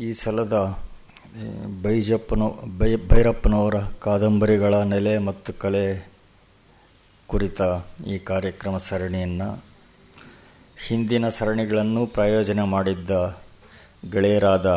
[0.00, 0.56] ಈ ಸಲದ
[1.82, 2.42] ಬೈಜಪ್ಪನ,
[2.78, 5.82] ಬೈ, ಭೈರಪ್ಪನವರ ಕಾದಂಬರಿಗಳ ನೆಲೆ ಮತ್ತು ಕಲೆ
[7.26, 7.60] ಕುರಿತ
[8.06, 9.48] ಈ ಕಾರ್ಯಕ್ರಮ ಸರಣಿಯನ್ನು
[10.88, 13.10] ಹಿಂದಿನ ಸರಣಿಗಳನ್ನು ಪ್ರಾಯೋಜನ ಮಾಡಿದ್ದ
[14.10, 14.68] ಗೆಳೆಯರಾದ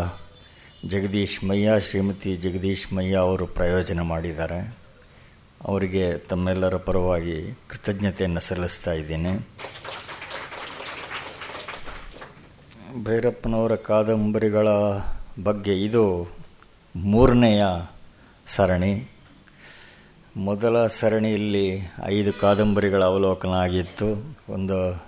[0.86, 4.60] ಜಗದೀಶ್ ಮಯ್ಯ ಶ್ರೀಮತಿ ಜಗದೀಶ್ ಮಯ್ಯ ಅವರು ಪ್ರಾಯೋಜನ ಮಾಡಿದ್ದಾರೆ.
[5.62, 7.38] ಅವರಿಗೆ ತಮ್ಮೆಲ್ಲರ ಪರವಾಗಿ
[7.68, 9.34] ಕೃತಜ್ಞತೆಯನ್ನು ಸಲ್ಲಿಸ್ತಾ ಇದ್ದೀನಿ.
[13.04, 14.68] ಭೈರಪ್ಪನವರ ಕಾದಂಬರಿಗಳ
[15.44, 16.32] ಬಗ್ಗೆ ಇದು
[16.96, 17.64] ಮೂರನೆಯ
[18.48, 19.12] ಸರಣಿ.
[20.38, 24.38] ಮೊದಲ ಸರಣಿಯಲ್ಲಿ ಐದು ಕಾದಂಬರಿಗಳ ಅವಲೋಕನ ಆಗಿತ್ತು.
[24.50, 25.04] ಒಂದು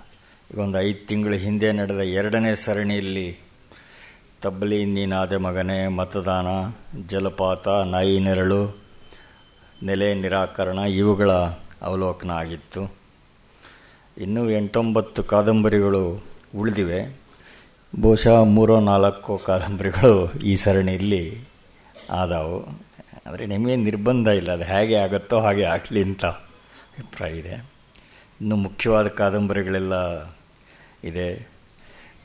[0.58, 3.38] ಒಂದು ಐದು ತಿಂಗಳ ಹಿಂದೆ ನಡೆದ ಎರಡನೇ ಸರಣಿಯಲ್ಲಿ
[4.42, 6.46] ತಬ್ಬಲಿ ನೀನಾದೆ ಮಗನೇ, ಮತದಾನ,
[7.06, 8.78] ಜಲಪಾತ, ನಾಯಿ ನೆರಳು,
[9.82, 11.32] ನೆಲೆ ನಿರಾಕರಣ ಇವುಗಳ
[11.82, 12.94] ಅವಲೋಕನ ಆಗಿತ್ತು.
[14.18, 16.24] ಇನ್ನೂ ಎಂಟೊಂಬತ್ತು ಕಾದಂಬರಿಗಳು
[16.56, 17.17] ಉಳಿದಿವೆ.
[17.96, 21.44] ಬಹುಶಃ ಮೂರೋ ನಾಲ್ಕು ಕಾದಂಬರಿಗಳು ಈ ಸರಣಿಯಲ್ಲಿ
[22.10, 22.78] ಆದವು.
[23.26, 27.54] ಆದರೆ ನಿಮಗೆ ನಿರ್ಬಂಧ ಇಲ್ಲ, ಅದು ಹೇಗೆ ಆಗುತ್ತೋ ಹಾಗೆ ಆಗಲಿ ಅಂತ ಅಭಿಪ್ರಾಯ ಇದೆ.
[28.40, 29.94] ಇನ್ನು ಮುಖ್ಯವಾದ ಕಾದಂಬರಿಗಳೆಲ್ಲ
[31.04, 31.48] ಇದೆ.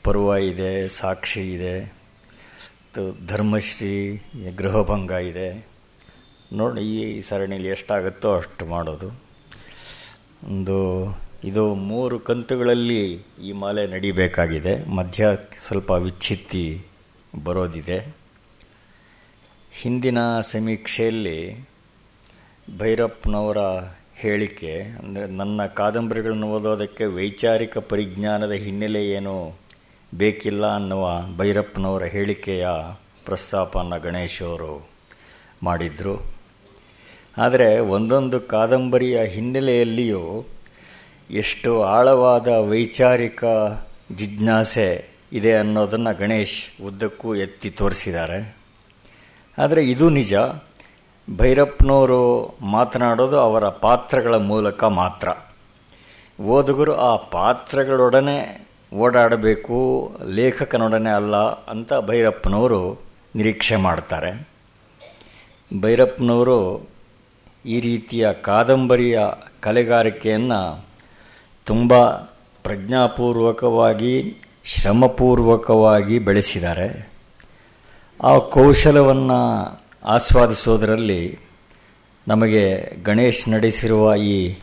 [0.04, 1.94] ಪರ್ವ ಇದೆ, ಸಾಕ್ಷಿ ಇದೆ
[3.26, 4.22] ಧರ್ಮಶ್ರೀ,
[4.56, 5.66] ಗೃಹಭಂಗ ಇದೆ.
[6.52, 9.08] ನೋಡಿ ಈ ಸರಣಿಯಲ್ಲಿ ಎಷ್ಟಾಗುತ್ತೋ ಅಷ್ಟು ಮಾಡೋದು.
[10.44, 10.78] ಒಂದು
[11.48, 13.00] ಇದು ಮೂರು ಕಂತುಗಳಲ್ಲಿ
[13.48, 14.72] ಈ ಮಾಲೆ ನಡಿಬೇಕಾಗಿದೆ.
[14.88, 15.24] ಮಧ್ಯ
[15.66, 16.66] ಸ್ವಲ್ಪ ವಿಚ್ಛಿತ್ತಿ
[17.44, 17.98] ಬರೋದಿದೆ.
[19.80, 21.38] ಹಿಂದಿನ ಸಮೀಕ್ಷೆಯಲ್ಲಿ
[22.78, 23.58] ಭೈರಪ್ಪನವರ
[24.16, 29.36] ಹೇಳಿಕೆ, ಅಂದರೆ ನನ್ನ ಕಾದಂಬರಿಗಳನ್ನು ಓದೋದಕ್ಕೆ ವೈಚಾರಿಕ ಪರಿಜ್ಞಾನದ ಹಿನ್ನೆಲೆ ಏನು
[30.12, 31.04] ಬೇಕಿಲ್ಲ ಅನ್ನುವ
[31.36, 32.66] ಭೈರಪ್ಪನವರ ಹೇಳಿಕೆಯ
[33.24, 34.72] ಪ್ರಸ್ತಾಪನ ಗಣೇಶ್ ಅವರು
[35.62, 36.16] ಮಾಡಿದರು.
[37.36, 40.24] ಆದರೆ ಒಂದೊಂದು ಕಾದಂಬರಿಯ ಹಿನ್ನೆಲೆಯಲ್ಲಿಯೂ
[41.30, 43.44] ಎಷ್ಟು ಆಳವಾದ ವೈಚಾರಿಕ
[44.16, 48.56] ಜಿಜ್ಞಾಸೆ ಇದೆ ಅನ್ನೋದನ್ನು ಗಣೇಶ್ ಉದ್ದಕ್ಕೂ ಎತ್ತಿ ತೋರಿಸಿದ್ದಾರೆ.
[49.58, 50.34] ಆದರೆ ಇದು ನಿಜ.
[51.36, 55.28] ಭೈರಪ್ಪನವರು ಮಾತನಾಡೋದು ಅವರ ಪಾತ್ರಗಳ ಮೂಲಕ ಮಾತ್ರ.
[56.40, 63.00] ಓದುಗರು ಆ ಪಾತ್ರಗಳೊಡನೆ ಓಡಾಡಬೇಕು, ಲೇಖಕನೊಡನೆ ಅಲ್ಲ ಅಂತ ಭೈರಪ್ಪನವರು
[63.36, 64.48] ನಿರೀಕ್ಷೆ ಮಾಡ್ತಾರೆ.
[65.80, 66.88] ಭೈರಪ್ಪನವರು
[67.66, 69.20] ಈ ರೀತಿಯ ಕಾದಂಬರಿಯ
[69.60, 70.84] ಕಲೆಗಾರಿಕೆಯನ್ನು
[71.66, 72.06] ತುಂಬ
[72.62, 77.12] ಪ್ರಜ್ಞಾಪೂರ್ವಕವಾಗಿ, ಶ್ರಮಪೂರ್ವಕವಾಗಿ ಬೆಳೆಸಿದ್ದಾರೆ.
[78.24, 79.64] ಆ ಕೌಶಲವನ್ನು
[80.04, 81.38] ಆಸ್ವಾದಿಸೋದರಲ್ಲಿ
[82.28, 84.54] ನಮಗೆ ಗಣೇಶ್ ನಡೆಸಿರುವ ಈ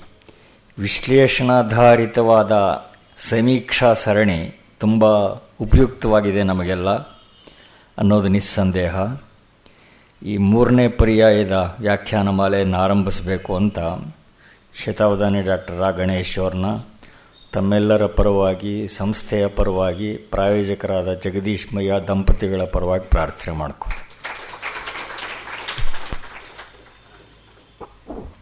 [0.79, 2.51] ವಿಶ್ಲೇಷಣಾಧಾರಿತವಾದ
[3.17, 6.89] ಸಮೀಕ್ಷಾ ಸರಣಿ ತುಂಬ ಉಪಯುಕ್ತವಾಗಿದೆ ನಮಗೆಲ್ಲ
[7.97, 8.95] ಅನ್ನೋದು ನಿಸ್ಸಂದೇಹ.
[10.23, 13.79] ಈ ಮೂರನೇ ಪರ್ಯಾಯದ ವ್ಯಾಖ್ಯಾನ ಆರಂಭಿಸಬೇಕು ಅಂತ
[14.85, 16.65] ಶತಾವಧಾನಿ ಡಾಕ್ಟರ್ ರಾ ಗಣೇಶ್ ಅವ್ರನ್ನ
[17.53, 24.11] ತಮ್ಮೆಲ್ಲರ ಪರವಾಗಿ, ಸಂಸ್ಥೆಯ ಪರವಾಗಿ, ಪ್ರಾಯೋಜಕರಾದ ಜಗದೀಶ್ ಮಯ್ಯ ದಂಪತಿಗಳ ಪರವಾಗಿ ಪ್ರಾರ್ಥನೆ ಮಾಡ್ಕೋದು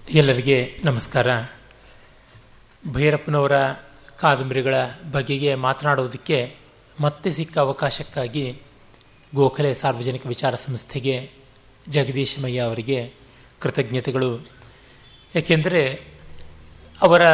[0.10, 1.28] ಎಲ್ಲರಿಗೆ ನಮಸ್ಕಾರ.
[2.94, 3.52] ಭೈರಪ್ಪನವರ
[4.20, 4.76] ಕಾದಂಬರಿಗಳ
[5.12, 6.56] ಬಗೆಗೆ ಮಾತನಾಡುವುದಕ್ಕೆ
[7.02, 8.62] ಮತ್ತೆ ಸಿಕ್ಕ ಅವಕಾಶಕ್ಕಾಗಿ
[9.36, 11.32] ಗೋಖಲೆ ಸಾರ್ವಜನಿಕ ವಿಚಾರ ಸಂಸ್ಥೆಗೆ
[11.88, 13.14] ಜಗದೀಶ್ ಮಯ್ಯ ಅವರಿಗೆ
[13.60, 14.48] ಕೃತಜ್ಞತೆಗಳು.
[15.36, 16.04] ಏಕೆಂದರೆ
[17.02, 17.30] ಅವರ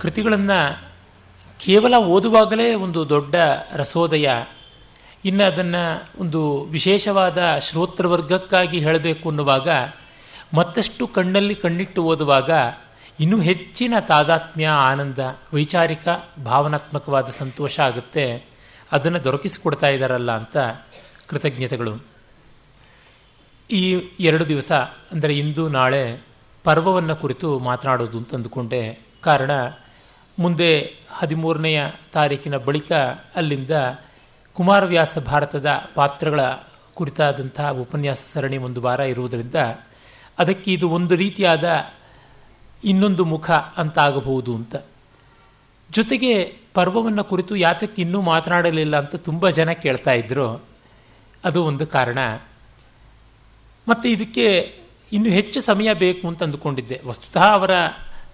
[0.00, 0.87] ಕೃತಿಗಳನ್ನು
[1.58, 3.34] ಕೇವಲ ಓದುವಾಗಲೇ ಒಂದು ದೊಡ್ಡ
[3.72, 4.30] ರಸೋದಯ.
[5.24, 9.68] ಇನ್ನು ಅದನ್ನು ಒಂದು ವಿಶೇಷವಾದ ಶ್ರೋತೃವರ್ಗಕ್ಕಾಗಿ ಹೇಳಬೇಕು ಅನ್ನುವಾಗ,
[10.54, 12.50] ಮತ್ತಷ್ಟು ಕಣ್ಣಲ್ಲಿ ಕಣ್ಣಿಟ್ಟು ಓದುವಾಗ
[13.20, 15.18] ಇನ್ನೂ ಹೆಚ್ಚಿನ ತಾದಾತ್ಮ್ಯ, ಆನಂದ,
[15.54, 16.08] ವೈಚಾರಿಕ,
[16.44, 18.44] ಭಾವನಾತ್ಮಕವಾದ ಸಂತೋಷ ಆಗುತ್ತೆ.
[18.92, 20.56] ಅದನ್ನು ದೊರಕಿಸಿಕೊಡ್ತಾ ಇದ್ದಾರಲ್ಲ ಅಂತ
[21.26, 22.06] ಕೃತಜ್ಞತೆಗಳು.
[23.70, 24.72] ಈ ಎರಡು ದಿವಸ,
[25.12, 26.20] ಅಂದರೆ ಇಂದು, ನಾಳೆ,
[26.64, 29.50] ಪರ್ವವನ್ನು ಕುರಿತು ಮಾತನಾಡೋದು ಅಂತ ಅಂದುಕೊಂಡೆ ಕಾರಣ,
[30.38, 32.92] ಮುಂದೆ ಹದಿಮೂರನೆಯ ತಾರೀಕಿನ ಬಳಿಕ
[33.36, 33.70] ಅಲ್ಲಿಂದ
[34.52, 36.40] ಕುಮಾರವ್ಯಾಸ ಭಾರತದ ಪಾತ್ರಗಳ
[36.94, 39.54] ಕುರಿತಾದಂತಹ ಉಪನ್ಯಾಸ ಸರಣಿ ಒಂದು ವಾರ ಇರುವುದರಿಂದ
[40.38, 41.64] ಅದಕ್ಕೆ ಇದು ಒಂದು ರೀತಿಯಾದ
[42.84, 44.76] ಇನ್ನೊಂದು ಮುಖ ಅಂತಾಗಬಹುದು ಅಂತ.
[45.90, 50.64] ಜೊತೆಗೆ ಪರ್ವವನ್ನು ಕುರಿತು ಯಾತಕ್ಕೆ ಇನ್ನೂ ಮಾತನಾಡಲಿಲ್ಲ ಅಂತ ತುಂಬ ಜನ ಕೇಳ್ತಾ ಇದ್ರು.
[51.44, 52.18] ಅದು ಒಂದು ಕಾರಣ.
[53.88, 54.74] ಮತ್ತು ಇದಕ್ಕೆ
[55.12, 57.00] ಇನ್ನು ಹೆಚ್ಚು ಸಮಯ ಬೇಕು ಅಂತ ಅಂದುಕೊಂಡಿದ್ದೆ.
[57.06, 57.70] ವಸ್ತುತಃ ಅವರ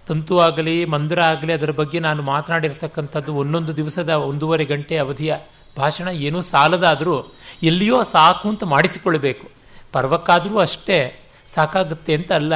[0.07, 5.35] ತಂತು ಆಗಲಿ, ಮಂದಿರ ಆಗಲಿ, ಅದರ ಬಗ್ಗೆ ನಾನು ಮಾತನಾಡಿರ್ತಕ್ಕಂಥದ್ದು ಒಂದೊಂದು ದಿವಸದ ಒಂದೂವರೆ ಗಂಟೆ ಅವಧಿಯ
[5.77, 9.49] ಭಾಷಣ ಏನೂ ಸಾಲದಾದರೂ ಎಲ್ಲಿಯೋ ಸಾಕು ಅಂತ ಮಾಡಿಸಿಕೊಳ್ಳಬೇಕು.
[9.91, 12.53] ಪರ್ವಕ್ಕಾದರೂ ಅಷ್ಟೇ ಸಾಕಾಗುತ್ತೆ ಅಂತ ಅಲ್ಲ.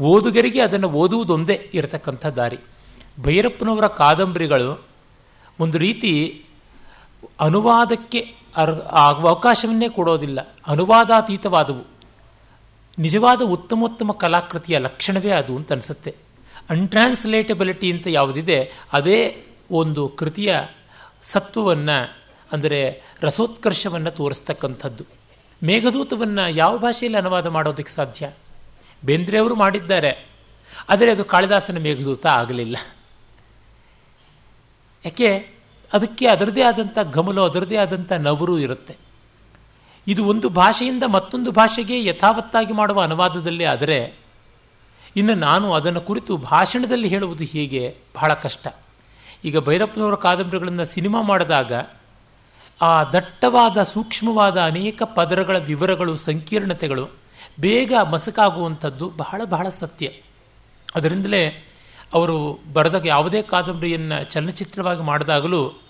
[0.00, 2.58] ಓದುಗರಿಗೆ ಅದನ್ನು ಓದುವುದೊಂದೇ ಇರತಕ್ಕಂಥ ದಾರಿ.
[3.22, 4.84] ಭೈರಪ್ಪನವರ ಕಾದಂಬರಿಗಳು
[5.60, 6.44] ಒಂದು ರೀತಿ
[7.40, 8.34] ಅನುವಾದಕ್ಕೆ
[8.90, 10.56] ಅವಕಾಶವನ್ನೇ ಕೊಡೋದಿಲ್ಲ.
[10.66, 11.86] ಅನುವಾದಾತೀತವಾದವು.
[12.98, 16.14] ನಿಜವಾದ ಉತ್ತಮೋತ್ತಮ ಕಲಾಕೃತಿಯ ಲಕ್ಷಣವೇ ಅದು ಅಂತ ಅನಿಸುತ್ತೆ.
[16.72, 18.58] ಅನ್ಟ್ರಾನ್ಸ್ಲೇಟಬಿಲಿಟಿ ಅಂತ ಯಾವುದಿದೆ,
[18.92, 19.18] ಅದೇ
[19.70, 20.52] ಒಂದು ಕೃತಿಯ
[21.22, 21.98] ಸತ್ವವನ್ನು,
[22.52, 22.80] ಅಂದರೆ
[23.22, 25.04] ರಸೋತ್ಕರ್ಷವನ್ನು ತೋರಿಸ್ತಕ್ಕಂಥದ್ದು.
[25.62, 28.30] ಮೇಘದೂತವನ್ನು ಯಾವ ಭಾಷೆಯಲ್ಲಿ ಅನುವಾದ ಮಾಡೋದಕ್ಕೆ ಸಾಧ್ಯ?
[29.02, 30.12] ಬೇಂದ್ರೆಯವರು ಮಾಡಿದ್ದಾರೆ,
[30.88, 32.76] ಆದರೆ ಅದು ಕಾಳಿದಾಸನ ಮೇಘದೂತ ಆಗಲಿಲ್ಲ.
[35.04, 35.30] ಯಾಕೆ?
[35.92, 38.94] ಅದಕ್ಕೆ ಅದರದೇ ಆದಂಥ ಗಮಲು, ಅದರದೇ ಆದಂಥ ನವರು ಇರುತ್ತೆ.
[40.06, 43.98] ಇದು ಒಂದು ಭಾಷೆಯಿಂದ ಮತ್ತೊಂದು ಭಾಷೆಗೆ ಯಥಾವತ್ತಾಗಿ ಮಾಡುವ ಅನುವಾದದಲ್ಲಿ ಆದರೆ
[45.16, 48.68] ಇನ್ನು ನಾನು ಅದನ್ನು ಕುರಿತು ಭಾಷಣದಲ್ಲಿ ಹೇಳುವುದು ಹೀಗೆ ಬಹಳ ಕಷ್ಟ.
[49.44, 51.72] ಈಗ ಭೈರಪ್ಪನವರ ಕಾದಂಬರಿಗಳನ್ನು ಸಿನಿಮಾ ಮಾಡಿದಾಗ
[52.82, 57.08] ಆ ದಟ್ಟವಾದ, ಸೂಕ್ಷ್ಮವಾದ ಅನೇಕ ಪದರಗಳ ವಿವರಗಳು, ಸಂಕೀರ್ಣತೆಗಳು
[57.60, 60.10] ಬೇಗ ಮಸಕಾಗುವಂಥದ್ದು ಬಹಳ ಬಹಳ ಸತ್ಯ.
[60.94, 61.48] ಅದರಿಂದಲೇ
[62.14, 65.80] ಅವರು ಬರೆದ ಯಾವುದೇ ಕಾದಂಬರಿಯನ್ನು ಚಲನಚಿತ್ರವಾಗಿ ಮಾಡಿದಾಗಲೂ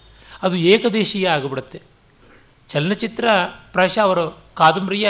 [0.43, 1.83] ಅದು ಏಕದೇಶೀಯ ಆಗಿಬಿಡುತ್ತೆ.
[2.69, 3.29] ಚಲನಚಿತ್ರ
[3.73, 4.19] ಪ್ರಾಯಶಃ ಅವರ
[4.55, 5.09] ಕಾದಂಬರಿಯ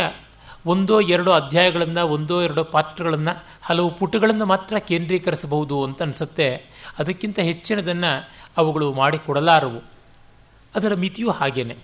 [0.66, 6.66] ಒಂದೋ ಎರಡೋ ಅಧ್ಯಾಯಗಳನ್ನು, ಒಂದೋ ಎರಡೋ ಪಾತ್ರಗಳನ್ನು ಹಲವು ಪುಟಗಳನ್ನು ಮಾತ್ರ ಕೇಂದ್ರೀಕರಿಸಬಹುದು ಅಂತ ಅನಿಸುತ್ತೆ.
[6.98, 9.84] ಅದಕ್ಕಿಂತ ಹೆಚ್ಚಿನದನ್ನು ಅವುಗಳು ಮಾಡಿಕೊಡಲಾರವು.
[10.74, 11.76] ಅದರ ಮಿತಿಯೂ ಹಾಗೇನೆ.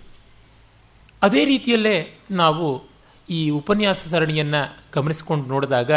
[1.23, 2.83] ಅದೇ ರೀತಿಯಲ್ಲೇ ನಾವು
[3.31, 5.91] ಈ ಉಪನ್ಯಾಸ ಸರಣಿಯನ್ನು ಗಮನಿಸಿಕೊಂಡು ನೋಡಿದಾಗ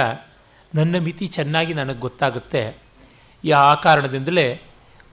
[0.75, 2.77] ನನ್ನ ಮಿತಿ ಚೆನ್ನಾಗಿ ನನಗೆ ಗೊತ್ತಾಗುತ್ತೆ.
[3.55, 4.61] ಆ ಕಾರಣದಿಂದಲೇ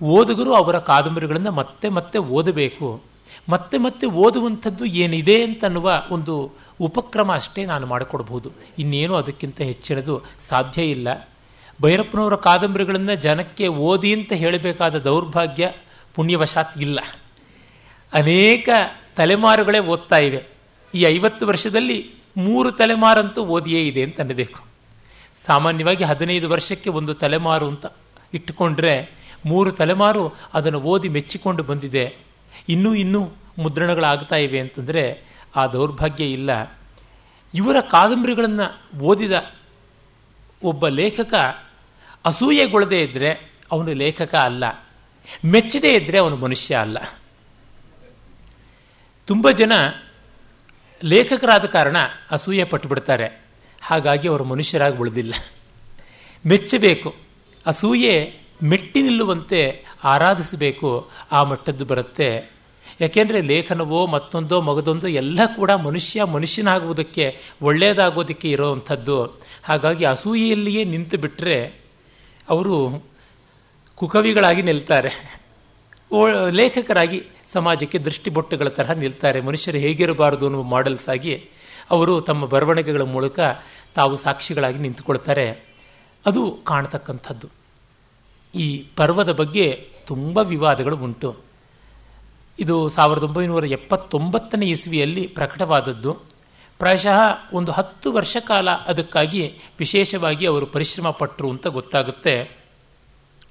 [0.03, 3.03] ಓದುಗರು ಅವರ ಕಾದಂಬರಿಗಳನ್ನು ಮತ್ತೆ ಮತ್ತೆ ಓದಬೇಕು.
[3.49, 11.29] ಮತ್ತೆ ಮತ್ತೆ ಓದುವಂಥದ್ದು ಏನಿದೆ ಅಂತನ್ನುವ ಒಂದು ಉಪಕ್ರಮ ಅಷ್ಟೇ ನಾನು ಮಾಡಿಕೊಡ್ಬೋದು ಇನ್ನೇನು ಅದಕ್ಕಿಂತ ಹೆಚ್ಚಿನದು ಸಾಧ್ಯ ಇಲ್ಲ.
[11.83, 15.73] ಭೈರಪ್ಪನವರ ಕಾದಂಬರಿಗಳನ್ನು ಜನಕ್ಕೆ ಓದಿ ಅಂತ ಹೇಳಬೇಕಾದ ದೌರ್ಭಾಗ್ಯ
[16.15, 17.01] ಪುಣ್ಯವಶಾತ್ ಇಲ್ಲ.
[18.13, 18.69] ಅನೇಕ
[19.17, 20.45] ತಲೆಮಾರುಗಳೇ ಓದ್ತಾ ಇವೆ.
[20.95, 24.65] ಈ ಐವತ್ತು ವರ್ಷದಲ್ಲಿ ಮೂರು ತಲೆಮಾರಂತೂ ಓದಿಯೇ ಇದೆ ಅಂತ ಅನ್ನಬೇಕು.
[25.47, 27.87] ಸಾಮಾನ್ಯವಾಗಿ ಹದಿನೈದು ವರ್ಷಕ್ಕೆ ಒಂದು ತಲೆಮಾರು ಅಂತ
[28.35, 32.17] ಇಟ್ಟುಕೊಂಡ್ರೆ ಮೂರು ತಲೆಮಾರು ಅದನ್ನು ಓದಿ ಮೆಚ್ಚಿಕೊಂಡು ಬಂದಿದೆ.
[32.69, 33.29] ಇನ್ನೂ ಇನ್ನೂ
[33.59, 35.28] ಮುದ್ರಣಗಳಾಗ್ತಾ ಇವೆ ಅಂತಂದರೆ
[35.59, 36.79] ಆ ದೌರ್ಭಾಗ್ಯ ಇಲ್ಲ.
[37.55, 39.33] ಇವರ ಕಾದಂಬರಿಗಳನ್ನು ಓದಿದ
[40.63, 41.35] ಒಬ್ಬ ಲೇಖಕ
[42.25, 44.65] ಅಸೂಯೆಗೊಳ್ಳದೇ ಇದ್ದರೆ ಅವನು ಲೇಖಕ ಅಲ್ಲ.
[45.45, 46.99] ಮೆಚ್ಚದೇ ಇದ್ದರೆ ಅವನು ಮನುಷ್ಯ ಅಲ್ಲ.
[49.27, 49.73] ತುಂಬ ಜನ
[51.05, 51.97] ಲೇಖಕರಾದ ಕಾರಣ
[52.31, 53.45] ಅಸೂಯೆ ಪಟ್ಟು ಬಿಡ್ತಾರೆ
[53.83, 55.35] ಹಾಗಾಗಿ ಅವರು ಮನುಷ್ಯರಾಗಿ ಉಳಿದಿಲ್ಲ.
[56.47, 57.17] ಮೆಚ್ಚಬೇಕು.
[57.67, 61.11] ಅಸೂಯೆ ಮೆಟ್ಟಿ ನಿಲ್ಲುವಂತೆ ಆರಾಧಿಸಬೇಕು.
[61.33, 62.58] ಆ ಮಟ್ಟದ್ದು ಬರುತ್ತೆ.
[63.01, 69.25] ಯಾಕೆಂದರೆ ಲೇಖನವೋ ಮತ್ತೊಂದೋ ಮಗದೊಂದೋ ಎಲ್ಲ ಕೂಡ ಮನುಷ್ಯ ಮನುಷ್ಯನಾಗುವುದಕ್ಕೆ ಒಳ್ಳೆಯದಾಗೋದಕ್ಕೆ ಇರೋವಂಥದ್ದು.
[69.65, 71.73] ಹಾಗಾಗಿ ಅಸೂಯೆಯಲ್ಲಿಯೇ ನಿಂತು ಬಿಟ್ಟರೆ
[72.49, 73.05] ಅವರು
[73.95, 75.39] ಕುಕವಿಗಳಾಗಿ ನಿಲ್ತಾರೆ.
[76.51, 77.23] ಲೇಖಕರಾಗಿ
[77.53, 79.41] ಸಮಾಜಕ್ಕೆ ದೃಷ್ಟಿಬೊಟ್ಟುಗಳ ತರಹ ನಿಲ್ತಾರೆ.
[79.41, 81.45] ಮನುಷ್ಯರು ಹೇಗಿರಬಾರದು ಅನ್ನುವ ಮಾಡೆಲ್ಸ್ ಆಗಿ
[81.91, 83.41] ಅವರು ತಮ್ಮ ಬರವಣಿಗೆಗಳ ಮೂಲಕ
[83.95, 85.77] ತಾವು ಸಾಕ್ಷಿಗಳಾಗಿ ನಿಂತುಕೊಳ್ತಾರೆ.
[86.27, 87.49] ಅದು ಕಾಣತಕ್ಕಂಥದ್ದು.
[88.55, 91.48] ಈ ಪರ್ವದ ಬಗ್ಗೆ ತುಂಬ ವಿವಾದಗಳು ಉಂಟು.
[92.59, 96.13] ಇದು ಸಾವಿರದ ಒಂಬೈನೂರ ಎಪ್ಪತ್ತೊಂಬತ್ತನೇ ಇಸ್ವಿಯಲ್ಲಿ ಪ್ರಕಟವಾದದ್ದು.
[96.79, 97.21] ಪ್ರಾಯಶಃ
[97.53, 102.43] ಒಂದು ಹತ್ತು ವರ್ಷ ಕಾಲ ಅದಕ್ಕಾಗಿ ವಿಶೇಷವಾಗಿ ಅವರು ಪರಿಶ್ರಮ ಪಟ್ಟರು ಅಂತ ಗೊತ್ತಾಗುತ್ತೆ.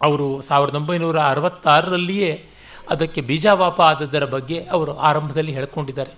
[0.01, 2.45] ಅವರು ಸಾವಿರದ ಒಂಬೈನೂರ ಅರವತ್ತಾರರಲ್ಲಿಯೇ
[2.89, 6.11] ಅದಕ್ಕೆ ಬೀಜಾವಾಪ ಆದದ್ದರ ಬಗ್ಗೆ ಅವರು ಆರಂಭದಲ್ಲಿ ಹೇಳ್ಕೊಂಡಿದ್ದಾರೆ.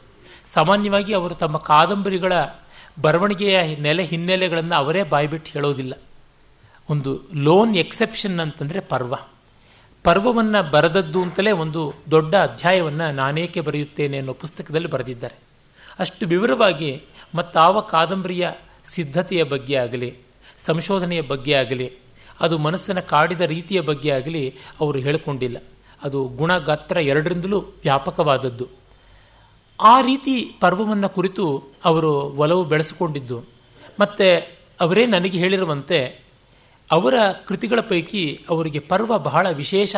[0.54, 2.34] ಸಾಮಾನ್ಯವಾಗಿ ಅವರು ತಮ್ಮ ಕಾದಂಬರಿಗಳ
[3.02, 5.94] ಬರವಣಿಗೆಯ ನೆಲೆ ಹಿನ್ನೆಲೆಗಳನ್ನು ಅವರೇ ಬಾಯ್ಬಿಟ್ಟು ಹೇಳೋದಿಲ್ಲ.
[6.90, 9.16] ಒಂದು ಲೋನ್ ಎಕ್ಸೆಪ್ಷನ್ ಅಂತಂದರೆ ಪರ್ವ.
[10.04, 15.36] ಪರ್ವವನ್ನು ಬರೆದದ್ದು ಅಂತಲೇ ಒಂದು ದೊಡ್ಡ ಅಧ್ಯಾಯವನ್ನು ನಾನೇಕೆ ಬರೆಯುತ್ತೇನೆ ಅನ್ನೋ ಪುಸ್ತಕದಲ್ಲಿ ಬರೆದಿದ್ದಾರೆ.
[16.00, 17.04] ಅಷ್ಟು ವಿವರವಾಗಿ
[17.36, 18.50] ಮತ್ತಾವ ಕಾದಂಬರಿಯ
[18.86, 20.18] ಸಿದ್ಧತೆಯ ಬಗ್ಗೆ ಆಗಲಿ,
[20.66, 21.94] ಸಂಶೋಧನೆಯ ಬಗ್ಗೆ ಆಗಲಿ,
[22.40, 25.58] ಅದು ಮನಸ್ಸನ್ನು ಕಾಡಿದ ರೀತಿಯ ಬಗ್ಗೆ ಆಗಲಿ ಅವರು ಹೇಳಿಕೊಂಡಿಲ್ಲ.
[26.04, 28.68] ಅದು ಗುಣ ಗಾತ್ರ ಎರಡರಿಂದಲೂ ವ್ಯಾಪಕವಾದದ್ದು.
[29.82, 33.44] ಆ ರೀತಿ ಪರ್ವವನ್ನು ಕುರಿತು ಅವರು ಒಲವು ಬೆಳೆಸಿಕೊಂಡಿದ್ದು.
[34.00, 34.48] ಮತ್ತು
[34.80, 36.29] ಅವರೇ ನನಗೆ ಹೇಳಿರುವಂತೆ
[36.92, 37.14] ಅವರ
[37.48, 39.96] ಕೃತಿಗಳ ಪೈಕಿ ಅವರಿಗೆ ಪರ್ವ ಬಹಳ ವಿಶೇಷ.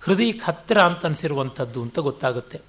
[0.00, 2.60] ಹೃದಯಕ್ಕೆ ಹತ್ತಿರ ಅಂತ ಅನಿಸಿರುವಂಥದ್ದು ಅಂತ ಗೊತ್ತಾಗುತ್ತೆ.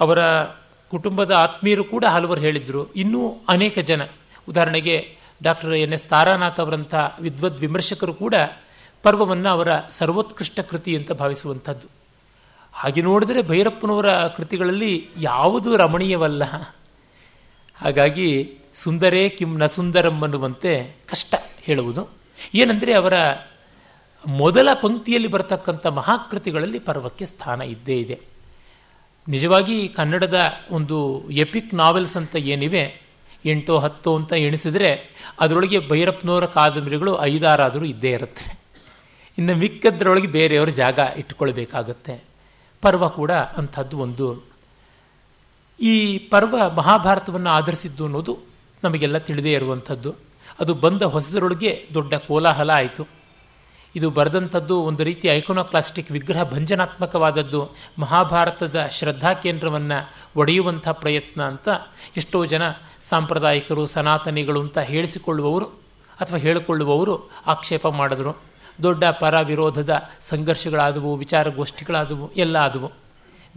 [0.00, 0.42] ಅವರ
[0.90, 2.92] ಕುಟುಂಬದ ಆತ್ಮೀಯರು ಕೂಡ ಹಲವರು ಹೇಳಿದ್ರು.
[2.92, 4.02] ಇನ್ನೂ ಅನೇಕ ಜನ.
[4.48, 8.34] ಉದಾಹರಣೆಗೆ ಡಾಕ್ಟರ್ ಎನ್ ಎಸ್ ತಾರಾನಾಥ್ ಅವರಂಥ ವಿದ್ವದ್ ವಿಮರ್ಶಕರು ಕೂಡ
[9.02, 11.88] ಪರ್ವವನ್ನು ಅವರ ಸರ್ವೋತ್ಕೃಷ್ಟ ಕೃತಿ ಅಂತ ಭಾವಿಸುವಂಥದ್ದು.
[12.72, 16.44] ಹಾಗೆ ನೋಡಿದರೆ ಭೈರಪ್ಪನವರ ಕೃತಿಗಳಲ್ಲಿ ಯಾವುದು ರಮಣೀಯವಲ್ಲ.
[17.76, 22.19] ಹಾಗಾಗಿ ಸುಂದರೇ ಕಿಂ ನ ಸುಂದರಂ ಅನ್ನುವಂತೆ ಕಷ್ಟ ಹೇಳುವುದು.
[22.54, 23.12] ಏನಂದರೆ ಅವರ
[24.28, 28.20] ಮೊದಲ ಪಂಕ್ತಿಯಲ್ಲಿ ಬರತಕ್ಕಂಥ ಮಹಾಕೃತಿಗಳಲ್ಲಿ ಪರ್ವಕ್ಕೆ ಸ್ಥಾನ ಇದ್ದೇ ಇದೆ.
[29.28, 33.00] ನಿಜವಾಗಿ ಕನ್ನಡದ ಒಂದು ಎಪಿಕ್ ನಾವೆಲ್ಸ್ ಅಂತ ಏನಿವೆ,
[33.44, 38.60] ಎಂಟು ಹತ್ತು ಅಂತ ಎಣಿಸಿದ್ರೆ ಅದರೊಳಗೆ ಭೈರಪ್ಪನವರ ಕಾದಂಬರಿಗಳು ಐದಾರಾದರೂ ಇದ್ದೇ ಇರುತ್ತೆ.
[39.38, 42.24] ಇನ್ನು ಮಿಕ್ಕದ್ರೊಳಗೆ ಬೇರೆಯವರು ಜಾಗ ಇಟ್ಕೊಳ್ಬೇಕಾಗತ್ತೆ
[42.82, 44.44] ಪರ್ವ ಕೂಡ ಅಂಥದ್ದು ಒಂದು.
[45.80, 48.38] ಈ ಪರ್ವ ಮಹಾಭಾರತವನ್ನು ಆಧರಿಸಿದ್ದು ಅನ್ನೋದು
[48.84, 50.29] ನಮಗೆಲ್ಲ ತಿಳಿದೇ ಇರುವಂಥದ್ದು.
[50.60, 53.06] ಅದು ಬಂದ ಹೊಸದರೊಳಗೆ ದೊಡ್ಡ ಕೋಲಾಹಲ ಆಯಿತು.
[53.96, 61.68] ಇದು ಬರೆದಂಥದ್ದು ಒಂದು ರೀತಿ ಐಕೋನೋಕ್ಲಾಸ್ಟಿಕ್ ವಿಗ್ರಹ ಭಂಜನಾತ್ಮಕವಾದದ್ದು, ಮಹಾಭಾರತದ ಶ್ರದ್ಧಾ ಕೇಂದ್ರವನ್ನು ಒಡೆಯುವಂಥ ಪ್ರಯತ್ನ ಅಂತ
[62.16, 62.70] ಎಷ್ಟೋ ಜನ
[63.08, 65.64] ಸಾಂಪ್ರದಾಯಿಕರು, ಸನಾತನಿಗಳು ಅಂತ ಹೇಳಿಸಿಕೊಳ್ಳುವವರು
[66.20, 68.42] ಅಥವಾ ಹೇಳಿಕೊಳ್ಳುವವರು ಆಕ್ಷೇಪ ಮಾಡಿದ್ರು.
[68.82, 72.92] ದೊಡ್ಡ ಪರ ವಿರೋಧದ ಸಂಘರ್ಷಗಳಾದವು, ವಿಚಾರಗೋಷ್ಠಿಗಳಾದವು, ಎಲ್ಲ ಆದವು.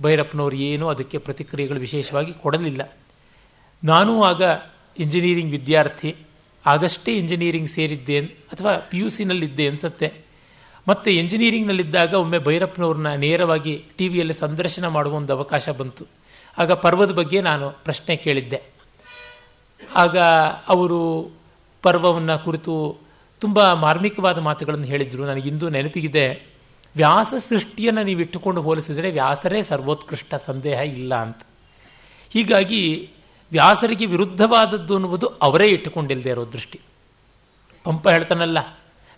[0.02, 2.98] ಭೈರಪ್ಪನವರು ಏನೂ ಅದಕ್ಕೆ ಪ್ರತಿಕ್ರಿಯೆಗಳು ವಿಶೇಷವಾಗಿ ಕೊಡಲಿಲ್ಲ.
[3.84, 4.42] ನಾನೂ ಆಗ
[4.98, 6.16] ಇಂಜಿನಿಯರಿಂಗ್ ವಿದ್ಯಾರ್ಥಿ
[6.66, 10.14] ಆಗಷ್ಟೇ ಇಂಜಿನಿಯರಿಂಗ್ ಸೇರಿದ್ದೆ ಅಥವಾ ಪಿ ಯು ಸಿನಲ್ಲಿದ್ದೆ ಅನಿಸುತ್ತೆ.
[10.88, 16.06] ಮತ್ತು ಇಂಜಿನಿಯರಿಂಗ್ನಲ್ಲಿದ್ದಾಗ ಒಮ್ಮೆ ಭೈರಪ್ಪನವ್ರನ್ನ ನೇರವಾಗಿ ಟಿ ವಿಯಲ್ಲಿ ಸಂದರ್ಶನ ಮಾಡುವ ಒಂದು ಅವಕಾಶ ಬಂತು.
[16.58, 18.62] ಆಗ ಪರ್ವದ ಬಗ್ಗೆ ನಾನು ಪ್ರಶ್ನೆ ಕೇಳಿದ್ದೆ.
[19.96, 20.18] ಆಗ
[20.68, 21.32] ಅವರು
[21.82, 22.98] ಪರ್ವವನ್ನು ಕುರಿತು
[23.40, 25.26] ತುಂಬ ಮಾರ್ಮಿಕವಾದ ಮಾತುಗಳನ್ನು ಹೇಳಿದರು.
[25.26, 26.48] ನನಗಿಂದು ನೆನಪಿಗಿದೆ,
[26.96, 31.38] ವ್ಯಾಸ ಸೃಷ್ಟಿಯನ್ನು ನೀವು ಇಟ್ಟುಕೊಂಡು ಹೋಲಿಸಿದರೆ ವ್ಯಾಸರೇ ಸರ್ವೋತ್ಕೃಷ್ಟ ಸಂದೇಹ ಇಲ್ಲ ಅಂತ.
[32.30, 33.13] ಹೀಗಾಗಿ
[33.54, 36.80] ವ್ಯಾಸರಿಗೆ ವಿರುದ್ಧವಾದದ್ದು ಅನ್ನುವುದು ಅವರೇ ಇಟ್ಟುಕೊಂಡಿಲ್ಲದೆ ಇರೋ ದೃಷ್ಟಿ.
[37.84, 38.58] ಪಂಪ ಹೇಳ್ತಾನಲ್ಲ,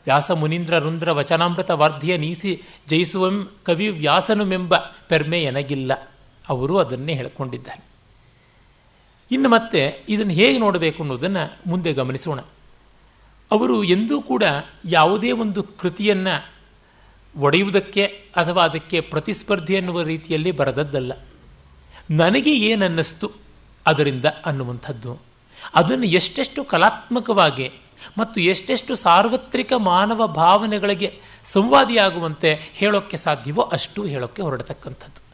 [0.06, 4.76] ವ್ಯಾಸ ಮುನೀಂದ್ರ ರುಂದ್ರ ವಚನಾಮೃತ ವಾರ್ಧಿಯ ನೀಸಿ ಜಯಿಸುವಂ ಕವಿ ವ್ಯಾಸನುಮೆಂಬ
[5.08, 5.94] ಪೆರ್ಮೆ ಎನಗಿಲ್ಲ.
[6.50, 7.84] ಅವರು ಅದನ್ನೇ ಹೇಳ್ಕೊಂಡಿದ್ದಾರೆ.
[9.32, 12.40] ಇನ್ನು ಮತ್ತೆ ಇದನ್ನು ಹೇಗೆ ನೋಡಬೇಕು ಅನ್ನೋದನ್ನು ಮುಂದೆ ಗಮನಿಸೋಣ.
[13.52, 14.44] ಅವರು ಎಂದೂ ಕೂಡ
[14.86, 16.36] ಯಾವುದೇ ಒಂದು ಕೃತಿಯನ್ನು
[17.38, 18.04] ಒಡೆಯುವುದಕ್ಕೆ
[18.36, 21.14] ಅಥವಾ ಅದಕ್ಕೆ ಪ್ರತಿಸ್ಪರ್ಧಿ ಎನ್ನುವ ರೀತಿಯಲ್ಲಿ ಬರೆದದ್ದಲ್ಲ.
[22.12, 23.45] ನನಗೆ ಏನನ್ನಿಸ್ತು?
[23.88, 25.20] ಅದರಿಂದ ಅನ್ನುವಂಥದ್ದು.
[25.76, 27.72] ಅದನ್ನು ಎಷ್ಟೆಷ್ಟು ಕಲಾತ್ಮಕವಾಗಿ
[28.18, 35.26] ಮತ್ತು ಎಷ್ಟೆಷ್ಟು ಸಾರ್ವತ್ರಿಕ ಮಾನವ ಭಾವನೆಗಳಿಗೆ ಸಂವಾದಿಯಾಗುವಂತೆ ಹೇಳೋಕ್ಕೆ ಸಾಧ್ಯವೋ ಅಷ್ಟು ಹೇಳೋಕ್ಕೆ ಹೊರಡತಕ್ಕಂಥದ್ದು.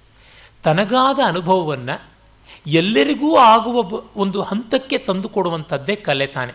[0.64, 2.12] ತನಗಾದ ಅನುಭವವನ್ನು
[2.68, 6.54] ಎಲ್ಲರಿಗೂ ಆಗುವ ಒಂದು ಹಂತಕ್ಕೆ ತಂದುಕೊಡುವಂಥದ್ದೇ ಕಲೆ ತಾನೆ.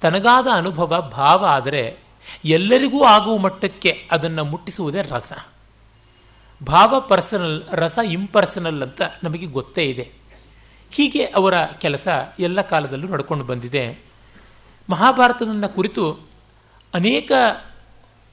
[0.00, 1.98] ತನಗಾದ ಅನುಭವ, ಭಾವ ಆದರೆ
[2.44, 5.32] ಎಲ್ಲರಿಗೂ ಆಗುವ ಮಟ್ಟಕ್ಕೆ ಅದನ್ನು ಮುಟ್ಟಿಸುವುದೇ ರಸ.
[6.66, 10.19] ಭಾವ ಪರ್ಸನಲ್, ರಸ ಇಂಪರ್ಸನಲ್ ಅಂತ ನಮಗೆ ಗೊತ್ತೇ ಇದೆ.
[10.90, 14.04] ಹೀಗೆ ಅವರ ಕೆಲಸ ಎಲ್ಲ ಕಾಲದಲ್ಲೂ ನಡ್ಕೊಂಡು ಬಂದಿದೆ.
[14.90, 16.12] ಮಹಾಭಾರತವನ್ನು ಕುರಿತು
[16.94, 17.32] ಅನೇಕ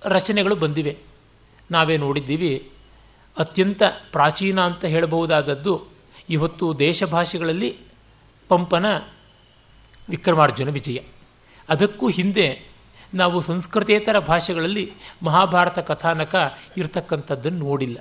[0.06, 0.98] ರಚನೆಗಳು ಬಂದಿವೆ.
[1.72, 2.72] ನಾವೇ ನೋಡಿದ್ದೀವಿ,
[3.38, 5.86] ಅತ್ಯಂತ ಪ್ರಾಚೀನ ಅಂತ ಹೇಳಬಹುದಾದದ್ದು
[6.30, 7.78] ಇವತ್ತು ದೇಶ ಭಾಷೆಗಳಲ್ಲಿ
[8.50, 8.86] ಪಂಪನ
[10.10, 11.00] ವಿಕ್ರಮಾರ್ಜುನ ವಿಜಯ.
[11.70, 12.72] ಅದಕ್ಕೂ ಹಿಂದೆ
[13.14, 17.98] ನಾವು ಸಂಸ್ಕೃತೇತರ ಭಾಷೆಗಳಲ್ಲಿ ಮಹಾಭಾರತ ಕಥಾನಕ ಇರತಕ್ಕಂಥದ್ದನ್ನು ನೋಡಿಲ್ಲ.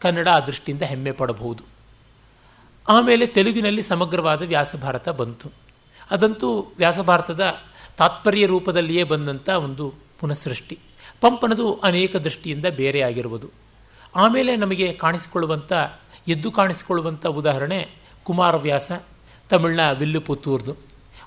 [0.00, 1.77] ಕನ್ನಡ ಆ ದೃಷ್ಟಿಯಿಂದ ಹೆಮ್ಮೆ ಪಡಬಹುದು.
[2.88, 5.52] ಆಮೇಲೆ ತೆಲುಗಿನಲ್ಲಿ ಸಮಗ್ರವಾದ ವ್ಯಾಸಭಾರತ ಬಂತು.
[6.10, 7.44] ಅದಂತೂ ವ್ಯಾಸಭಾರತದ
[7.96, 10.78] ತಾತ್ಪರ್ಯ ರೂಪದಲ್ಲಿಯೇ ಬಂದಂಥ ಒಂದು ಪುನಃಸೃಷ್ಟಿ.
[11.20, 13.50] ಪಂಪನದು ಅನೇಕ ದೃಷ್ಟಿಯಿಂದ ಬೇರೆ ಆಗಿರುವುದು.
[14.16, 15.72] ಆಮೇಲೆ ನಮಗೆ ಕಾಣಿಸಿಕೊಳ್ಳುವಂಥ
[16.28, 17.88] ಎದ್ದು ಕಾಣಿಸಿಕೊಳ್ಳುವಂಥ ಉದಾಹರಣೆ
[18.24, 18.92] ಕುಮಾರವ್ಯಾಸ
[19.50, 20.76] ತಮಿಳಿನ ವಿಲ್ಲುಪುತ್ತೂರ್ದು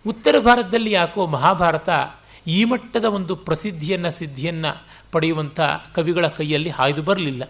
[0.07, 1.89] ಉತ್ತರ ಭಾರತದಲ್ಲಿ ಯಾಕೋ ಮಹಾಭಾರತ
[2.47, 5.59] ಈ ಮಟ್ಟದ ಒಂದು ಪ್ರಸಿದ್ಧಿಯನ್ನು, ಸಿದ್ಧಿಯನ್ನು ಪಡೆಯುವಂಥ
[5.93, 7.43] ಕವಿಗಳ ಕೈಯಲ್ಲಿ ಹಾಯ್ದು ಬರಲಿಲ್ಲ.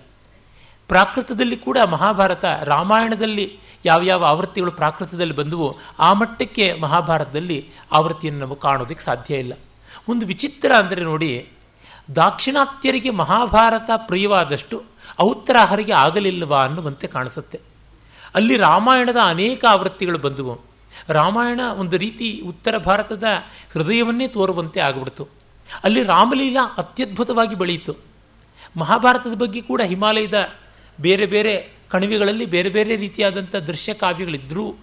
[0.88, 5.68] ಪ್ರಾಕೃತದಲ್ಲಿ ಕೂಡ ಮಹಾಭಾರತ ರಾಮಾಯಣದಲ್ಲಿ ಯಾವ್ಯಾವ ಆವೃತ್ತಿಗಳು ಪ್ರಾಕೃತದಲ್ಲಿ ಬಂದವು
[6.00, 9.54] ಆ ಮಟ್ಟಕ್ಕೆ ಮಹಾಭಾರತದಲ್ಲಿ ಆವೃತ್ತಿಯನ್ನು ನಾವು ಕಾಣೋದಕ್ಕೆ ಸಾಧ್ಯ ಇಲ್ಲ.
[10.10, 11.50] ಒಂದು ವಿಚಿತ್ರ ಅಂದರೆ ನೋಡಿ,
[12.16, 14.84] ದಾಕ್ಷಿಣಾತ್ಯರಿಗೆ ಮಹಾಭಾರತ ಪ್ರಿಯವಾದಷ್ಟು
[15.22, 17.60] ಔತ್ತರಾಹರಿಗೆ ಆಗಲಿಲ್ಲವಾ ಅನ್ನುವಂತೆ ಕಾಣಿಸುತ್ತೆ.
[18.36, 20.60] ಅಲ್ಲಿ ರಾಮಾಯಣದ ಅನೇಕ ಆವೃತ್ತಿಗಳು ಬಂದವು,
[21.10, 23.24] ರಾಮಾಯಣ ಒಂದು ರೀತಿ ಉತ್ತರ ಭಾರತದ
[23.74, 25.24] ಹೃದಯವನ್ನೇ ತೋರುವಂತೆ ಆಗಿಬಿಡ್ತು.
[25.84, 27.94] ಅಲ್ಲಿ ರಾಮಲೀಲಾ ಅತ್ಯದ್ಭುತವಾಗಿ ಬೆಳೆಯಿತು
[28.78, 30.50] ಮಹಾಭಾರತದ ಬಗ್ಗೆ ಕೂಡ ಹಿಮಾಲಯದ
[31.02, 31.54] ಬೇರೆ ಬೇರೆ
[31.92, 34.76] ಕಣಿವೆಗಳಲ್ಲಿ ಬೇರೆ ಬೇರೆ ರೀತಿಯಾದಂಥ ದೃಶ್ಯ ಕಾವ್ಯಗಳಿದ್ದರೂ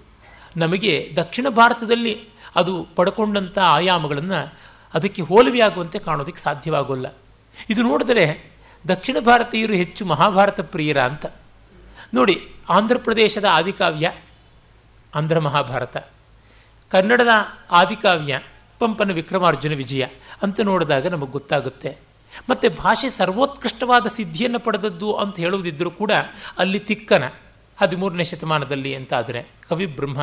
[0.56, 4.58] ನಮಗೆ ದಕ್ಷಿಣ ಭಾರತದಲ್ಲಿ ಅದು ಪಡ್ಕೊಂಡಂಥ ಆಯಾಮಗಳನ್ನು
[4.94, 7.06] ಅದಕ್ಕೆ ಹೋಲುವೆಯಾಗುವಂತೆ ಕಾಣೋದಕ್ಕೆ ಸಾಧ್ಯವಾಗೋಲ್ಲ.
[7.70, 8.52] ಇದು ನೋಡಿದರೆ
[8.88, 11.26] ದಕ್ಷಿಣ ಭಾರತೀಯರು ಹೆಚ್ಚು ಮಹಾಭಾರತ ಪ್ರಿಯರ ಅಂತ.
[12.14, 14.12] ನೋಡಿ, ಆಂಧ್ರ ಪ್ರದೇಶದ ಆದಿಕಾವ್ಯ,
[15.14, 15.96] ಆಂಧ್ರ ಮಹಾಭಾರತ.
[16.90, 17.28] ಕನ್ನಡದ
[17.70, 18.40] ಆದಿಕಾವ್ಯ,
[18.78, 20.04] ಪಂಪನ ವಿಕ್ರಮಾರ್ಜುನ ವಿಜಯ
[20.42, 22.07] ಅಂತ ನೋಡಿದಾಗ ನಮಗೆ ಗೊತ್ತಾಗುತ್ತೆ.
[22.48, 26.12] ಮತ್ತೆ ಭಾಷೆ ಸರ್ವೋತ್ಕೃಷ್ಟವಾದ ಸಿದ್ಧಿಯನ್ನು ಪಡೆದದ್ದು ಅಂತ ಹೇಳುವುದಿದ್ರೂ ಕೂಡ
[26.58, 27.24] ಅಲ್ಲಿ ತಿಕ್ಕನ
[27.80, 30.20] ಹದಿಮೂರನೇ ಶತಮಾನದಲ್ಲಿ ಅಂತ ಆದರೆ ಕವಿ ಬ್ರಹ್ಮ,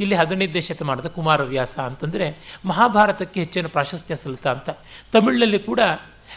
[0.00, 2.26] ಇಲ್ಲಿ ಹದಿನೈದನೇ ಶತಮಾನದ ಕುಮಾರವ್ಯಾಸ ಅಂತಂದರೆ
[2.64, 4.70] ಮಹಾಭಾರತಕ್ಕೆ ಹೆಚ್ಚಿನ ಪ್ರಾಶಸ್ತ್ಯ ಸಲ್ತಾ ಅಂತ.
[5.12, 5.80] ತಮಿಳಿನಲ್ಲಿ ಕೂಡ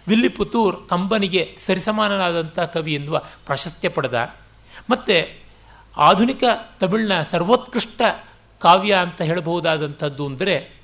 [0.08, 4.16] ವಿಲ್ಲಿಪುತ್ತೂರ್ ಕಂಬನಿಗೆ ಸರಿಸಮಾನನಾದಂಥ ಕವಿ ಎನ್ನುವ ಪ್ರಾಶಸ್ತ್ಯ ಪಡೆದ.
[4.90, 5.42] ಮತ್ತೆ
[5.98, 6.44] ಆಧುನಿಕ
[6.80, 8.02] ತಮಿಳಿನ ಸರ್ವೋತ್ಕೃಷ್ಟ
[8.60, 10.82] ಕಾವ್ಯ ಅಂತ ಹೇಳಬಹುದಾದಂಥದ್ದು ಅಂದರೆ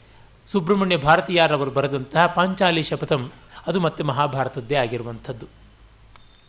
[0.51, 3.32] ಸುಬ್ರಹ್ಮಣ್ಯ ಭಾರತೀಯಾರವರು ಬರೆದಂತಹ ಪಾಂಚಾಲಿ ಶಪಥಂ.
[3.67, 5.47] ಅದು ಮತ್ತೆ ಮಹಾಭಾರತದ್ದೇ ಆಗಿರುವಂಥದ್ದು.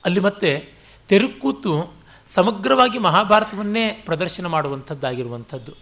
[0.04, 0.72] ಅಲ್ಲಿ ಮತ್ತೆ
[1.08, 1.94] ತೆರುಕೂತು
[2.28, 5.72] ಸಮಗ್ರವಾಗಿ ಮಹಾಭಾರತವನ್ನೇ ಪ್ರದರ್ಶನ ಮಾಡುವಂಥದ್ದಾಗಿರುವಂಥದ್ದು.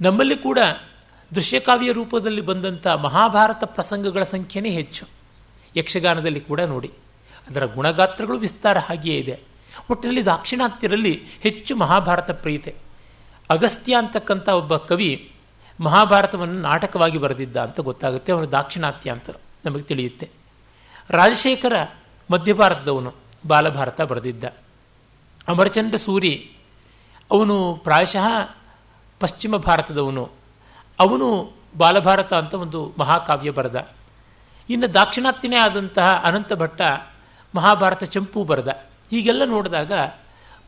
[0.00, 0.58] ನಮ್ಮಲ್ಲಿ ಕೂಡ
[1.34, 5.06] ದೃಶ್ಯಕಾವ್ಯ ರೂಪದಲ್ಲಿ ಬಂದಂಥ ಮಹಾಭಾರತ ಪ್ರಸಂಗಗಳ ಸಂಖ್ಯೆನೇ ಹೆಚ್ಚು.
[5.76, 6.90] ಯಕ್ಷಗಾನದಲ್ಲಿ ಕೂಡ ನೋಡಿ.
[7.50, 9.40] ಅದರ ಗುಣಗಾತ್ರಗಳು ವಿಸ್ತಾರ ಹಾಗೆಯೇ ಇದೆ.
[9.90, 12.74] ಒಟ್ಟಿನಲ್ಲಿ ದಾಕ್ಷಿಣಾತ್ಯರಲ್ಲಿ ಹೆಚ್ಚು ಮಹಾಭಾರತ ಪ್ರೀತೆ.
[13.50, 15.32] ಅಗಸ್ತ್ಯ ಅಂತಕ್ಕಂಥ ಒಬ್ಬ ಕವಿ
[15.80, 18.32] ಮಹಾಭಾರತವನ್ನು ನಾಟಕವಾಗಿ ಬರೆದಿದ್ದ ಅಂತ ಗೊತ್ತಾಗುತ್ತೆ.
[18.32, 19.30] ಅವನು ದಾಕ್ಷಿಣಾತ್ಯ ಅಂತ
[19.66, 20.30] ನಮಗೆ ತಿಳಿಯುತ್ತೆ.
[21.10, 21.72] ರಾಜಶೇಖರ
[22.30, 23.14] ಮಧ್ಯ ಭಾರತದವನು
[23.46, 24.44] ಬಾಲಭಾರತ ಬರೆದಿದ್ದ.
[25.48, 26.52] ಅಮರಚಂದ್ರ ಸೂರಿ,
[27.32, 28.56] ಅವನು ಪ್ರಾಯಶಃ
[29.20, 30.30] ಪಶ್ಚಿಮ ಭಾರತದವನು.
[31.00, 33.88] ಅವನು ಬಾಲಭಾರತ ಅಂತ ಒಂದು ಮಹಾಕಾವ್ಯ ಬರೆದ.
[34.70, 36.82] ಇನ್ನು ದಾಕ್ಷಿಣಾತ್ಯನೇ ಆದಂತಹ ಅನಂತ ಭಟ್ಟ
[37.54, 38.68] ಮಹಾಭಾರತ ಚಂಪು ಬರೆದ.
[39.10, 39.92] ಹೀಗೆಲ್ಲ ನೋಡಿದಾಗ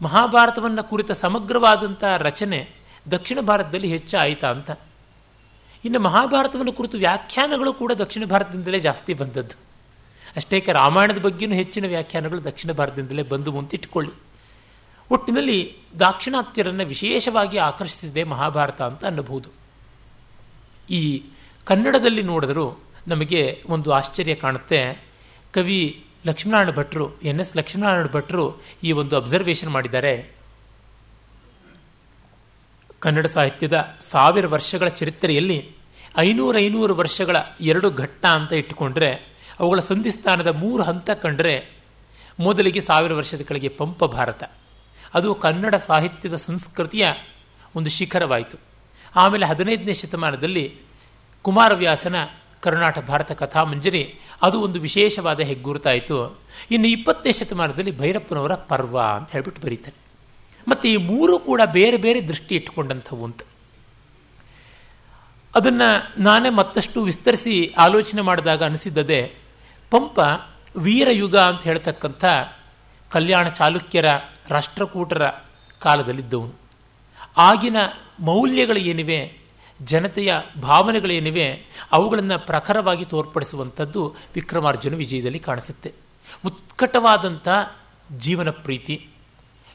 [0.02, 2.71] ಮಹಾಭಾರತವನ್ನು ಕುರಿತ ಸಮಗ್ರವಾದಂಥ ರಚನೆ
[3.11, 4.71] ದಕ್ಷಿಣ ಭಾರತದಲ್ಲಿ ಹೆಚ್ಚು ಆಯಿತಾ ಅಂತ.
[5.85, 9.68] ಇನ್ನು ಮಹಾಭಾರತವನ್ನು ಕುರಿತು ವ್ಯಾಖ್ಯಾನಗಳು ಕೂಡ ದಕ್ಷಿಣ ಭಾರತದಿಂದಲೇ ಜಾಸ್ತಿ ಬಂದದ್ದು.
[10.37, 14.11] ಅಷ್ಟೇಕೆ ರಾಮಾಯಣದ ಬಗ್ಗೆಯೂ ಹೆಚ್ಚಿನ ವ್ಯಾಖ್ಯಾನಗಳು ದಕ್ಷಿಣ ಭಾರತದಿಂದಲೇ ಬಂದು ಇಟ್ಕೊಳ್ಳಿ
[15.11, 19.49] ಒಟ್ಟಿನಲ್ಲಿ ದಾಕ್ಷಿಣಾತ್ಯರನ್ನು ವಿಶೇಷವಾಗಿ ಆಕರ್ಷಿಸಿದೆ ಮಹಾಭಾರತ ಅಂತ ಅನ್ನಬಹುದು.
[20.90, 21.23] ಈ
[21.64, 25.04] ಕನ್ನಡದಲ್ಲಿ ನೋಡಿದರೂ ನಮಗೆ ಒಂದು ಆಶ್ಚರ್ಯ ಕಾಣುತ್ತೆ.
[25.54, 30.38] ಕವಿ ಲಕ್ಷ್ಮೀನಾರಾಯಣ ಭಟ್ರು, ಎನ್ ಎಸ್ ಲಕ್ಷ್ಮೀನಾರಾಯಣ ಭಟ್ರು ಈ ಒಂದು ಅಬ್ಸರ್ವೇಷನ್ ಮಾಡಿದ್ದಾರೆ.
[33.00, 35.73] ಕನ್ನಡ ಸಾಹಿತ್ಯದ ಸಾವಿರ ವರ್ಷಗಳ ಚರಿತ್ರೆಯಲ್ಲಿ
[36.19, 41.69] ಐನೂರು ಐನೂರು ವರ್ಷಗಳ ಎರಡು ಘಟ್ಟ ಅಂತ ಇಟ್ಟುಕೊಂಡ್ರೆ, ಅವುಗಳ ಸಂಧಿಸ್ಥಾನದ ಮೂರು ಹಂತ ಕಂಡ್ರೆ
[42.40, 44.45] ಮೊದಲಿಗೆ ಸಾವಿರ ವರ್ಷದ ಕೆಳಗೆ ಪಂಪ ಭಾರತ.
[45.14, 47.09] ಅದು ಕನ್ನಡ ಸಾಹಿತ್ಯದ ಸಂಸ್ಕೃತಿಯ
[47.75, 48.59] ಒಂದು ಶಿಖರವಾಯಿತು.
[49.17, 50.76] ಆಮೇಲೆ ಹದಿನೈದನೇ ಶತಮಾನದಲ್ಲಿ
[51.43, 52.17] ಕುಮಾರವ್ಯಾಸನ
[52.61, 56.40] ಕರ್ನಾಟಕ ಭಾರತ ಕಥಾಮಂಜರಿ ಅದು ಒಂದು ವಿಶೇಷವಾದ ಹೆಗ್ಗುರುತಾಯಿತು.
[56.71, 60.07] ಇನ್ನು ಇಪ್ಪತ್ತನೇ ಶತಮಾನದಲ್ಲಿ ಭೈರಪ್ಪನವರ ಪರ್ವ ಅಂತ ಹೇಳ್ಬಿಟ್ಟು ಬರೀತಾರೆ.
[60.68, 63.40] ಮತ್ತು ಈ ಮೂರು ಕೂಡ ಬೇರೆ ಬೇರೆ ದೃಷ್ಟಿ ಇಟ್ಟುಕೊಂಡಂಥವು ಅಂತ.
[65.54, 69.34] ಅದನ್ನು ನಾನೇ ಮತ್ತಷ್ಟು ವಿಸ್ತರಿಸಿ ಆಲೋಚನೆ ಮಾಡಿದಾಗ ಅನಿಸಿದ್ದದೆ,
[69.90, 70.20] ಪಂಪ
[70.76, 72.25] ವೀರಯುಗ ಅಂತ ಹೇಳ್ತಕ್ಕಂಥ
[73.10, 74.04] ಕಲ್ಯಾಣ ಚಾಲುಕ್ಯರ,
[74.48, 75.28] ರಾಷ್ಟ್ರಕೂಟರ
[75.80, 76.54] ಕಾಲದಲ್ಲಿದ್ದವನು.
[77.37, 77.76] ಆಗಿನ
[78.20, 79.38] ಮೌಲ್ಯಗಳು ಏನಿವೆ
[79.82, 85.92] ಜನತೆಯ ಭಾವನೆಗಳೇನಿವೆ, ಅವುಗಳನ್ನು ಪ್ರಖರವಾಗಿ ತೋರ್ಪಡಿಸುವಂಥದ್ದು ವಿಕ್ರಮಾರ್ಜುನ ವಿಜಯದಲ್ಲಿ ಕಾಣಿಸುತ್ತೆ.
[86.46, 87.48] ಉತ್ಕಟವಾದಂಥ
[88.18, 89.08] ಜೀವನ ಪ್ರೀತಿ.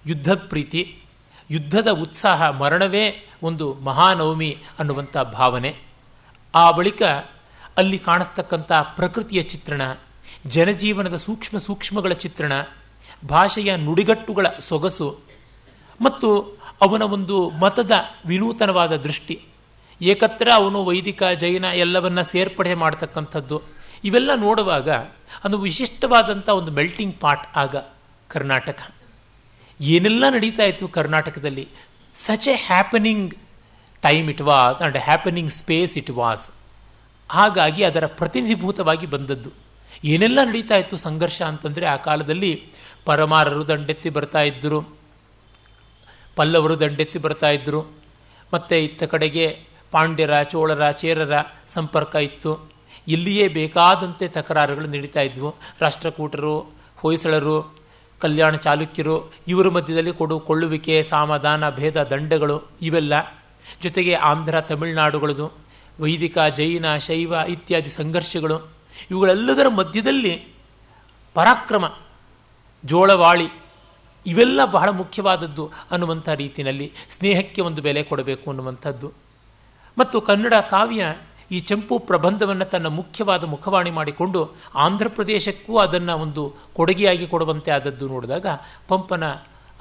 [0.05, 1.00] ಯುದ್ಧ ಪ್ರೀತಿ
[1.51, 5.75] ಯುದ್ಧದ ಉತ್ಸಾಹ, ಮರಣವೇ ಒಂದು ಮಹಾನವಮಿ ಅನ್ನುವಂಥ ಭಾವನೆ.
[6.55, 7.01] ಆ ಬಳಿಕ
[7.77, 9.81] ಅಲ್ಲಿ ಕಾಣಿಸ್ತಕ್ಕಂಥ ಪ್ರಕೃತಿಯ ಚಿತ್ರಣ,
[10.45, 12.51] ಜನಜೀವನದ ಸೂಕ್ಷ್ಮ ಸೂಕ್ಷ್ಮಗಳ ಚಿತ್ರಣ,
[13.29, 15.19] ಭಾಷೆಯ ನುಡಿಗಟ್ಟುಗಳ ಸೊಗಸು
[16.01, 17.91] ಮತ್ತು ಅವನ ಒಂದು ಮತದ
[18.25, 19.41] ವಿನೂತನವಾದ ದೃಷ್ಟಿ.
[20.01, 23.62] ಏಕತ್ರ ಅವನು ವೈದಿಕ, ಜೈನ ಎಲ್ಲವನ್ನ ಸೇರ್ಪಡೆ ಮಾಡತಕ್ಕಂಥದ್ದು.
[24.03, 24.89] ಇವೆಲ್ಲ ನೋಡುವಾಗ
[25.43, 27.75] ಅದು ವಿಶಿಷ್ಟವಾದಂಥ ಒಂದು ಮೆಲ್ಟಿಂಗ್ ಪಾಟ್ ಆಗ
[28.27, 28.79] ಕರ್ನಾಟಕ.
[29.82, 31.68] ಏನೆಲ್ಲ ನಡೀತಾ ಇತ್ತು ಕರ್ನಾಟಕದಲ್ಲಿ?
[32.15, 33.36] Such a happening
[34.01, 36.51] time it was and happening space it was
[37.32, 39.50] ಹಾಗಾಗಿ ಅದರ ಪ್ರತಿನಿಧಿಭೂತವಾಗಿ ಬಂದದ್ದು.
[40.03, 42.65] ಏನೆಲ್ಲ ನಡೀತಾ ಇತ್ತು ಸಂಘರ್ಷ ಅಂತಂದರೆ ಆ ಕಾಲದಲ್ಲಿ
[43.06, 44.98] ಪರಮಾರರು ದಂಡೆತ್ತಿ ಬರ್ತಾ ಇದ್ದರು.
[46.36, 47.92] ಪಲ್ಲವರು ದಂಡೆತ್ತಿ ಬರ್ತಾ ಇದ್ದರು.
[48.53, 49.60] ಮತ್ತು ಇತ್ತ ಕಡೆಗೆ
[49.92, 51.34] ಪಾಂಡ್ಯರ, ಚೋಳರ, ಚೇರರ
[51.68, 52.72] ಸಂಪರ್ಕ ಇತ್ತು.
[53.07, 55.55] ಇಲ್ಲಿಯೇ ಬೇಕಾದಂತೆ ತಕರಾರುಗಳು ನಡೀತಾ ಇದ್ವು.
[55.79, 56.59] ರಾಷ್ಟ್ರಕೂಟರು,
[56.98, 57.82] ಹೊಯ್ಸಳರು
[58.24, 63.14] ಕಲ್ಯಾಣ ಚಾಲುಕ್ಯರು, ಇವರ ಮಧ್ಯದಲ್ಲಿ ಕೊಡು, ಕೊಳ್ಳುವಿಕೆ, ಸಾಮಧಾನ, ಭೇದ, ದಂಡಗಳು ಇವೆಲ್ಲ
[63.83, 65.51] ಜೊತೆಗೆ ಆಂಧ್ರ, ತಮಿಳುನಾಡುಗಳದು,
[66.00, 68.57] ವೈದಿಕ, ಜೈನ, ಶೈವ ಇತ್ಯಾದಿ ಸಂಘರ್ಷಗಳು.
[69.12, 70.48] ಇವುಗಳೆಲ್ಲದರ ಮಧ್ಯದಲ್ಲಿ
[71.33, 71.94] ಪರಾಕ್ರಮ,
[72.86, 73.48] ಜೋಳವಾಳಿ
[74.25, 79.12] ಇವೆಲ್ಲ ಬಹಳ ಮುಖ್ಯವಾದದ್ದು ಅನ್ನುವಂಥ ರೀತಿಯಲ್ಲಿ ಸ್ನೇಹಕ್ಕೆ ಒಂದು ಬೆಲೆ ಕೊಡಬೇಕು ಅನ್ನುವಂಥದ್ದು.
[79.98, 81.16] ಮತ್ತು ಕನ್ನಡ ಕಾವ್ಯ
[81.53, 88.46] ಈ ಚಂಪು ಪ್ರಬಂಧವನ್ನು ತನ್ನ ಮುಖ್ಯವಾದ ಮುಖವಾಣಿ ಮಾಡಿಕೊಂಡು ಆಂಧ್ರ ಪ್ರದೇಶಕ್ಕೂ ಅದನ್ನು ಒಂದು ಕೊಡುಗೆಯಾಗಿ ಕೊಡುವಂತೆ ಆದದ್ದು ನೋಡಿದಾಗ
[88.87, 89.24] ಪಂಪನ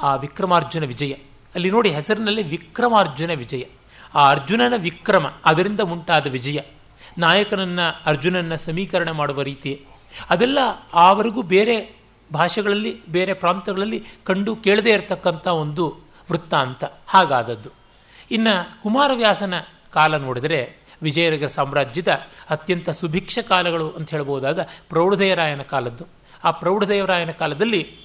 [0.02, 1.12] ಆ ವಿಕ್ರಮಾರ್ಜುನ ವಿಜಯ.
[1.54, 3.62] ಅಲ್ಲಿ ನೋಡಿ ಹೆಸರಿನಲ್ಲಿ ವಿಕ್ರಮಾರ್ಜುನ ವಿಜಯ.
[4.14, 6.60] ಆ ಅರ್ಜುನನ ವಿಕ್ರಮ, ಅದರಿಂದ ಉಂಟಾದ ವಿಜಯ.
[7.18, 9.86] ನಾಯಕನನ್ನ ಅರ್ಜುನನ ಸಮೀಕರಣ ಮಾಡುವ ರೀತಿ.
[10.30, 10.58] ಅದೆಲ್ಲ
[10.94, 11.96] ಆವರೆಗೂ ಬೇರೆ
[12.32, 16.84] ಭಾಷೆಗಳಲ್ಲಿ, ಬೇರೆ ಪ್ರಾಂತಗಳಲ್ಲಿ ಕಂಡು ಕೇಳದೇ ಇರತಕ್ಕಂಥ ಒಂದು ವೃತ್ತಾಂತ.
[17.06, 17.70] ಹಾಗಾದದ್ದು.
[18.30, 19.54] ಇನ್ನು ಕುಮಾರವ್ಯಾಸನ
[19.92, 22.08] ಕಾಲ ನೋಡಿದರೆ ವಿಜಯನಗರ ಸಾಮ್ರಾಜ್ಯದ
[22.50, 26.04] ಅತ್ಯಂತ ಸುಭಿಕ್ಷ ಕಾಲಗಳು ಅಂತ ಹೇಳ್ಬೋದಾದ ಪ್ರೌಢದೇವರಾಯನ ಕಾಲದ್ದು.
[26.44, 27.96] ಆ ಪ್ರೌಢದೇವರಾಯನ ಕಾಲದಲ್ಲಿ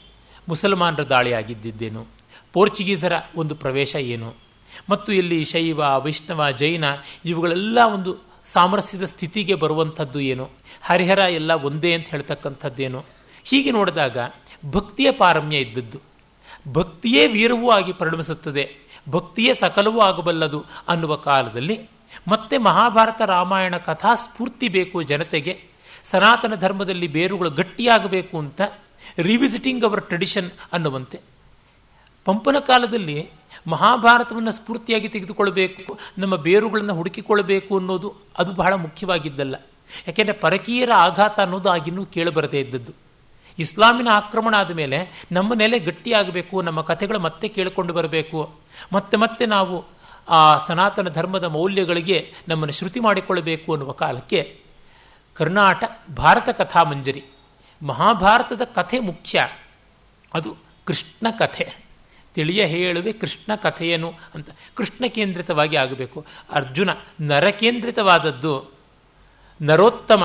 [0.50, 2.08] ಮುಸಲ್ಮಾನರ ದಾಳಿಯಾಗಿದ್ದೇನು
[2.54, 4.36] ಪೋರ್ಚುಗೀಸರ ಒಂದು ಪ್ರವೇಶ ಏನು?
[4.90, 6.84] ಮತ್ತು ಇಲ್ಲಿ ಶೈವ, ವೈಷ್ಣವ, ಜೈನ
[7.26, 8.18] ಇವುಗಳೆಲ್ಲ ಒಂದು
[8.54, 10.50] ಸಾಮರಸ್ಯದ ಸ್ಥಿತಿಗೆ ಬರುವಂಥದ್ದು ಏನು?
[10.82, 13.06] ಹರಿಹರ ಎಲ್ಲ ಒಂದೇ ಅಂತ ಹೇಳ್ತಕ್ಕಂಥದ್ದೇನು?
[13.44, 14.18] ಹೀಗೆ ನೋಡಿದಾಗ
[14.66, 16.00] ಭಕ್ತಿಯ ಪಾರಮ್ಯ ಇದ್ದದ್ದು.
[16.72, 18.76] ಭಕ್ತಿಯೇ ವೀರವೂ ಆಗಿ ಪರಿಣಮಿಸುತ್ತದೆ.
[19.10, 21.90] ಭಕ್ತಿಯೇ ಸಕಲವೂ ಆಗಬಲ್ಲದು ಅನ್ನುವ ಕಾಲದಲ್ಲಿ
[22.28, 25.64] ಮತ್ತೆ ಮಹಾಭಾರತ ರಾಮಾಯಣ ಕಥಾ ಸ್ಫೂರ್ತಿ ಬೇಕು ಜನತೆಗೆ.
[26.12, 28.62] ಸನಾತನ ಧರ್ಮದಲ್ಲಿ ಬೇರುಗಳು ಗಟ್ಟಿಯಾಗಬೇಕು ಅಂತ
[29.18, 31.20] ರಿವಿಸಿಟಿಂಗ್ ಅವರ್ ಟ್ರೆಡಿಷನ್ ಅನ್ನುವಂತೆ.
[32.26, 33.30] ಪಂಪನ ಕಾಲದಲ್ಲಿ
[33.68, 39.56] ಮಹಾಭಾರತವನ್ನು ಸ್ಫೂರ್ತಿಯಾಗಿ ತೆಗೆದುಕೊಳ್ಬೇಕು ನಮ್ಮ ಬೇರುಗಳನ್ನು ಹುಡುಕಿಕೊಳ್ಬೇಕು ಅನ್ನೋದು ಅದು ಬಹಳ ಮುಖ್ಯವಾಗಿದ್ದಲ್ಲ.
[40.08, 42.92] ಯಾಕೆಂದರೆ ಪರಕೀಯರ ಆಘಾತ ಅನ್ನೋದು ಆಗಿನ್ನೂ ಕೇಳಬರದೇ ಇದ್ದದ್ದು.
[43.60, 48.56] ಇಸ್ಲಾಮಿನ ಆಕ್ರಮಣ ಆದ ಮೇಲೆ ನಮ್ಮ ನೆಲೆ ಗಟ್ಟಿಯಾಗಬೇಕು, ನಮ್ಮ ಕಥೆಗಳು ಮತ್ತೆ ಕೇಳಿಕೊಂಡು ಬರಬೇಕು.
[48.94, 49.97] ಮತ್ತೆ ಮತ್ತೆ ನಾವು
[50.30, 54.62] ಆ ಸನಾತನ ಧರ್ಮದ ಮೌಲ್ಯಗಳಿಗೆ ನಮ್ಮನ್ನು ಶ್ರುತಿ ಮಾಡಿಕೊಳ್ಳಬೇಕು ಅನ್ನುವ ಕಾಲಕ್ಕೆ
[55.34, 55.84] ಕರ್ನಾಟ
[56.16, 57.24] ಭಾರತ ಕಥಾಮಂಜರಿ
[57.82, 59.48] ಮಹಾಭಾರತದ ಕಥೆ ಮುಖ್ಯ.
[60.34, 61.88] ಅದು ಕೃಷ್ಣ ಕಥೆ.
[62.36, 66.26] ತಿಳಿಯ ಹೇಳುವೆ ಕೃಷ್ಣ ಕಥೆಯನು ಅಂತ ಕೃಷ್ಣ ಕೇಂದ್ರಿತವಾಗಿ ಆಗಬೇಕು.
[66.52, 66.90] ಅರ್ಜುನ
[67.22, 68.72] ನರಕೇಂದ್ರಿತವಾದದ್ದು
[69.62, 70.24] ನರೋತ್ತಮ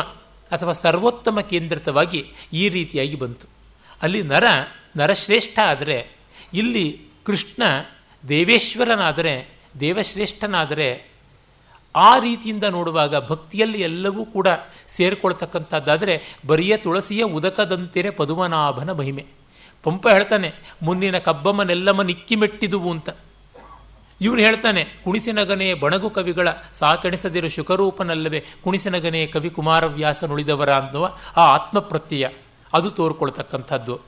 [0.50, 3.46] ಅಥವಾ ಸರ್ವೋತ್ತಮ ಕೇಂದ್ರಿತವಾಗಿ ಈ ರೀತಿಯಾಗಿ ಬಂತು.
[4.02, 4.44] ಅಲ್ಲಿ ನರ,
[4.96, 6.16] ನರಶ್ರೇಷ್ಠ ಆದರೆ,
[6.54, 7.62] ಇಲ್ಲಿ ಕೃಷ್ಣ
[8.28, 11.12] ದೇವೇಶ್ವರನಾದರೆ ದೇವಶ್ರೇಷ್ಠನಾದರೆ
[11.96, 14.48] ಆ ರೀತಿಯಿಂದ ನೋಡುವಾಗ ಭಕ್ತಿಯಲ್ಲಿ ಎಲ್ಲವೂ ಕೂಡ
[14.88, 19.26] ಸೇರಿಕೊಳ್ತಕ್ಕಂಥದ್ದಾದರೆ ಬರಿಯ ತುಳಸಿಯ ಉದಕದಂತಿರೆ ಪದುಮನಾಭನ ಮಹಿಮೆ.
[19.82, 23.08] ಪಂಪ ಹೇಳ್ತಾನೆ, ಮುನ್ನಿನ ಕಬ್ಬಮ್ಮನೆಲ್ಲಮ್ಮ ನಿಕ್ಕಿ ಮೆಟ್ಟಿದುವು ಅಂತ.
[24.20, 32.28] ಇವನು ಹೇಳ್ತಾನೆ, ಕುಣಿಸಿನಗನೆ ಬಣಗು ಕವಿಗಳ ಸಾಕೆಣಿಸದಿರು ಶುಕರೂಪನಲ್ಲವೇ, ಕುಣಿಸಿನಗನೆ ಕವಿ ಕುಮಾರವ್ಯಾಸನುಳಿದವರ ಅನ್ನುವ ಆ ಆತ್ಮಪ್ರತ್ಯಯ.
[32.72, 34.00] ಅದು ತೋರ್ಕೊಳ್ತಕ್ಕಂಥದ್ದು.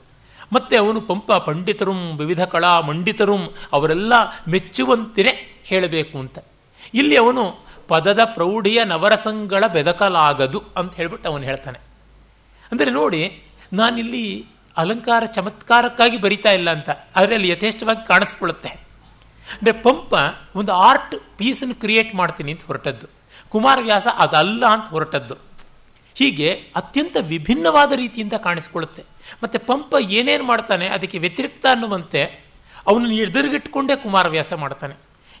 [0.53, 3.35] ಮತ್ತೆ ಅವನು ಪಂಪ ಪಂಡಿತರು, ವಿವಿಧ ಕಲಾ ಮಂಡಿತರು,
[3.73, 4.13] ಅವರೆಲ್ಲ
[4.47, 6.37] ಮೆಚ್ಚುವಂತಿರೇ ಹೇಳಬೇಕು ಅಂತ.
[6.93, 7.43] ಇಲ್ಲಿ ಅವನು
[7.91, 11.79] ಪದದ ಪ್ರೌಢಿಯ ನವರಸಂಗಳ ಬೆದಕಲಾಗದು ಅಂತ ಹೇಳ್ಬಿಟ್ಟು ಅವನು ಹೇಳ್ತಾನೆ.
[12.71, 13.21] ಅಂದರೆ ನೋಡಿ,
[13.79, 14.23] ನಾನಿಲ್ಲಿ
[14.77, 18.71] ಅಲಂಕಾರ ಚಮತ್ಕಾರಕ್ಕಾಗಿ ಬರಿತಾ ಇಲ್ಲ ಅಂತ ಆದರೆ ಅಲ್ಲಿ ಯಥೇಷ್ಟವಾಗಿ ಕಾಣಿಸ್ಕೊಳ್ಳುತ್ತೆ.
[19.47, 20.13] ಅಂದರೆ ಪಂಪ
[20.59, 23.07] ಒಂದು ಆರ್ಟ್ ಪೀಸನ್ನು ಕ್ರಿಯೇಟ್ ಮಾಡ್ತೀನಿ ಅಂತ ಹೊರಟದ್ದು.
[23.53, 25.35] ಕುಮಾರವ್ಯಾಸ ಅದಲ್ಲ ಅಂತ ಹೊರಟದ್ದು.
[26.15, 26.49] ಹೀಗೆ
[26.79, 29.03] ಅತ್ಯಂತ ವಿಭಿನ್ನವಾದ ರೀತಿಯಿಂದ ಕಾಣಿಸಿಕೊಳ್ಳುತ್ತೆ.
[29.43, 32.21] ಮತ್ತೆ ಪಂಪ ಏನೇನು ಮಾಡ್ತಾನೆ, ಅದಕ್ಕೆ ವ್ಯತಿರಿಕ್ತ ಅನ್ನುವಂತೆ
[32.87, 34.95] ಅವನನ್ನು ಎದುರುಗಿಟ್ಕೊಂಡೇ ಕುಮಾರವ್ಯಾಸ ಮಾಡ್ತಾನೆ.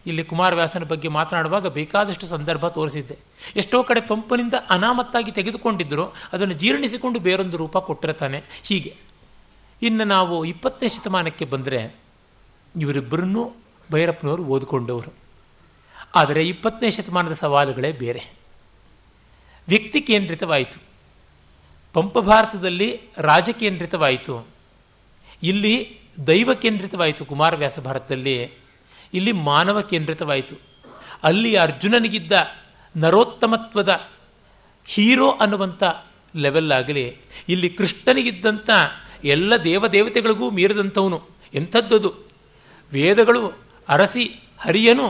[0.05, 3.17] ಇಲ್ಲಿ ಕುಮಾರವ್ಯಾಸನ ಬಗ್ಗೆ ಮಾತನಾಡುವಾಗ ಬೇಕಾದಷ್ಟು ಸಂದರ್ಭ ತೋರಿಸಿದ್ದೆ.
[3.55, 8.95] ಎಷ್ಟೋ ಕಡೆ ಪಂಪನಿಂದ ಅನಾಮತ್ತಾಗಿ ತೆಗೆದುಕೊಂಡಿದ್ದರು ಅದನ್ನು ಜೀರ್ಣಿಸಿಕೊಂಡು ಬೇರೊಂದು ರೂಪ ಕೊಟ್ಟಿರ್ತಾನೆ ಹೀಗೆ.
[9.81, 11.95] ಇನ್ನು ನಾವು ಇಪ್ಪತ್ತನೇ ಶತಮಾನಕ್ಕೆ ಬಂದರೆ
[12.79, 13.51] ಇವರಿಬ್ಬರನ್ನೂ
[13.91, 15.13] ಭೈರಪ್ಪನವರು ಓದಿಕೊಂಡವರು.
[16.15, 18.33] ಆದರೆ ಇಪ್ಪತ್ತನೇ ಶತಮಾನದ ಸವಾಲುಗಳೇ ಬೇರೆ.
[19.67, 20.81] ವ್ಯಕ್ತಿ ಕೇಂದ್ರಿತವಾಯಿತು.
[21.93, 24.47] ಪಂಪ ಭಾರತದಲ್ಲಿ ರಾಜಕೇಂದ್ರಿತವಾಯಿತು
[25.43, 28.64] ಇಲ್ಲಿ ದೈವ ಕೇಂದ್ರಿತವಾಯಿತು ಕುಮಾರವ್ಯಾಸ ಭಾರತದಲ್ಲಿ.
[29.15, 30.55] ಇಲ್ಲಿ ಮಾನವ ಕೇಂದ್ರಿತವಾಯಿತು.
[31.23, 32.31] ಅಲ್ಲಿ ಅರ್ಜುನನಿಗಿದ್ದ
[32.95, 34.01] ನರೋತ್ತಮತ್ವದ
[34.85, 35.83] ಹೀರೋ ಅನ್ನುವಂಥ
[36.35, 37.17] ಲೆವೆಲ್ ಆಗಲಿ,
[37.49, 38.69] ಇಲ್ಲಿ ಕೃಷ್ಣನಿಗಿದ್ದಂಥ
[39.23, 41.21] ಎಲ್ಲ ದೇವದೇವತೆಗಳಿಗೂ ಮೀರಿದಂಥವನು,
[41.53, 42.13] ಎಂಥದ್ದದು?
[42.93, 43.53] ವೇದಗಳು
[43.89, 44.23] ಅರಸಿ
[44.59, 45.07] ಹರಿಯನು,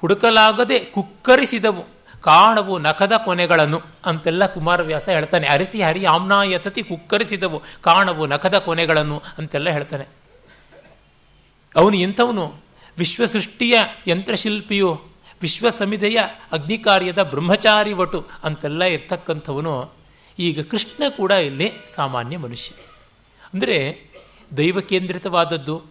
[0.00, 1.84] ಹುಡುಕಲಾಗದೆ ಕುಕ್ಕರಿಸಿದವು,
[2.20, 5.46] ಕಾಣವು ನಖದ ಕೊನೆಗಳನ್ನು ಅಂತೆಲ್ಲ ಕುಮಾರವ್ಯಾಸ ಹೇಳ್ತಾನೆ.
[5.46, 10.06] ಅರಸಿ ಹರಿ ಆಮ್ನಾಯತತಿ ಕುಕ್ಕರಿಸಿದವು, ಕಾಣವು ನಖದ ಕೊನೆಗಳನ್ನು ಅಂತೆಲ್ಲ ಹೇಳ್ತಾನೆ.
[11.76, 12.71] ಅವನು ಎಂಥವನು?
[12.98, 15.02] ವಿಶ್ವಸೃಷ್ಟಿಯ ಯಂತ್ರಶಿಲ್ಪಿಯು
[15.42, 16.18] ವಿಶ್ವ ಸಮಿದೆಯ
[16.52, 19.92] ಅಗ್ನಿಕಾರ್ಯದ ಬ್ರಹ್ಮಚಾರಿ ವಟು ಅಂತೆಲ್ಲ ಇರ್ತಕ್ಕಂಥವನು.
[20.38, 22.74] ಈಗ ಕೃಷ್ಣ ಕೂಡ ಇಲ್ಲಿ ಸಾಮಾನ್ಯ ಮನುಷ್ಯ.
[23.54, 24.06] ಅಂದರೆ
[24.56, 25.82] ದೈವ ಕೇಂದ್ರಿತವಾದದ್ದು,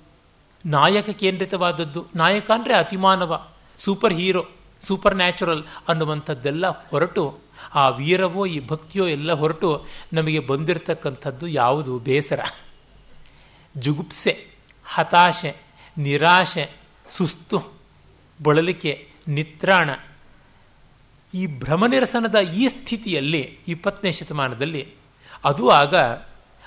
[0.65, 4.47] ನಾಯಕ ಕೇಂದ್ರಿತವಾದದ್ದು, ನಾಯಕ ಅಂದರೆ ಅತಿಮಾನವ, ಸೂಪರ್ ಹೀರೋ,
[4.81, 7.39] ಸೂಪರ್ ನ್ಯಾಚುರಲ್ ಅನ್ನುವಂಥದ್ದೆಲ್ಲ ಹೊರಟು,
[7.73, 12.39] ಆ ವೀರವೋ ಈ ಭಕ್ತಿಯೋ ಎಲ್ಲ ಹೊರಟು ನಮಗೆ ಬಂದಿರತಕ್ಕಂಥದ್ದು ಯಾವುದು ಬೇಸರ.
[13.77, 14.47] ಜುಗುಪ್ಸೆ,
[14.85, 15.55] ಹತಾಶೆ,
[15.97, 16.80] ನಿರಾಶೆ
[17.11, 17.79] ಸುಸ್ತು,
[18.43, 19.89] ಬಳಲಿಕೆ, ನಿತ್ರಾಣ.
[21.33, 24.87] ಈ ಭ್ರಮನಿರಸನದ ಈ ಸ್ಥಿತಿಯಲ್ಲಿ, ಇಪ್ಪತ್ತನೇ ಶತಮಾನದಲ್ಲಿ,
[25.43, 25.95] ಅದು ಆಗ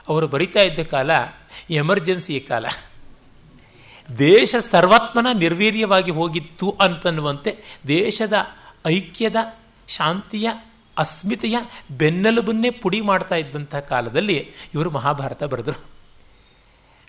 [0.09, 1.11] ಅವರು ಬರಿತಾ ಇದ್ದ ಕಾಲ
[1.71, 2.67] ಎಮರ್ಜೆನ್ಸಿ ಕಾಲ.
[4.19, 8.33] ದೇಶ ಸರ್ವಾತ್ಮನ ನಿರ್ವೀರ್ಯವಾಗಿ ಹೋಗಿತ್ತು ಅಂತನ್ನುವಂತೆ, ದೇಶದ
[8.87, 9.37] ಐಕ್ಯದ,
[9.89, 10.51] ಶಾಂತಿಯ,
[10.99, 11.57] ಅಸ್ಮಿತೆಯ
[11.97, 15.85] ಬೆನ್ನೆಲುಬನ್ನೇ ಪುಡಿ ಮಾಡ್ತಾ ಇದ್ದಂಥ ಕಾಲದಲ್ಲಿ ಇವರು ಮಹಾಭಾರತ ಬರೆದರು.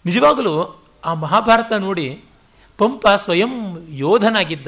[0.06, 2.24] ನಿಜವಾಗಲೂ ಆ ಮಹಾಭಾರತ ನೋಡಿ
[2.78, 3.52] ಪಂಪ ಸ್ವಯಂ
[3.90, 4.68] ಯೋಧನಾಗಿದ್ದ,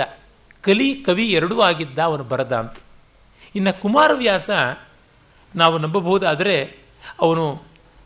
[0.61, 2.77] ಕಲಿ ಕವಿ ಎರಡೂ ಆಗಿದ್ದ ಅವನು ಬರದ ಅಂತ.
[3.55, 4.49] ಇನ್ನು ಕುಮಾರವ್ಯಾಸ
[5.55, 6.77] ನಾವು ನಂಬಬಹುದಾದರೆ
[7.21, 7.61] ಅವನು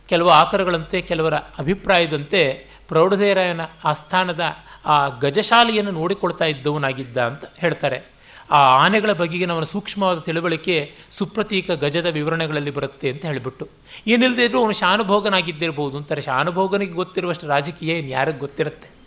[0.09, 4.39] ಕೆಲವು ಆಕರಗಳಂತೆ, ಕೆಲವರ ಅಭಿಪ್ರಾಯದಂತೆ ಪ್ರೌಢದೇರಾಯನ ಆಸ್ಥಾನದ
[4.85, 8.11] ಆ ಗಜಶಾಲೆಯನ್ನು ನೋಡಿಕೊಳ್ತಾ ಇದ್ದವನಾಗಿದ್ದ ಅಂತ ಹೇಳ್ತಾರೆ.
[8.51, 13.69] ಆ ಆನೆಗಳ ಬಗೆಗಿನ ಅವನ ಸೂಕ್ಷ್ಮವಾದ ತಿಳುವಳಿಕೆ ಸುಪ್ರತೀಕ ಗಜದ ವಿವರಣೆಗಳಲ್ಲಿ ಬರುತ್ತೆ ಅಂತ ಹೇಳಿಬಿಟ್ಟು.
[14.07, 16.21] ಏನಿಲ್ಲದೆ ಇದ್ರೂ ಅವನು ಶಾನುಭೋಗನಾಗಿದ್ದಿರಬಹುದು ಅಂತಾರೆ.
[16.21, 19.00] ಶಾನುಭೋಗನಿಗೆ ಗೊತ್ತಿರುವಷ್ಟು ರಾಜಕೀಯ ಇನ್ನು ಯಾರಿಗೆ ಗೊತ್ತಿರುತ್ತೆ.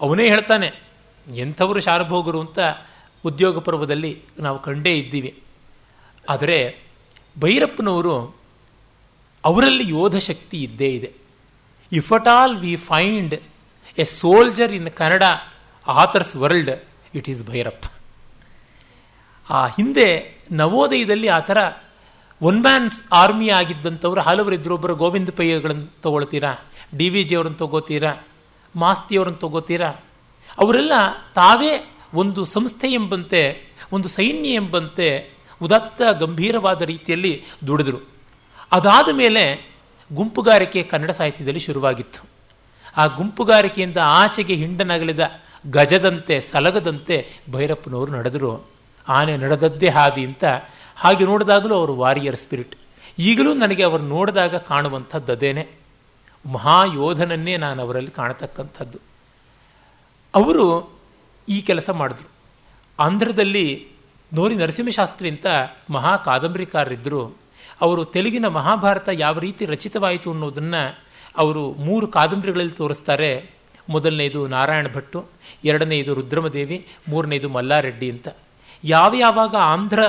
[0.00, 0.68] ಅವನೇ ಹೇಳ್ತಾನೆ,
[1.26, 2.58] ಎಂಥವರು ಶಾರ್ಭೋಗರು ಅಂತ
[3.24, 5.32] ಉದ್ಯೋಗ ಪರ್ವದಲ್ಲಿ ನಾವು ಕಂಡೇ ಇದ್ದೀವಿ.
[6.28, 6.58] ಆದರೆ
[7.40, 8.14] ಭೈರಪ್ಪನವರು
[9.44, 11.10] ಅವರಲ್ಲಿ ಯೋಧ ಶಕ್ತಿ ಇದ್ದೇ ಇದೆ.
[11.92, 13.34] If at all we find
[13.98, 15.24] a soldier in Kannada
[15.86, 16.70] authors world
[17.14, 17.86] it is Bhyrappa
[19.50, 20.08] ಆ ಹಿಂದೆ
[20.50, 21.58] ನವೋದಯದಲ್ಲಿ ಆ ಥರ
[22.40, 26.52] ಒನ್ ಮ್ಯಾನ್ಸ್ ಆರ್ಮಿ ಆಗಿದ್ದಂಥವ್ರು ಹಲವರು ಒಬ್ಬರು ಗೋವಿಂದ ಪೈಯ್ಯಗಳನ್ನು ತಗೊಳ್ತೀರಾ,
[26.96, 28.12] ಡಿ ವಿ ಜಿ ಅವರನ್ನು ತಗೋತೀರಾ
[28.76, 29.88] ಮಾಸ್ತಿಯವರನ್ನು ತಗೋತೀರಾ
[30.58, 30.92] ಅವರೆಲ್ಲ
[31.34, 37.98] ತಾವೇ ಒಂದು ಸಂಸ್ಥೆ ಎಂಬಂತೆ, ಒಂದು ಸೈನ್ಯ ಎಂಬಂತೆ ಉದತ್ತ ಗಂಭೀರವಾದ ರೀತಿಯಲ್ಲಿ ದುಡಿದ್ರು.
[38.72, 39.74] ಅದಾದ ಮೇಲೆ
[40.12, 42.28] ಗುಂಪುಗಾರಿಕೆ ಕನ್ನಡ ಸಾಹಿತ್ಯದಲ್ಲಿ ಶುರುವಾಗಿತ್ತು.
[42.96, 45.30] ಆ ಗುಂಪುಗಾರಿಕೆಯಿಂದ ಆಚೆಗೆ ಹಿಂಡನಗಲಿದ
[45.70, 48.70] ಗಜದಂತೆ, ಸಲಗದಂತೆ ಭೈರಪ್ಪನವರು ನಡೆದರು.
[49.08, 50.44] ಆನೆ ನಡೆದದ್ದೇ ಹಾದಿ ಅಂತ
[50.96, 52.76] ಹಾಗೆ ನೋಡಿದಾಗಲೂ ಅವರು ವಾರಿಯರ್ ಸ್ಪಿರಿಟ್.
[53.18, 55.32] ಈಗಲೂ ನನಗೆ ಅವರು ನೋಡಿದಾಗ ಕಾಣುವಂಥದ್ದು
[56.52, 58.98] ಮಹಾಯೋಧನನ್ನೇ ನಾನು ಅವರಲ್ಲಿ ಕಾಣತಕ್ಕಂಥದ್ದು.
[60.34, 60.98] ಅವರು
[61.48, 62.28] ಈ ಕೆಲಸ ಮಾಡಿದ್ರು.
[63.00, 63.88] ಆಂಧ್ರದಲ್ಲಿ
[64.32, 65.46] ನೋರಿ ನರಸಿಂಹಶಾಸ್ತ್ರಿ ಅಂತ
[65.90, 67.36] ಮಹಾ ಕಾದಂಬರಿಕಾರರಿದ್ದರು
[67.80, 70.98] ಅವರು ತೆಲುಗಿನ ಮಹಾಭಾರತ ಯಾವ ರೀತಿ ರಚಿತವಾಯಿತು ಅನ್ನೋದನ್ನು
[71.36, 73.50] ಅವರು ಮೂರು ಕಾದಂಬರಿಗಳಲ್ಲಿ ತೋರಿಸ್ತಾರೆ.
[73.88, 75.26] ಮೊದಲನೇದು ನಾರಾಯಣ ಭಟ್ಟು
[75.64, 78.28] ಎರಡನೆಯದು ರುದ್ರಮದೇವಿ, ಮೂರನೇದು ಮಲ್ಲಾರೆಡ್ಡಿ ಅಂತ.
[78.84, 80.02] ಯಾವ ಯಾವಾಗ ಆಂಧ್ರ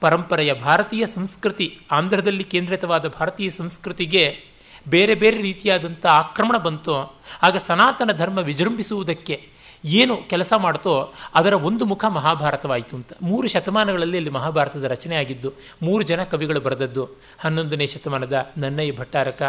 [0.00, 4.44] ಪರಂಪರೆಯ ಭಾರತೀಯ ಸಂಸ್ಕೃತಿ, ಆಂಧ್ರದಲ್ಲಿ ಕೇಂದ್ರಿತವಾದ ಭಾರತೀಯ ಸಂಸ್ಕೃತಿಗೆ
[4.88, 6.94] ಬೇರೆ ಬೇರೆ ರೀತಿಯಾದಂಥ ಆಕ್ರಮಣ ಬಂತು,
[7.42, 13.12] ಆಗ ಸನಾತನ ಧರ್ಮ ವಿಜೃಂಭಿಸುವುದಕ್ಕೆ ಏನು ಕೆಲಸ ಮಾಡ್ತೋ, ಅದರ ಒಂದು ಮುಖ ಮಹಾಭಾರತವಾಯಿತು ಅಂತ.
[13.22, 17.04] ಮೂರು ಶತಮಾನಗಳಲ್ಲಿ ಇಲ್ಲಿ ಮಹಾಭಾರತದ ರಚನೆ ಆಗಿದ್ದು, ಮೂರು ಜನ ಕವಿಗಳು ಬರೆದದ್ದು.
[17.40, 19.42] ಹನ್ನೊಂದನೇ ಶತಮಾನದ ನನ್ನಯ್ಯ ಭಟ್ಟಾರಕ,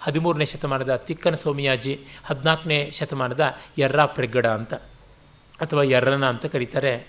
[0.00, 4.74] ಹದಿಮೂರನೇ ಶತಮಾನದ ತಿಕ್ಕನ ಸೋಮಿಯಾಜಿ, ಹದಿನಾಲ್ಕನೇ ಶತಮಾನದ ಯರ್ರಾ ಪ್ರೆಗ್ಗಡ ಅಂತ,
[5.60, 7.06] ಅಥವಾ ಎರ್ರನ ಅಂತ ಕರೀತಾರೆ.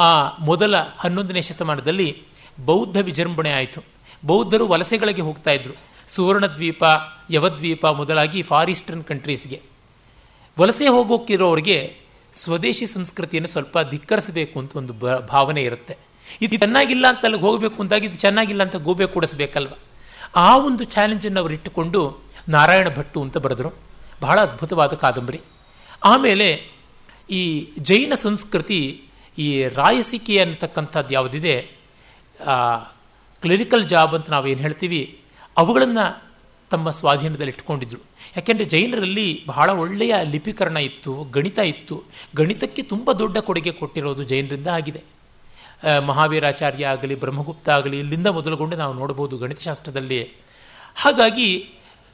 [0.00, 2.22] ಆ ಮೊದಲ ಹನ್ನೊಂದನೇ ಶತಮಾನದಲ್ಲಿ
[2.64, 3.80] ಬೌದ್ಧ ವಿಜೃಂಭಣೆ ಆಯಿತು.
[4.26, 5.89] ಬೌದ್ಧರು ವಲಸೆಗಳಿಗೆ ಹೋಗ್ತಾ ಇದ್ರು.
[6.14, 6.82] ಸುವರ್ಣದ್ವೀಪ,
[7.30, 9.58] ಯವದ್ವೀಪ ಮೊದಲಾಗಿ ಫಾರ್ ಈಸ್ಟರ್ನ್ ಕಂಟ್ರೀಸ್ಗೆ.
[10.56, 11.78] ವಲಸೆ ಹೋಗೋಕ್ಕಿರೋರಿಗೆ
[12.34, 14.92] ಸ್ವದೇಶಿ ಸಂಸ್ಕೃತಿಯನ್ನು ಸ್ವಲ್ಪ ಧಿಕ್ಕರಿಸಬೇಕು ಅಂತ ಒಂದು
[15.26, 15.94] ಭಾವನೆ ಇರುತ್ತೆ.
[16.42, 19.72] ಇದು ಚೆನ್ನಾಗಿಲ್ಲ ಅಂತ ಅಲ್ಲಿಗೆ ಹೋಗಬೇಕು ಅಂದಾಗ ಇದು ಚೆನ್ನಾಗಿಲ್ಲ ಅಂತ ಗೋಬೆ ಕೂಡಿಸ್ಬೇಕಲ್ವ?
[20.36, 22.00] ಆ ಒಂದು ಚಾಲೆಂಜನ್ನು ಅವರು ಇಟ್ಟುಕೊಂಡು
[22.48, 23.70] ನಾರಾಯಣ ಭಟ್ಟು ಅಂತ ಬರೆದರು.
[24.20, 25.40] ಬಹಳ ಅದ್ಭುತವಾದ ಕಾದಂಬರಿ.
[26.04, 26.48] ಆಮೇಲೆ
[27.30, 27.42] ಈ
[27.78, 28.80] ಜೈನ ಸಂಸ್ಕೃತಿ,
[29.38, 29.48] ಈ
[29.80, 31.54] ರಾಯಸಿಕೆ ಅನ್ನತಕ್ಕಂಥದ್ದು ಯಾವುದಿದೆ
[33.42, 35.02] ಕ್ಲಿನಿಕಲ್ ಜಾಬ್ ಅಂತ ನಾವೇನು ಹೇಳ್ತೀವಿ?
[35.56, 36.04] ಅವುಗಳನ್ನು
[36.70, 38.00] ತಮ್ಮ ಸ್ವಾಧೀನದಲ್ಲಿ ಇಟ್ಕೊಂಡಿದ್ರು.
[38.36, 42.02] ಯಾಕೆಂದರೆ ಜೈನರಲ್ಲಿ ಬಹಳ ಒಳ್ಳೆಯ ಲಿಪಿಕರಣ ಇತ್ತು, ಗಣಿತ ಇತ್ತು.
[42.36, 45.02] ಗಣಿತಕ್ಕೆ ತುಂಬ ದೊಡ್ಡ ಕೊಡುಗೆ ಕೊಟ್ಟಿರೋದು ಜೈನರಿಂದ ಆಗಿದೆ.
[46.06, 50.20] ಮಹಾವೀರಾಚಾರ್ಯ ಆಗಲಿ, ಬ್ರಹ್ಮಗುಪ್ತ ಆಗಲಿ, ಇಲ್ಲಿಂದ ಮೊದಲುಗೊಂಡು ನಾವು ನೋಡಬಹುದು ಗಣಿತಶಾಸ್ತ್ರದಲ್ಲಿ.
[50.94, 51.72] ಹಾಗಾಗಿ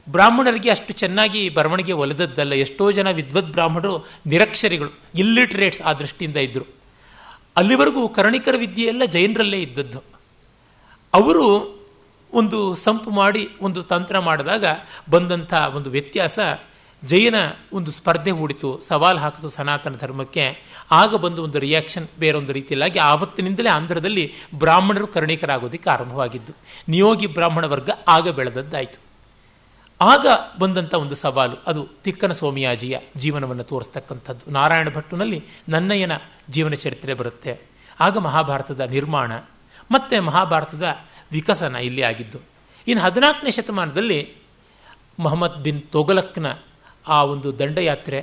[0.09, 6.65] ಬ್ರಾಹ್ಮಣರಿಗೆ ಅಷ್ಟು ಚೆನ್ನಾಗಿ ಬರವಣಿಗೆ ಒಲೆದದ್ದಲ್ಲ, ಎಷ್ಟೋ ಜನ ವಿದ್ವತ್ ಬ್ರಾಹ್ಮಣರು ನಿರಕ್ಷರಿಗಳು ಇಲ್ಲಿಟ್ರೇಟ್ಸ್ ಆ ದೃಷ್ಟಿಯಿಂದ ಇದ್ದರು
[7.57, 9.99] ಅಲ್ಲಿವರೆಗೂ ಕರ್ಣಿಕರ ವಿದ್ಯೆಯೆಲ್ಲ ಜೈನರಲ್ಲೇ ಇದ್ದದ್ದು.
[11.13, 11.76] ಅವರು
[12.33, 14.65] ಒಂದು ಸಂಪು ಮಾಡಿ ಒಂದು ತಂತ್ರ ಮಾಡಿದಾಗ
[15.09, 16.39] ಬಂದಂಥ ಒಂದು ವ್ಯತ್ಯಾಸ,
[17.03, 17.35] ಜೈನ
[17.73, 20.45] ಒಂದು ಸ್ಪರ್ಧೆ ಹೂಡಿತು ಸವಾಲು ಹಾಕಿತು ಸನಾತನ ಧರ್ಮಕ್ಕೆ.
[20.91, 26.53] ಆಗ ಬಂದು ಒಂದು ರಿಯಾಕ್ಷನ್ ಬೇರೊಂದು ರೀತಿಯಲ್ಲಾಗಿ ಆವತ್ತಿನಿಂದಲೇ ಆಂಧ್ರದಲ್ಲಿ ಬ್ರಾಹ್ಮಣರು ಕರ್ಣಿಕರಾಗೋದಕ್ಕೆ ಆರಂಭವಾಗಿದ್ದು,
[26.89, 28.99] ನಿಯೋಗಿ ಬ್ರಾಹ್ಮಣ ವರ್ಗ ಆಗ ಬೆಳೆದದ್ದಾಯಿತು.
[30.01, 30.27] ಆಗ
[30.59, 34.51] ಬಂದಂಥ ಒಂದು ಸವಾಲು, ಅದು ತಿಕ್ಕನ ಸ್ವಾಮಿಯಾಜಿಯ ಜೀವನವನ್ನು ತೋರಿಸ್ತಕ್ಕಂಥದ್ದು.
[34.51, 36.11] ನಾರಾಯಣ ಭಟ್ಟುನಲ್ಲಿ ನನ್ನಯ್ಯನ
[36.49, 37.61] ಜೀವನ ಚರಿತ್ರೆ ಬರುತ್ತೆ.
[37.99, 39.31] ಆಗ ಮಹಾಭಾರತದ ನಿರ್ಮಾಣ,
[39.91, 40.97] ಮತ್ತೆ ಮಹಾಭಾರತದ
[41.31, 42.39] ವಿಕಸನ ಇಲ್ಲಿ ಆಗಿದ್ದು.
[42.87, 44.33] ಇನ್ನು ಹದಿನಾಲ್ಕನೇ ಶತಮಾನದಲ್ಲಿ
[45.19, 46.45] ಮೊಹಮ್ಮದ್ ಬಿನ್ ತೊಗಲಕ್ನ
[47.07, 48.19] ಆ ಒಂದು ದಂಡಯಾತ್ರೆ,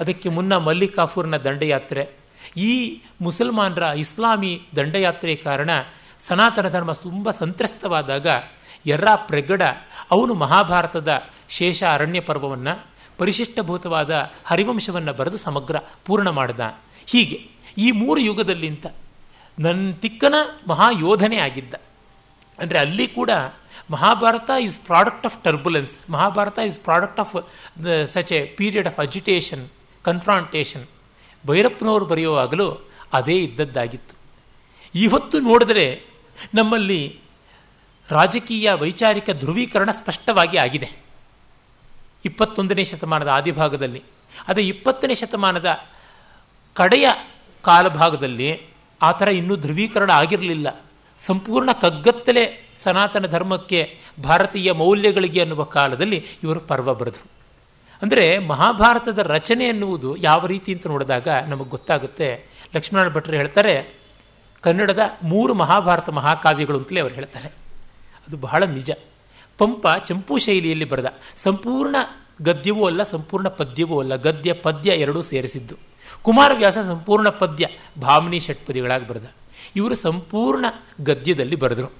[0.00, 2.08] ಅದಕ್ಕೆ ಮುನ್ನ ಮಲ್ಲಿಕಾಫೂರ್ನ ದಂಡಯಾತ್ರೆ,
[2.56, 5.70] ಈ ಮುಸಲ್ಮಾನರ ಇಸ್ಲಾಮಿ ದಂಡಯಾತ್ರೆ ಕಾರಣ
[6.28, 8.26] ಸನಾತನ ಧರ್ಮ ತುಂಬ ಸಂತ್ರಸ್ತವಾದಾಗ
[8.86, 9.62] ಯರ್ರಾ ಪ್ರಗಡ,
[10.10, 11.08] ಅವನು ಮಹಾಭಾರತದ
[11.48, 12.86] ಶೇಷ ಅರಣ್ಯ ಪರ್ವವನ್ನು
[13.18, 16.60] ಪರಿಶಿಷ್ಟಭೂತವಾದ ಹರಿವಂಶವನ್ನು ಬರೆದು ಸಮಗ್ರ ಪೂರ್ಣ ಮಾಡಿದ.
[17.06, 18.86] ಹೀಗೆ ಈ ಮೂರು ಯುಗದಲ್ಲಿಂತ
[19.58, 20.34] ನನ್ನ ತಿಕ್ಕನ
[20.68, 21.74] ಮಹಾಯೋಧನೆ ಆಗಿದ್ದ.
[22.58, 23.30] ಅಂದರೆ ಅಲ್ಲಿ ಕೂಡ
[23.90, 27.34] Mahabharata is product of turbulence Mahabharata is product of
[28.12, 29.68] such a period of agitation
[30.02, 30.86] confrontation
[31.46, 34.14] ಭೈರಪ್ಪನವರು ಬರೆಯುವಾಗಲೂ ಅದೇ ಇದ್ದದ್ದಾಗಿತ್ತು.
[34.94, 36.02] ಇವತ್ತು ನೋಡಿದ್ರೆ
[36.54, 37.18] ನಮ್ಮಲ್ಲಿ
[38.10, 40.88] ರಾಜಕೀಯ ವೈಚಾರಿಕ ಧ್ರುವೀಕರಣ ಸ್ಪಷ್ಟವಾಗಿ ಆಗಿದೆ.
[42.24, 44.02] ಇಪ್ಪತ್ತೊಂದನೇ ಶತಮಾನದ ಆದಿಭಾಗದಲ್ಲಿ.
[44.48, 45.66] ಅದೇ ಇಪ್ಪತ್ತನೇ ಶತಮಾನದ
[46.74, 47.08] ಕಡೆಯ
[47.62, 48.66] ಕಾಲಭಾಗದಲ್ಲಿ
[49.02, 50.68] ಆ ಥರ ಇನ್ನೂ ಧ್ರುವೀಕರಣ ಆಗಿರಲಿಲ್ಲ.
[51.26, 52.44] ಸಂಪೂರ್ಣ ಕಗ್ಗತ್ತಲೆ
[52.84, 57.26] ಸನಾತನ ಧರ್ಮಕ್ಕೆ ಭಾರತೀಯ ಮೌಲ್ಯಗಳಿಗೆ ಅನ್ನುವ ಕಾಲದಲ್ಲಿ ಇವರು ಪರ್ವ ಬರೆದರು.
[58.02, 62.46] ಅಂದರೆ ಮಹಾಭಾರತದ ರಚನೆ ಎನ್ನುವುದು ಯಾವ ರೀತಿ ಅಂತ ನೋಡಿದಾಗ ನಮಗೆ ಗೊತ್ತಾಗುತ್ತೆ.
[62.76, 63.74] ಲಕ್ಷ್ಮಣ ಭಟ್ರು ಹೇಳ್ತಾರೆ,
[64.60, 67.48] ಕನ್ನಡದ ಮೂರು ಮಹಾಭಾರತ ಮಹಾಕಾವ್ಯಗಳು ಅಂತಲೇ ಅವರು ಹೇಳ್ತಾರೆ.
[68.28, 68.90] ಅದು ಬಹಳ ನಿಜ.
[69.58, 71.06] ಪಂಪ ಚಂಪು ಶೈಲಿಯಲ್ಲಿ ಬರೆದ.
[71.36, 71.96] ಸಂಪೂರ್ಣ
[72.42, 74.16] ಗದ್ಯವೂ ಅಲ್ಲ, ಸಂಪೂರ್ಣ ಪದ್ಯವೂ ಅಲ್ಲ.
[74.16, 75.74] ಗದ್ಯ ಪದ್ಯ ಎರಡೂ ಸೇರಿಸಿದ್ದು.
[76.22, 77.66] ಕುಮಾರವ್ಯಾಸ ಸಂಪೂರ್ಣ ಪದ್ಯ
[78.00, 79.26] ಭಾಮ್ನಿ ಷಟ್ಪದಿಗಳಾಗಿ ಬರೆದ.
[79.76, 80.66] ಇವರು ಸಂಪೂರ್ಣ
[81.00, 81.92] ಗದ್ಯದಲ್ಲಿ ಬರೆದರು.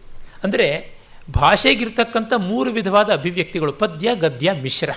[0.45, 0.99] ಅಂದರೆ
[1.35, 4.91] ಭಾಷೆಗಿರ್ತಕ್ಕಂಥ ಮೂರು ವಿಧವಾದ ಅಭಿವ್ಯಕ್ತಿಗಳು, ಪದ್ಯ, ಗದ್ಯ, ಮಿಶ್ರ.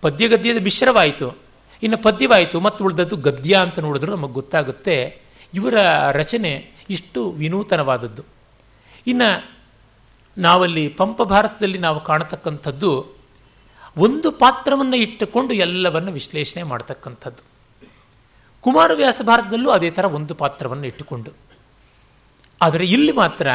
[0.00, 1.36] ಪದ್ಯ, ಗದ್ಯದ ಮಿಶ್ರವಾಯಿತು.
[1.82, 5.22] ಇನ್ನು ಪದ್ಯವಾಯಿತು, ಮತ್ತು ಉಳಿದದ್ದು ಗದ್ಯ ಅಂತ ನೋಡಿದ್ರು ನಮಗೆ ಗೊತ್ತಾಗುತ್ತೆ.
[5.54, 5.74] ಇವರ
[6.10, 8.22] ರಚನೆ ಇಷ್ಟು ವಿನೂತನವಾದದ್ದು.
[9.06, 9.54] ಇನ್ನು
[10.38, 13.06] ನಾವಲ್ಲಿ ಪಂಪ ಭಾರತದಲ್ಲಿ ನಾವು ಕಾಣತಕ್ಕಂಥದ್ದು
[13.96, 17.44] ಒಂದು ಪಾತ್ರವನ್ನು ಇಟ್ಟುಕೊಂಡು ಎಲ್ಲವನ್ನು ವಿಶ್ಲೇಷಣೆ ಮಾಡತಕ್ಕಂಥದ್ದು.
[18.60, 21.43] ಕುಮಾರವ್ಯಾಸ ಭಾರತದಲ್ಲೂ ಅದೇ ಥರ ಒಂದು ಪಾತ್ರವನ್ನು ಇಟ್ಟುಕೊಂಡು.
[22.62, 23.48] ಆದರೆ ಇಲ್ಲಿ ಮಾತ್ರ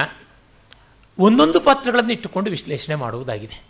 [1.20, 3.64] ಒಂದೊಂದು ಪಾತ್ರಗಳನ್ನು ಇಟ್ಟುಕೊಂಡು ವಿಶ್ಲೇಷಣೆ ಮಾಡುವುದಾಗಿದೆ.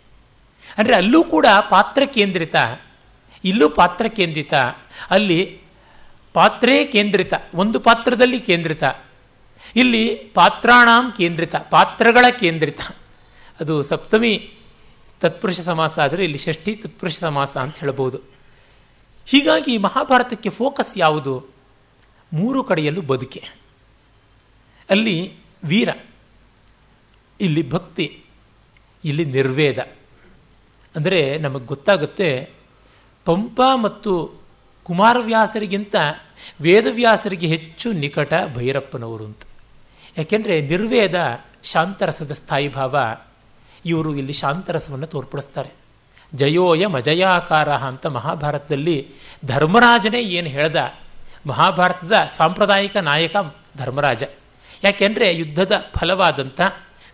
[0.78, 2.54] ಅಂದರೆ ಅಲ್ಲೂ ಕೂಡ ಪಾತ್ರ ಕೇಂದ್ರಿತ,
[3.44, 4.54] ಇಲ್ಲೂ ಪಾತ್ರ ಕೇಂದ್ರಿತ,
[5.10, 5.60] ಅಲ್ಲಿ
[6.32, 8.84] ಪಾತ್ರೇ ಕೇಂದ್ರಿತ, ಒಂದು ಪಾತ್ರದಲ್ಲಿ ಕೇಂದ್ರಿತ,
[9.76, 12.80] ಇಲ್ಲಿ ಪಾತ್ರಾಣಾಂ ಕೇಂದ್ರಿತ, ಪಾತ್ರಗಳ ಕೇಂದ್ರಿತ.
[13.60, 14.52] ಅದು ಸಪ್ತಮಿ
[15.20, 18.20] ತತ್ಪುರುಷ ಸಮಾಸ ಆದರೆ ಇಲ್ಲಿ ಷಷ್ಠಿ ತತ್ಪುರುಷ ಸಮಾಸ ಅಂತ ಹೇಳಬಹುದು.
[19.26, 21.46] ಹೀಗಾಗಿ ಮಹಾಭಾರತಕ್ಕೆ ಫೋಕಸ್ ಯಾವುದು?
[22.32, 23.59] ಮೂರು ಕಡೆಯಲ್ಲೂ ಬದುಕೆ.
[24.90, 25.16] ಅಲ್ಲಿ
[25.64, 25.88] ವೀರ,
[27.40, 28.06] ಇಲ್ಲಿ ಭಕ್ತಿ,
[29.04, 29.78] ಇಲ್ಲಿ ನಿರ್ವೇದ.
[30.94, 32.50] ಅಂದರೆ ನಮಗೆ ಗೊತ್ತಾಗುತ್ತೆ,
[33.24, 34.12] ಪಂಪ ಮತ್ತು
[34.82, 35.94] ಕುಮಾರವ್ಯಾಸರಿಗಿಂತ
[36.60, 39.42] ವೇದವ್ಯಾಸರಿಗೆ ಹೆಚ್ಚು ನಿಕಟ ಭೈರಪ್ಪನವರು ಅಂತ.
[40.16, 41.14] ಯಾಕೆಂದರೆ ನಿರ್ವೇದ
[41.64, 42.96] ಶಾಂತರಸದ ಸ್ಥಾಯಿ ಭಾವ,
[43.84, 45.70] ಇವರು ಇಲ್ಲಿ ಶಾಂತರಸವನ್ನು ತೋರ್ಪಡಿಸ್ತಾರೆ.
[46.34, 48.96] ಜಯೋಯ ಮಜಯಾಕಾರ ಅಂತ ಮಹಾಭಾರತದಲ್ಲಿ
[49.46, 50.76] ಧರ್ಮರಾಜನೇ ಏನು ಹೇಳ್ದ,
[51.46, 53.36] ಮಹಾಭಾರತದ ಸಾಂಪ್ರದಾಯಿಕ ನಾಯಕ
[53.76, 54.22] ಧರ್ಮರಾಜ.
[54.84, 56.60] ಯಾಕೆಂದರೆ ಯುದ್ಧದ ಫಲವಾದಂಥ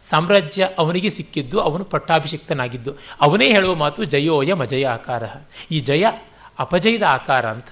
[0.02, 2.94] ಸಾಮ್ರಾಜ್ಯ ಅವನಿಗೆ ಸಿಕ್ಕಿದ್ದು, ಅವನು ಪಟ್ಟಾಭಿಷಿಕ್ತನಾಗಿದ್ದು.
[3.20, 5.22] ಅವನೇ ಹೇಳುವ ಮಾತು ಜಯೋಯ ಮಜಯ ಆಕಾರ.
[5.70, 6.04] ಈ ಜಯ
[6.58, 7.66] ಅಪಜಯದ ಆಕಾರ ಅಂತ.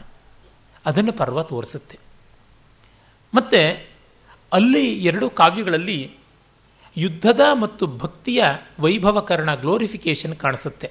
[0.87, 1.99] ಅದನ್ನು ಪರ್ವ ತೋರಿಸುತ್ತೆ.
[3.35, 3.91] ಮತ್ತೆ
[4.53, 6.17] ಅಲ್ಲಿ ಎರಡು ಕಾವ್ಯಗಳಲ್ಲಿ
[6.97, 8.43] ಯುದ್ಧದ ಮತ್ತು ಭಕ್ತಿಯ
[8.81, 10.91] ವೈಭವಕರಣ ಗ್ಲೋರಿಫಿಕೇಶನ್ ಕಾಣಿಸುತ್ತೆ.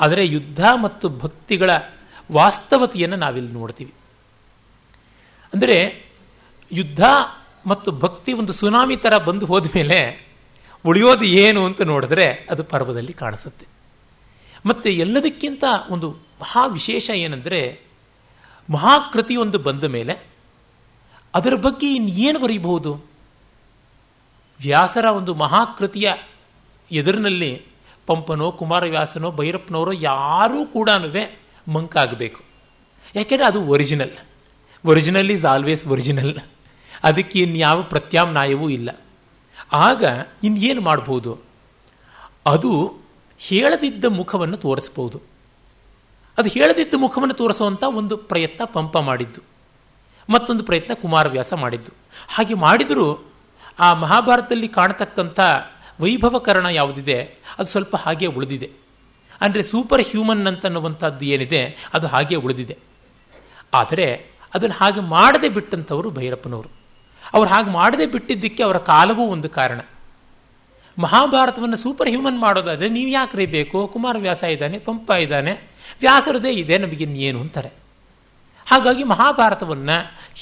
[0.00, 1.70] ಆದರೆ ಯುದ್ಧ ಮತ್ತು ಭಕ್ತಿಗಳ
[2.32, 3.92] ವಾಸ್ತವತೆಯನ್ನು ನಾವಿಲ್ಲಿ ನೋಡ್ತೀವಿ.
[5.54, 6.06] ಅಂದರೆ
[6.72, 7.04] ಯುದ್ಧ
[7.66, 10.28] ಮತ್ತು ಭಕ್ತಿ ಒಂದು ಸುನಾಮಿ ಥರ ಬಂದು ಹೋದ ಮೇಲೆ
[10.86, 13.66] ಉಳಿಯೋದು ಏನು ಅಂತ ನೋಡಿದ್ರೆ ಅದು ಪರ್ವದಲ್ಲಿ ಕಾಣಿಸುತ್ತೆ.
[14.66, 17.80] ಮತ್ತೆ ಎಲ್ಲದಕ್ಕಿಂತ ಒಂದು ಮಹಾ ವಿಶೇಷ ಏನಂದರೆ
[18.70, 20.26] ಮಹಾಕೃತಿ ಒಂದು ಬಂದ ಮೇಲೆ
[21.34, 22.94] ಅದರ ಬಗ್ಗೆ ಇನ್ನೇನು ಬರೀಬಹುದು?
[24.60, 26.12] ವ್ಯಾಸರ ಒಂದು ಮಹಾಕೃತಿಯ
[26.92, 27.62] ಎದುರಿನಲ್ಲಿ
[28.06, 30.90] ಪಂಪನೋ, ಕುಮಾರವ್ಯಾಸನೋ, ಭೈರಪ್ಪನವರೋ ಯಾರೂ ಕೂಡ
[31.68, 32.42] ಮಂಕಾಗಬೇಕು.
[33.16, 34.10] ಯಾಕೆಂದರೆ ಅದು original.
[34.86, 36.34] Original is always original.
[37.04, 39.00] ಅದಕ್ಕೆ ಇನ್ಯಾವ ಪ್ರತ್ಯಾಮ್ನಾಯವೂ ಇಲ್ಲ.
[39.72, 40.04] ಆಗ
[40.44, 41.38] ಇನ್ನೇನು ಮಾಡ್ಬೋದು?
[42.46, 42.96] ಅದು
[43.38, 45.20] ಹೇಳದಿದ್ದ ಮುಖವನ್ನು ತೋರಿಸ್ಬೋದು.
[46.38, 49.40] ಅದು ಹೇಳದಿದ್ದ ಮುಖವನ್ನು ತೋರಿಸುವಂಥ ಒಂದು ಪ್ರಯತ್ನ ಪಂಪ ಮಾಡಿದ್ದು.
[50.30, 51.92] ಮತ್ತೊಂದು ಪ್ರಯತ್ನ ಕುಮಾರವ್ಯಾಸ ಮಾಡಿದ್ದು.
[52.28, 53.24] ಹಾಗೆ ಮಾಡಿದರೂ
[53.78, 55.40] ಆ ಮಹಾಭಾರತದಲ್ಲಿ ಕಾಣತಕ್ಕಂಥ
[56.00, 57.22] ವೈಭವಕರಣ ಯಾವುದಿದೆ?
[57.58, 58.70] ಅದು ಸ್ವಲ್ಪ ಹಾಗೆ ಉಳಿದಿದೆ.
[59.40, 61.90] ಅಂದರೆ ಸೂಪರ್ ಹ್ಯೂಮನ್ ಅಂತನ್ನುವಂಥದ್ದು ಏನಿದೆ?
[61.94, 62.78] ಅದು ಹಾಗೆ ಉಳಿದಿದೆ.
[63.74, 66.83] ಆದರೆ ಅದನ್ನು ಹಾಗೆ ಮಾಡದೆ ಬಿಟ್ಟಂಥವರು ಭೈರಪ್ಪನವರು.
[67.34, 69.80] ಅವ್ರು ಹಾಗೆ ಮಾಡದೆ ಬಿಟ್ಟಿದ್ದಕ್ಕೆ ಅವರ ಕಾಲವೂ ಒಂದು ಕಾರಣ.
[70.98, 73.78] ಮಹಾಭಾರತವನ್ನು ಸೂಪರ್ ಹ್ಯೂಮನ್ ಮಾಡೋದಾದರೆ ನೀವು ಯಾಕ್ರಿ ಬೇಕು?
[73.86, 75.52] ಕುಮಾರವ್ಯಾಸ ಇದ್ದಾನೆ, ಪಂಪ ಇದ್ದಾನೆ,
[76.00, 77.70] ವ್ಯಾಸರದೇ ಇದೆ ನಮಗಿನ್ನೇನು ಅಂತಾರೆ.
[78.66, 79.96] ಹಾಗಾಗಿ ಮಹಾಭಾರತವನ್ನು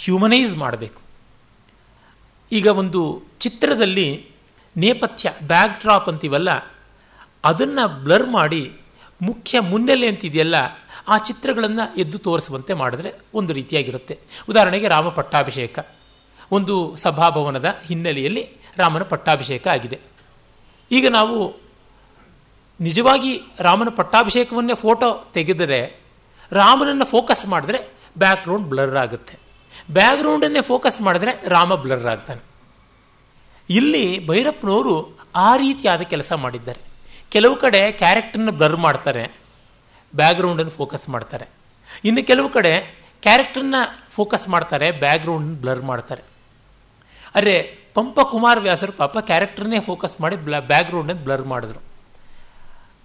[0.05, 1.00] ಹ್ಯೂಮನೈಸ್ ಮಾಡಬೇಕು.
[2.52, 4.26] ಈಗ ಒಂದು ಚಿತ್ರದಲ್ಲಿ
[4.76, 6.50] ನೇಪಥ್ಯ ಬ್ಯಾಕ್ ಡ್ರಾಪ್ ಅಂತೀವಲ್ಲ,
[7.44, 8.72] ಅದನ್ನು ಬ್ಲರ್ ಮಾಡಿ
[9.22, 10.55] ಮುಖ್ಯ ಮುನ್ನೆಲೆ ಅಂತಿದೆಯಲ್ಲ,
[11.09, 14.18] ಆ ಚಿತ್ರಗಳನ್ನು ಎದ್ದು ತೋರಿಸುವಂತೆ ಮಾಡಿದ್ರೆ ಒಂದು ರೀತಿಯಾಗಿರುತ್ತೆ.
[14.48, 15.78] ಉದಾಹರಣೆಗೆ ರಾಮ ಪಟ್ಟಾಭಿಷೇಕ
[16.53, 19.99] ಒಂದು ಸಭಾಭವನದ ಹಿನ್ನೆಲೆಯಲ್ಲಿ ರಾಮನ ಪಟ್ಟಾಭಿಷೇಕ ಆಗಿದೆ.
[20.91, 21.57] ಈಗ ನಾವು
[22.81, 26.01] ನಿಜವಾಗಿ ರಾಮನ ಪಟ್ಟಾಭಿಷೇಕವನ್ನೇ ಫೋಟೋ ತೆಗೆದರೆ,
[26.53, 27.79] ರಾಮನನ್ನು ಫೋಕಸ್ ಮಾಡಿದ್ರೆ
[28.19, 29.38] ಬ್ಯಾಕ್ಗ್ರೌಂಡ್ ಬ್ಲರ್ ಆಗುತ್ತೆ.
[29.91, 32.43] ಬ್ಯಾಕ್ಗ್ರೌಂಡನ್ನೇ ಫೋಕಸ್ ಮಾಡಿದ್ರೆ ರಾಮ ಬ್ಲರ್ ಆಗ್ತಾನೆ.
[33.71, 36.81] ಇಲ್ಲಿ ಭೈರಪ್ಪನವರು ಆ ರೀತಿಯಾದ ಕೆಲಸ ಮಾಡಿದ್ದಾರೆ.
[37.31, 39.33] ಕೆಲವು ಕಡೆ ಕ್ಯಾರೆಕ್ಟರ್ನ ಬ್ಲರ್ ಮಾಡ್ತಾರೆ
[40.17, 41.47] ಬ್ಯಾಕ್ಗ್ರೌಂಡನ್ನು ಫೋಕಸ್ ಮಾಡ್ತಾರೆ.
[42.05, 43.75] ಇನ್ನು ಕೆಲವು ಕಡೆ ಕ್ಯಾರೆಕ್ಟರ್ನ
[44.11, 46.32] ಫೋಕಸ್ ಮಾಡ್ತಾರೆ ಬ್ಯಾಕ್ಗ್ರೌಂಡ್ ಬ್ಲರ್ ಮಾಡ್ತಾರೆ.
[47.35, 51.81] ಅರೆ, ಪಂಪ ಕುಮಾರ್ ವ್ಯಾಸರು ಪಾಪ ಕ್ಯಾರೆಕ್ಟರ್ನೇ ಫೋಕಸ್ ಮಾಡಿ ಬ್ಲ, ಬ್ಯಾಕ್ಗ್ರೌಂಡನ್ನು ಬ್ಲರ್ ಮಾಡಿದ್ರು.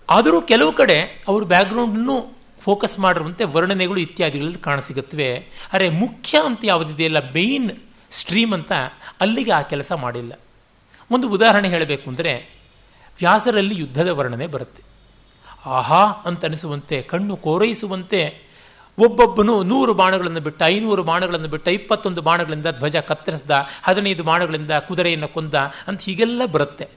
[0.10, 5.30] ಆದರೂ ಕೆಲವು ಕಡೆ ಅವರು ಬ್ಯಾಕ್ಗ್ರೌಂಡನ್ನು ಫೋಕಸ್ ಮಾಡಿರುವಂತೆ ವರ್ಣನೆಗಳು ಇತ್ಯಾದಿಗಳಲ್ಲಿ ಕಾಣಸಿಗುತ್ತವೆ.
[5.74, 7.72] ಅರೆ, ಮುಖ್ಯ ಅಂತ ಯಾವುದಿದೆಯಲ್ಲ ಮೇನ್
[8.12, 8.72] ಸ್ಟ್ರೀಮ್ ಅಂತ
[9.22, 10.40] ಅಲ್ಲಿಗೆ ಆ ಕೆಲಸ ಮಾಡಿಲ್ಲ.
[11.12, 12.34] ಒಂದು ಉದಾಹರಣೆ ಹೇಳಬೇಕು ಅಂದರೆ,
[13.20, 14.84] ವ್ಯಾಸರಲ್ಲಿ ಯುದ್ಧದ ವರ್ಣನೆ ಬರುತ್ತೆ.
[15.66, 18.47] ಆಹಾ ಅಂತ ಅನಿಸುವಂತೆ, ಕಣ್ಣು ಕೋರೈಸುವಂತೆ
[19.00, 23.52] ಒಬ್ಬೊಬ್ಬನು ನೂರು ಬಾಣಗಳನ್ನು ಬಿಟ್ಟ, ಐನೂರು ಬಾಣಗಳನ್ನು ಬಿಟ್ಟ, ಇಪ್ಪತ್ತೊಂದು ಬಾಣಗಳಿಂದ ಧ್ವಜ ಕತ್ತರಿಸ್ದ,
[23.84, 25.54] ಹದಿನೈದು ಬಾಣಗಳಿಂದ ಕುದುರೆಯನ್ನು ಕೊಂದ
[25.88, 26.88] ಅಂತ ಹೀಗೆಲ್ಲ ಬರುತ್ತೆ.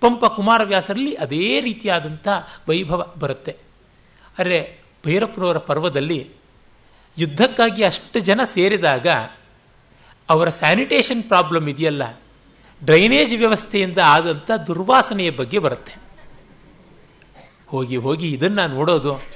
[0.00, 2.28] ಪಂಪ ಕುಮಾರವ್ಯಾಸರಲ್ಲಿ ಅದೇ ರೀತಿಯಾದಂಥ
[2.68, 3.56] ವೈಭವ ಬರುತ್ತೆ.
[4.38, 6.30] ಅರೆ, ಭೈರಪ್ಪನವರ ಪರ್ವದಲ್ಲಿ
[7.18, 9.06] ಯುದ್ಧಕ್ಕಾಗಿ ಅಷ್ಟು ಜನ ಸೇರಿದಾಗ
[10.30, 12.02] ಅವರ ಸ್ಯಾನಿಟೇಷನ್ ಪ್ರಾಬ್ಲಮ್ ಇದೆಯಲ್ಲ,
[12.84, 15.94] ಡ್ರೈನೇಜ್ ವ್ಯವಸ್ಥೆಯಿಂದ ಆದಂಥ ದುರ್ವಾಸನೆಯ ಬಗ್ಗೆ ಬರುತ್ತೆ.
[17.68, 19.35] ಹೋಗಿ ಹೋಗಿ ಇದನ್ನು ನೋಡೋದು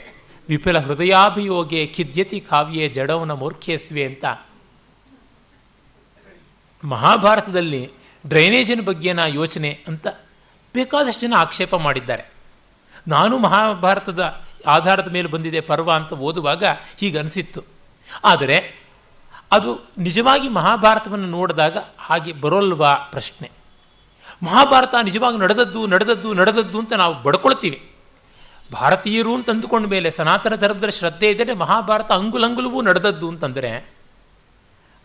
[0.51, 4.25] ವಿಫಲ ಹೃದಯಾಭಿಯೋಗೆ ಖಿದ್ಯತಿ ಕಾವ್ಯೆ ಜಡವನ ಮೂರ್ಖೇಸ್ವೆ ಅಂತ.
[6.85, 7.91] ಮಹಾಭಾರತದಲ್ಲಿ
[8.27, 10.07] ಡ್ರೈನೇಜಿನ ಬಗ್ಗೆನ ಯೋಚನೆ ಅಂತ
[10.75, 12.33] ಬೇಕಾದಷ್ಟು ಜನ ಆಕ್ಷೇಪ ಮಾಡಿದ್ದಾರೆ.
[13.09, 16.65] ನಾನು ಮಹಾಭಾರತದ ಆಧಾರದ ಮೇಲೆ ಬಂದಿದೆ ಪರ್ವ ಅಂತ ಓದುವಾಗ
[16.97, 17.63] ಹೀಗನಿಸಿತ್ತು
[18.25, 18.87] ಆದರೆ
[19.53, 23.51] ಅದು ನಿಜವಾಗಿ ಮಹಾಭಾರತವನ್ನು ನೋಡಿದಾಗ ಹಾಗೆ ಬರೋಲ್ವಾ ಪ್ರಶ್ನೆ.
[24.43, 27.89] ಮಹಾಭಾರತ ನಿಜವಾಗಿ ನಡೆದದ್ದು ನಡೆದದ್ದು ನಡೆದದ್ದು ಅಂತ ನಾವು ಬಡ್ಕೊಳ್ತೀವಿ.
[28.73, 33.93] ಭಾರತೀಯರು ಅಂತ ಅಂದುಕೊಂಡ ಮೇಲೆ ಸನಾತನ ಧರ್ಮದ ಶ್ರದ್ಧೆ ಇದ್ದರೆ ಮಹಾಭಾರತ ಅಂಗುಲಂಗುಲವೂ ನಡೆದದ್ದು ಅಂತಂದರೆ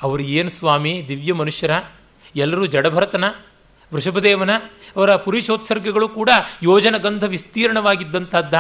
[0.02, 1.72] ಅವರು ಏನು ಸ್ವಾಮಿ, ದಿವ್ಯ ಮನುಷ್ಯರ,
[2.36, 3.24] ಎಲ್ಲರೂ ಜಡಭರತನ,
[3.94, 4.50] ವೃಷಭದೇವನ,
[4.96, 6.30] ಅವರ ಪುರುಷೋತ್ಸರ್ಗಗಳು ಕೂಡ
[6.64, 8.54] ಯೋಜನಗಂಧ ವಿಸ್ತೀರ್ಣವಾಗಿದ್ದಂಥದ್ದ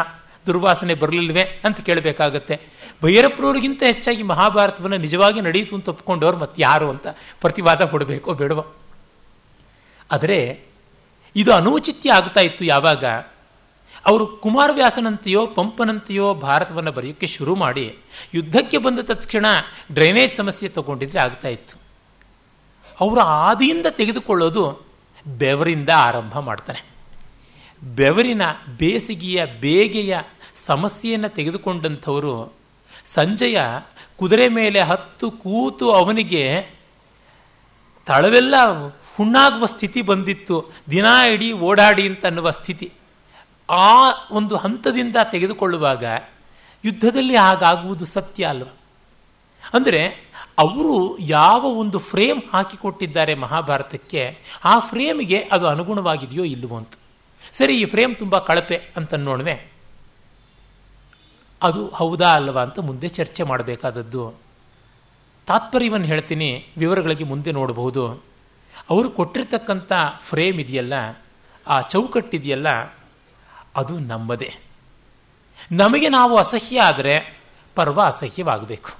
[0.45, 2.59] ದುರ್ವಾಸನೆ ಬರಲಿಲ್ವೇ ಅಂತ ಕೇಳಬೇಕಾಗತ್ತೆ.
[3.03, 7.07] ಭೈರಪ್ಪನವ್ರಿಗಿಂತ ಹೆಚ್ಚಾಗಿ ಮಹಾಭಾರತವನ್ನು ನಿಜವಾಗಿ ನಡೆಯಿತು ಅಂತ ಒಪ್ಕೊಂಡವ್ರು ಮತ್ತೆ ಯಾರು ಅಂತ
[7.41, 8.75] ಪ್ರತಿವಾದ ಕೊಡಬೇಕೋ ಬೇಡವೋ.
[10.11, 10.65] ಆದರೆ
[11.35, 13.03] ಇದು ಅನೌಚಿತ್ಯ ಆಗ್ತಾ ಇತ್ತು ಯಾವಾಗ?
[14.05, 17.97] ಅವರು ಕುಮಾರವ್ಯಾಸನಂತೆಯೋ, ಪಂಪನಂತೆಯೋ ಭಾರತವನ್ನು ಬರೆಯೋಕ್ಕೆ ಶುರು ಮಾಡಿ,
[18.33, 19.45] ಯುದ್ಧಕ್ಕೆ ಬಂದ ತಕ್ಷಣ
[19.91, 21.77] ಡ್ರೈನೇಜ್ ಸಮಸ್ಯೆ ತಗೊಂಡಿದ್ರೆ ಆಗ್ತಾ ಇತ್ತು.
[22.99, 24.85] ಅವರು ಆದಿಯಿಂದ ತೆಗೆದುಕೊಳ್ಳೋದು
[25.27, 26.83] ಬೆವರಿಂದ ಆರಂಭ ಮಾಡ್ತಾರೆ.
[27.83, 28.41] ಬೆವರಿನ
[28.77, 30.17] ಬೇಸಿಗೆಯ ಬೇಗೆಯ
[30.65, 32.53] ಸಮಸ್ಯೆಯನ್ನು ತೆಗೆದುಕೊಂಡಂಥವರು
[33.05, 33.57] ಸಂಜಯ
[34.17, 36.69] ಕುದುರೆ ಮೇಲೆ ಹತ್ತು ಕೂತು ಅವನಿಗೆ
[38.05, 38.55] ತಳವೆಲ್ಲ
[39.15, 40.71] ಹುಣ್ಣಾಗುವ ಸ್ಥಿತಿ ಬಂದಿತ್ತು.
[40.89, 42.91] ದಿನ ಇಡೀ ಓಡಾಡಿ ಅಂತ ಅನ್ನುವ ಸ್ಥಿತಿ.
[43.69, 46.03] ಆ ಒಂದು ಹಂತದಿಂದ ತೆಗೆದುಕೊಳ್ಳುವಾಗ
[46.85, 48.67] ಯುದ್ಧದಲ್ಲಿ ಹಾಗಾಗುವುದು ಸತ್ಯ ಅಲ್ವ?
[49.73, 50.01] ಅಂದರೆ
[50.57, 56.93] ಅವರು ಯಾವ ಒಂದು ಫ್ರೇಮ್ ಹಾಕಿಕೊಟ್ಟಿದ್ದಾರೆ ಮಹಾಭಾರತಕ್ಕೆ, ಆ ಫ್ರೇಮ್ಗೆ ಅದು ಅನುಗುಣವಾಗಿದೆಯೋ ಇಲ್ಲವೋ ಅಂತ.
[57.57, 59.71] ಸರಿ, ಈ ಫ್ರೇಮ್ ತುಂಬ ಕಳಪೆ ಅಂತ ನೋಡುವೆ.
[61.63, 64.33] ಅದು ಹೌದಾ ಅಲ್ವಾ ಅಂತ ಮುಂದೆ ಚರ್ಚೆ ಮಾಡಬೇಕಾದದ್ದು.
[65.47, 68.07] ತಾತ್ಪರ್ಯವನ್ನು ಹೇಳ್ತೀನಿ, ವಿವರಗಳಿಗೆ ಮುಂದೆ ನೋಡಬಹುದು.
[68.89, 70.93] ಅವರು ಕೊಟ್ಟಿರ್ತಕ್ಕಂಥ ಫ್ರೇಮ್ ಇದೆಯಲ್ಲ,
[71.67, 72.67] ಆ ಚೌಕಟ್ಟಿದೆಯಲ್ಲ
[73.75, 74.51] ಅದು ನಮ್ಮದೇ.
[75.71, 77.15] ನಮಗೆ ನಾವು ಅಸಹ್ಯ ಆದರೆ
[77.75, 78.91] ಪರ್ವ ಅಸಹ್ಯವಾಗಬೇಕು.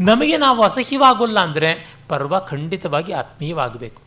[0.00, 1.70] ನಮಗೆ ನಾವು ಅಸಹ್ಯವಾಗೋಲ್ಲ ಅಂದರೆ
[2.08, 4.02] ಪರ್ವ ಖಂಡಿತವಾಗಿ ಆತ್ಮೀಯವಾಗಬೇಕು.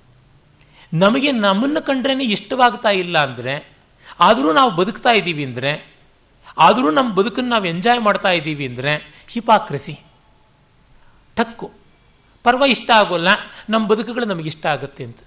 [0.93, 3.53] ನಮಗೆ ನಮ್ಮನ್ನು ಕಂಡ್ರೇ ಇಷ್ಟವಾಗ್ತಾ ಇಲ್ಲ ಅಂದರೆ,
[4.19, 5.71] ಆದರೂ ನಾವು ಬದುಕ್ತಾ ಇದ್ದೀವಿ ಅಂದರೆ,
[6.57, 8.93] ಆದರೂ ನಮ್ಮ ಬದುಕನ್ನು ನಾವು ಎಂಜಾಯ್ ಮಾಡ್ತಾ ಇದ್ದೀವಿ ಅಂದರೆ,
[9.29, 9.95] ಹಿಪಾಕ್ರಸಿ.
[11.35, 11.71] ಟಕ್ಕು
[12.43, 13.27] ಪರ್ವ ಇಷ್ಟ ಆಗೋಲ್ಲ,
[13.69, 15.19] ನಮ್ಮ ಬದುಕುಗಳು ನಮಗಿಷ್ಟ ಆಗುತ್ತೆ ಅಂತ.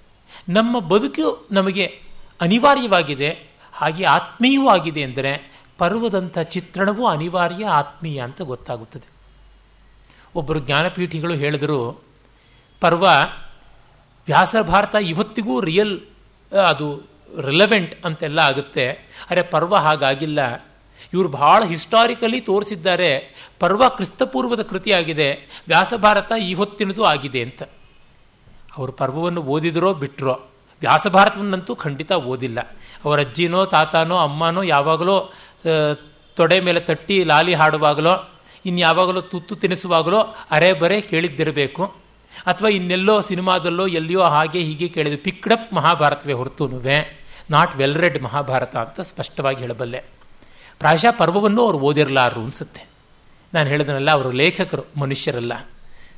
[0.48, 1.86] ನಮ್ಮ ಬದುಕು ನಮಗೆ
[2.40, 3.51] ಅನಿವಾರ್ಯವಾಗಿದೆ
[3.82, 9.10] ಹಾಗೆ ಆತ್ಮೀಯವೂ ಆಗಿದೆ ಎಂದರೆ ಪರ್ವದಂಥ ಚಿತ್ರಣವೂ ಅನಿವಾರ್ಯ, ಆತ್ಮೀಯ ಅಂತ ಗೊತ್ತಾಗುತ್ತದೆ.
[10.34, 12.04] ಒಬ್ಬರು ಜ್ಞಾನಪೀಠಿಗಳು ಹೇಳಿದರು,
[12.80, 13.02] ಪರ್ವ
[14.26, 16.00] ವ್ಯಾಸ ಭಾರತ ಇವತ್ತಿಗೂ ರಿಯಲ್,
[16.68, 17.02] ಅದು
[17.40, 18.90] ರಿಲೆವೆಂಟ್ ಅಂತೆಲ್ಲ ಆಗುತ್ತೆ.
[19.30, 20.64] ಅರೆ ಪರ್ವ ಹಾಗಾಗಿಲ್ಲ.
[21.14, 23.34] ಇವರು ಬಹಳ ಹಿಸ್ಟಾರಿಕಲಿ ತೋರಿಸಿದ್ದಾರೆ.
[23.58, 25.32] ಪರ್ವ ಕ್ರಿಸ್ತಪೂರ್ವದ ಕೃತಿಯಾಗಿದೆ.
[25.68, 27.62] ವ್ಯಾಸ ಭಾರತ ಈ ಹೊತ್ತಿನದು ಆಗಿದೆ ಅಂತ.
[28.76, 30.48] ಅವರು ಪರ್ವವನ್ನು ಓದಿದರೋ ಬಿಟ್ಟರೋ
[30.80, 32.58] ವ್ಯಾಸ ಭಾರತವನ್ನಂತೂ ಖಂಡಿತ ಓದಿಲ್ಲ.
[33.04, 35.32] ಅವರ ಅಜ್ಜಿನೋ ತಾತನೋ ಅಮ್ಮನೋ ಯಾವಾಗಲೋ
[36.36, 38.14] ತೊಡೆ ಮೇಲೆ ತಟ್ಟಿ ಲಾಲಿ ಹಾಡುವಾಗಲೋ
[38.66, 41.84] ಇನ್ಯಾವಾಗಲೋ ತುತ್ತು ತಿನಿಸುವಾಗಲೋ ಅರೆ ಬರೆ ಕೇಳಿದ್ದಿರಬೇಕು.
[42.46, 46.98] ಅಥವಾ ಇನ್ನೆಲ್ಲೋ ಸಿನಿಮಾದಲ್ಲೋ ಎಲ್ಲಿಯೋ ಹಾಗೆ ಹೀಗೆ ಕೇಳಿದ್ರು ಪಿಕ್ಡಪ್ ಮಹಾಭಾರತವೇ ಹೊರತುನುವೆ
[47.50, 50.00] ನಾಟ್ ವೆಲ್ ರೆಡ್ ಮಹಾಭಾರತ ಅಂತ ಸ್ಪಷ್ಟವಾಗಿ ಹೇಳಬಲ್ಲೆ.
[50.78, 52.82] ಪ್ರಾಯಶಃ ಪರ್ವವನ್ನು ಅವರು ಓದಿರಲಾರು ಅನ್ಸುತ್ತೆ.
[53.54, 55.52] ನಾನು ಹೇಳಿದನಲ್ಲ, ಅವರು ಲೇಖಕರು, ಮನುಷ್ಯರಲ್ಲ.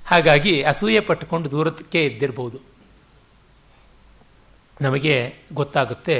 [0.06, 2.58] ಹಾಗಾಗಿ ಅಸೂಯೆ ಪಟ್ಟುಕೊಂಡು ದೂರಕ್ಕೆ ಇದ್ದಿರಬಹುದು
[4.80, 6.16] ನಮಗೆ ಗೊತ್ತಾಗುತ್ತೆ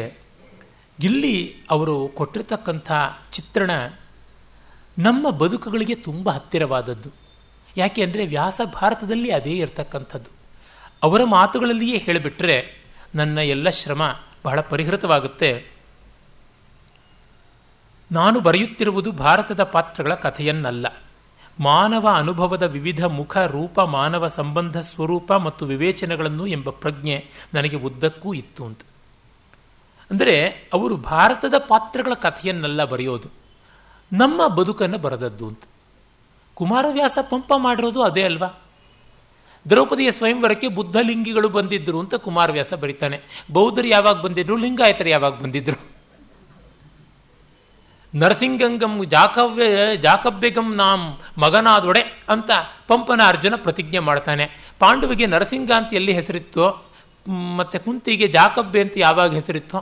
[1.03, 2.93] ಇಲ್ಲಿ ಅವರು ಕೊಟ್ಟಿರ್ತಕ್ಕಂಥ
[3.33, 3.71] ಚಿತ್ರಣ
[4.99, 7.11] ನಮ್ಮ ಬದುಕುಗಳಿಗೆ ತುಂಬ ಹತ್ತಿರವಾದದ್ದು.
[7.77, 10.31] ಯಾಕೆ ಅಂದರೆ ವ್ಯಾಸ ಭಾರತದಲ್ಲಿ ಅದೇ ಇರತಕ್ಕಂಥದ್ದು.
[11.03, 12.85] ಅವರ ಮಾತುಗಳಲ್ಲಿಯೇ ಹೇಳಿಬಿಟ್ರೆ
[13.15, 14.03] ನನ್ನ ಎಲ್ಲ ಶ್ರಮ
[14.45, 15.67] ಬಹಳ ಪರಿಹೃತವಾಗುತ್ತೆ.
[18.13, 20.87] ನಾನು ಬರೆಯುತ್ತಿರುವುದು ಭಾರತದ ಪಾತ್ರಗಳ ಕಥೆಯನ್ನಲ್ಲ.
[21.61, 28.65] ಮಾನವ ಅನುಭವದ ವಿವಿಧ ಮುಖ, ರೂಪ, ಮಾನವ ಸಂಬಂಧ, ಸ್ವರೂಪ ಮತ್ತು ವಿವೇಚನೆಗಳನ್ನು ಎಂಬ ಪ್ರಜ್ಞೆ ನನಗೆ ಉದ್ದಕ್ಕೂ ಇತ್ತು
[28.65, 28.81] ಅಂತ.
[30.15, 30.35] ಅಂದರೆ
[30.75, 33.29] ಅವರು ಭಾರತದ ಪಾತ್ರಗಳ ಕಥೆಯನ್ನೆಲ್ಲ ಬರೆಯೋದು,
[34.13, 35.63] ನಮ್ಮ ಬದುಕನ್ನು ಬರೆದದ್ದು ಅಂತ.
[36.55, 38.49] ಕುಮಾರವ್ಯಾಸ ಪಂಪ ಮಾಡಿರೋದು ಅದೇ ಅಲ್ವಾ?
[39.71, 43.21] ದ್ರೌಪದಿಯ ಸ್ವಯಂವರಕ್ಕೆ ಬುದ್ಧಲಿಂಗಿಗಳು ಬಂದಿದ್ರು ಅಂತ ಕುಮಾರವ್ಯಾಸ ಬರೀತಾನೆ.
[43.53, 44.57] ಬೌದ್ಧರು ಯಾವಾಗ ಬಂದಿದ್ರು?
[44.57, 45.79] ಲಿಂಗಾಯತರು ಯಾವಾಗ ಬಂದಿದ್ರು?
[48.15, 51.01] ನರಸಿಂಗಂಗಂ ಜಾಕವ್ಯ ಜಾಕಬ್ಯಗಂ ನಾಂ
[51.39, 52.51] ಮಗನಾದೊಡೆ ಅಂತ
[52.89, 54.47] ಪಂಪನ ಅರ್ಜುನ ಪ್ರತಿಜ್ಞೆ ಮಾಡ್ತಾನೆ.
[54.79, 56.67] ಪಾಂಡುವಿಗೆ ನರಸಿಂಗ ಅಂತ ಎಲ್ಲಿ ಹೆಸರಿತ್ತೋ
[57.57, 59.79] ಮತ್ತೆ ಕುಂತಿಗೆ ಜಾಕಬ್ಬೆ ಅಂತ ಯಾವಾಗ ಹೆಸರಿತ್ತೋ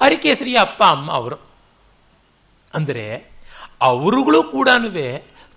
[0.00, 1.36] ಅರಿಕೇಸರಿಯ ಅಪ್ಪ, ಅಮ್ಮ ಅವರು.
[2.74, 3.30] ಅಂದರೆ
[3.80, 4.68] ಅವರುಗಳು ಕೂಡ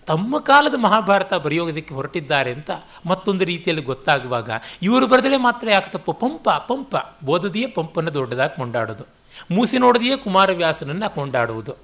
[0.05, 2.71] ತಮ್ಮ ಕಾಲದ ಮಹಾಭಾರತ ಬರೆಯೋದಕ್ಕೆ ಹೊರಟಿದ್ದಾರೆ ಅಂತ
[3.05, 4.49] ಮತ್ತೊಂದು ರೀತಿಯಲ್ಲಿ ಗೊತ್ತಾಗುವಾಗ
[4.81, 6.13] ಇವರು ಬರೆದರೆ ಮಾತ್ರ ಯಾಕೆ ತಪ್ಪು?
[6.13, 6.95] ಪಂಪ ಪಂಪ.
[7.25, 9.03] ಬೋಧದಿಯೇ ಪಂಪನ್ನು ದೊಡ್ಡದಾಗಿ ಕೊಂಡಾಡೋದು.
[9.51, 11.75] ಮೂಸಿ ನೋಡದೆಯೇ ಕುಮಾರವ್ಯಾಸನನ್ನು ಕೊಂಡಾಡುವುದು.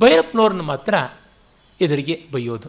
[0.00, 0.94] ಭೈರಪ್ಪನವ್ರನ್ನ ಮಾತ್ರ
[1.80, 2.68] ಎದುರಿಗೆ ಬೈಯೋದು.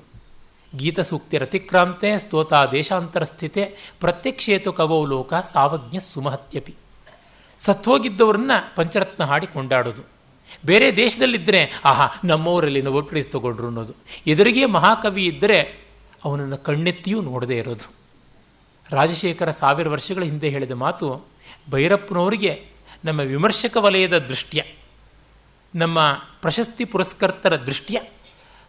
[0.75, 6.75] ಗೀತ ಸೂಕ್ತಿ ರತಿಕ್ರಾಂತೆ ಸ್ತೋತ ದೇಶಾಂತರ ಸ್ಥಿತೆ ಪ್ರತ್ಯಕ್ಷೇತು ಕವೋ ಲೋಕ ಸಾವಜ್ಞ ಸುಮಹತ್ಯಪಿ.
[7.59, 10.01] ಸತ್ವೋಗಿದ್ದವರನ್ನ ಪಂಚರತ್ನ ಹಾಡಿ ಕೊಂಡಾಡೋದು.
[10.65, 13.93] ಬೇರೆ ದೇಶದಲ್ಲಿದ್ದರೆ ಆಹಾ, ನಮ್ಮವರಲ್ಲಿ ನೋಟ್ರೀಸ್ ತಗೊಂಡ್ರು ಅನ್ನೋದು.
[14.27, 15.87] ಎದುರಿಗೆ ಮಹಾಕವಿ ಇದ್ದರೆ
[16.25, 17.93] ಅವನನ್ನು ಕಣ್ಣೆತ್ತಿಯೂ ನೋಡದೇ ಇರೋದು.
[18.89, 21.27] ರಾಜಶೇಖರ ಸಾವಿರ ವರ್ಷಗಳ ಹಿಂದೆ ಹೇಳಿದ ಮಾತು
[21.71, 22.65] ಭೈರಪ್ಪನವರಿಗೆ
[23.05, 24.61] ನಮ್ಮ ವಿಮರ್ಶಕ ವಲಯದ ದೃಷ್ಟಿಯ,
[25.75, 27.99] ನಮ್ಮ ಪ್ರಶಸ್ತಿ ಪುರಸ್ಕರ್ತರ ದೃಷ್ಟಿಯ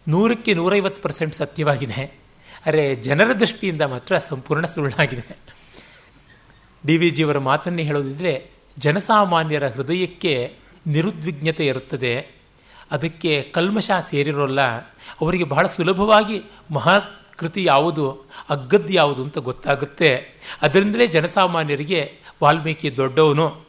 [0.07, 2.19] ನೂರಕ್ಕೆ ನೂರೈವತ್ತು ಪರ್ಸೆಂಟ್ ಸತ್ಯವಾಗಿದೆ.
[2.65, 5.37] ಅರೆ, ಜನರ ದೃಷ್ಟಿಯಿಂದ ಮಾತ್ರ ಸಂಪೂರ್ಣ ಸುಳ್ಳಾಗಿದೆ
[6.85, 10.53] ಡಿ ವಿ ಜಿಯವರ ಮಾತನ್ನೇ ಹೇಳೋದಿದ್ರೆ ಜನಸಾಮಾನ್ಯರ ಹೃದಯಕ್ಕೆ
[10.87, 12.27] ನಿರುದ್ವಿಗ್ನತೆ ಇರುತ್ತದೆ.
[12.91, 14.61] ಅದಕ್ಕೆ ಕಲ್ಮಶ ಸೇರಿರೋಲ್ಲ.
[15.21, 20.27] ಅವರಿಗೆ ಬಹಳ ಸುಲಭವಾಗಿ ಮಹಾಕೃತಿ ಕೃತಿ ಯಾವುದು ಅಗ್ಗದ್ದು ಯಾವುದು ಅಂತ ಗೊತ್ತಾಗುತ್ತೆ.
[20.61, 22.13] ಅದರಿಂದಲೇ ಜನಸಾಮಾನ್ಯರಿಗೆ
[22.43, 23.61] ವಾಲ್ಮೀಕಿ ದೊಡ್ಡವನು.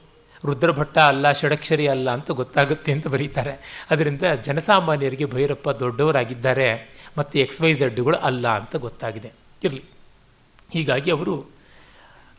[0.45, 3.85] ರುದ್ರಭಟ್ಟ ಅಲ್ಲ, ಷಡಕ್ಷರಿ ಅಲ್ಲ ಅಂತ ಗೊತ್ತಾಗುತ್ತೆ ಅಂತ ಬರೀತಾರೆ.
[3.91, 6.99] ಅದರಿಂದ ಜನಸಾಮಾನ್ಯರಿಗೆ ಭೈರಪ್ಪ ದೊಡ್ಡವರಾಗಿದ್ದಾರೆ.
[7.19, 9.33] ಮತ್ತು ಎಕ್ಸ್ ವೈ ಝಡ್ಗಳು ಅಲ್ಲ ಅಂತ ಗೊತ್ತಾಗಿದೆ.
[9.65, 9.85] ಇರಲಿ.
[10.71, 11.60] ಹೀಗಾಗಿ ಅವರು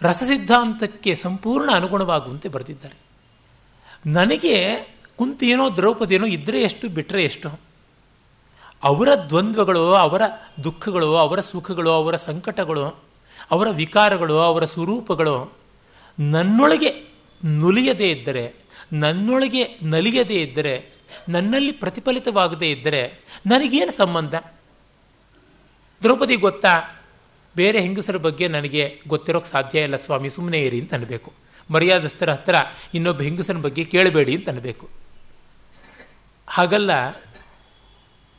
[0.01, 2.95] ರಸಸಿದ್ಧಾಂತಕ್ಕೆ ಸಂಪೂರ್ಣ ಅನುಗುಣವಾಗುವಂತೆ ಬರೆದಿದ್ದಾರೆ.
[4.05, 4.75] ನನಗೆ
[5.15, 7.59] ಕುಂತಿಯೇನೋ ದ್ರೌಪದಿಯೇನೋ ಇದ್ರೆ ಎಷ್ಟು ಬಿಟ್ಟರೆ ಎಷ್ಟು?
[8.83, 10.21] ಅವರ ದ್ವಂದ್ವಗಳು, ಅವರ
[10.63, 13.03] ದುಃಖಗಳು, ಅವರ ಸುಖಗಳು, ಅವರ ಸಂಕಟಗಳು,
[13.51, 15.53] ಅವರ ವಿಕಾರಗಳು, ಅವರ ಸ್ವರೂಪಗಳು
[16.19, 16.89] ನನ್ನೊಳಗೆ
[17.45, 18.53] ನುಲಿಯದೇ ಇದ್ದರೆ,
[18.93, 20.93] ನನ್ನೊಳಗೆ ನಲಿಯದೇ ಇದ್ದರೆ,
[21.29, 24.35] ನನ್ನಲ್ಲಿ ಪ್ರತಿಫಲಿತವಾಗದೇ ಇದ್ದರೆ ನನಗೇನು ಸಂಬಂಧ?
[26.03, 27.00] ದ್ರೌಪದಿ ಗೊತ್ತಾ?
[27.55, 31.33] ಬೇರೆ ಹೆಂಗಸರ ಬಗ್ಗೆ ನನಗೆ ಗೊತ್ತಿರೋಕೆ ಸಾಧ್ಯ ಇಲ್ಲ, ಸ್ವಾಮಿ ಸುಮ್ಮನೆ ಇರಿ ಅಂತ ಅನ್ಬೇಕು.
[31.71, 32.55] ಮರ್ಯಾದಸ್ಥರ ಹತ್ರ
[32.93, 34.89] ಇನ್ನೊಬ್ಬ ಹೆಂಗಸನ ಬಗ್ಗೆ ಕೇಳಬೇಡಿ ಅಂತ ಅನ್ಬೇಕು.
[36.47, 36.91] ಹಾಗಲ್ಲ,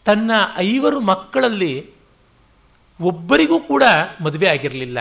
[0.05, 1.91] ತನ್ನ ಐವರು ಮಕ್ಕಳಲ್ಲಿ
[3.01, 3.83] ಒಬ್ಬರಿಗೂ ಕೂಡ
[4.25, 4.99] ಮದುವೆ ಆಗಿರಲಿಲ್ಲ.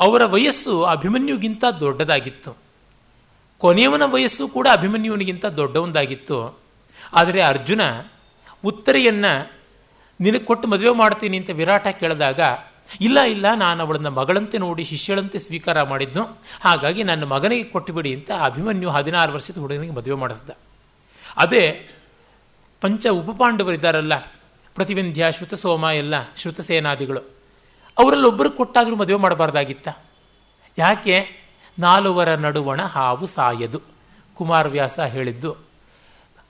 [0.00, 2.52] ಅವರ ವಯಸ್ಸು ಅಭಿಮನ್ಯುಗಿಂತ ದೊಡ್ಡದಾಗಿತ್ತು.
[3.58, 6.38] ಕೊನೆಯವನ ವಯಸ್ಸು ಕೂಡ ಅಭಿಮನ್ಯುವನಿಗಿಂತ ದೊಡ್ಡವೊಂದಾಗಿತ್ತು.
[7.12, 7.80] ಆದರೆ ಅರ್ಜುನ,
[8.64, 9.26] ಉತ್ತರೆಯನ್ನ,
[10.20, 12.40] ನಿನಗೆ ಕೊಟ್ಟು ಮದುವೆ ಮಾಡ್ತೀನಿ ಅಂತ ವಿರಾಟ ಕೇಳಿದಾಗ
[13.00, 16.38] ಇಲ್ಲ ಇಲ್ಲ, ನಾನು ಅವಳನ್ನ ಮಗಳಂತೆ ನೋಡಿ ಶಿಷ್ಯಳಂತೆ ಸ್ವೀಕಾರ ಮಾಡಿದ್ನು.
[16.60, 20.50] ಹಾಗಾಗಿ ನನ್ನ ಮಗನಿಗೆ ಕೊಟ್ಟುಬಿಡಿ ಅಂತ ಅಭಿಮನ್ಯು ಹದಿನಾರು ವರ್ಷದ ಹುಡುಗನಿಗೆ ಮದುವೆ ಮಾಡಿಸ್ದ.
[21.36, 21.88] ಅದೇ
[22.80, 24.12] ಪಂಚ ಉಪಪಾಂಡವರಿದ್ದಾರಲ್ಲ,
[24.74, 27.20] ಪ್ರತಿವಿಂಧ್ಯ, ಶ್ರುತಸೋಮ ಎಲ್ಲ ಶ್ರುತಸೇನಾದಿಗಳು.
[27.98, 29.88] ಅವರಲ್ಲಿ ಒಬ್ಬರು ಕೊಟ್ಟಾದರೂ ಮದುವೆ ಮಾಡಬಾರ್ದಾಗಿತ್ತ.
[30.78, 31.42] ಯಾಕೆ?
[31.78, 33.80] ನಾಲ್ವರ ನಡುವಣ ಹಾವು ಸಾಯದು
[34.34, 35.56] ಕುಮಾರವ್ಯಾಸ ಹೇಳಿದ್ದು.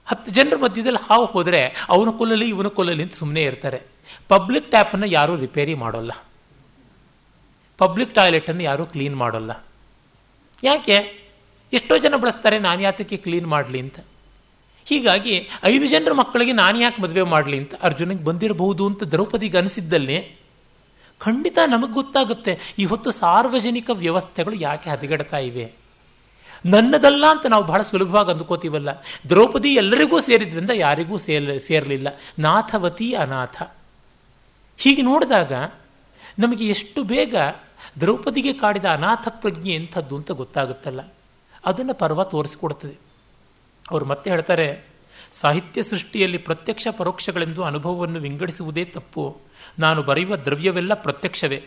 [0.07, 3.83] ಹತ್ತು ಜನರ ಮಧ್ಯದಲ್ಲಿ ಹಾವು ಹೋದರೆ ಅವನ ಕೊಲ್ಲಲಿ, ಇವನ ಕೊಲ್ಲಲಿ ಅಂತ ಸುಮ್ಮನೆ ಇರ್ತಾರೆ.
[4.29, 6.13] ಪಬ್ಲಿಕ್ ಟ್ಯಾಪನ್ನು ಯಾರೂ ರಿಪೇರಿ ಮಾಡೋಲ್ಲ.
[7.83, 9.53] ಪಬ್ಲಿಕ್ ಟಾಯ್ಲೆಟನ್ನು ಯಾರೂ ಕ್ಲೀನ್ ಮಾಡೋಲ್ಲ.
[10.63, 10.97] ಯಾಕೆ?
[11.73, 13.99] ಎಷ್ಟೋ ಜನ ಬಳಸ್ತಾರೆ, ನಾನು ಯಾತಕ್ಕೆ ಕ್ಲೀನ್ ಮಾಡಲಿ ಅಂತ.
[14.87, 20.19] ಹೀಗಾಗಿ ಐದು ಜನರ ಮಕ್ಕಳಿಗೆ ನಾನು ಯಾಕೆ ಮದುವೆ ಮಾಡಲಿ ಅಂತ ಅರ್ಜುನಿಗೆ ಬಂದಿರಬಹುದು ಅಂತ ದ್ರೌಪದಿಗೆ ಅನಿಸಿದ್ದಲ್ಲಿ
[21.21, 25.67] ಖಂಡಿತ ನಮಗೆ ಗೊತ್ತಾಗುತ್ತೆ, ಇವತ್ತು ಸಾರ್ವಜನಿಕ ವ್ಯವಸ್ಥೆಗಳು ಯಾಕೆ ಹದಗೆಡ್ತಾ ಇವೆ?
[26.67, 28.91] ನನ್ನದಲ್ಲ ಅಂತ ನಾವು ಬಹಳ ಸುಲಭವಾಗಿ ಅಂದುಕೋತೀವಲ್ಲ.
[29.29, 32.09] ದ್ರೌಪದಿ ಎಲ್ಲರಿಗೂ ಸೇರಿದ್ರಿಂದ ಯಾರಿಗೂ ಸೇರ್ ಸೇರಲಿಲ್ಲ.
[32.39, 33.57] ನಾಥವತಿ ಅನಾಥ.
[34.79, 35.53] ಹೀಗೆ ನೋಡಿದಾಗ
[36.39, 37.35] ನಮಗೆ ಎಷ್ಟು ಬೇಗ
[38.01, 41.01] ದ್ರೌಪದಿಗೆ ಕಾಡಿದ ಅನಾಥ ಪ್ರಜ್ಞೆ ಎಂಥದ್ದು ಅಂತ ಗೊತ್ತಾಗುತ್ತಲ್ಲ.
[41.67, 42.99] ಅದನ್ನು ಪರ್ವ ತೋರಿಸಿಕೊಡ್ತದೆ
[43.91, 44.87] ಅವರು ಮತ್ತೆ ಹೇಳ್ತಾರೆ,
[45.33, 49.41] ಸಾಹಿತ್ಯ ಸೃಷ್ಟಿಯಲ್ಲಿ ಪ್ರತ್ಯಕ್ಷ ಪರೋಕ್ಷಗಳೆಂದು ಅನುಭವವನ್ನು ವಿಂಗಡಿಸುವುದೇ ತಪ್ಪು.
[49.79, 51.63] ನಾನು ಬರೆಯುವ ದ್ರವ್ಯವೆಲ್ಲ ಪ್ರತ್ಯಕ್ಷವೇ.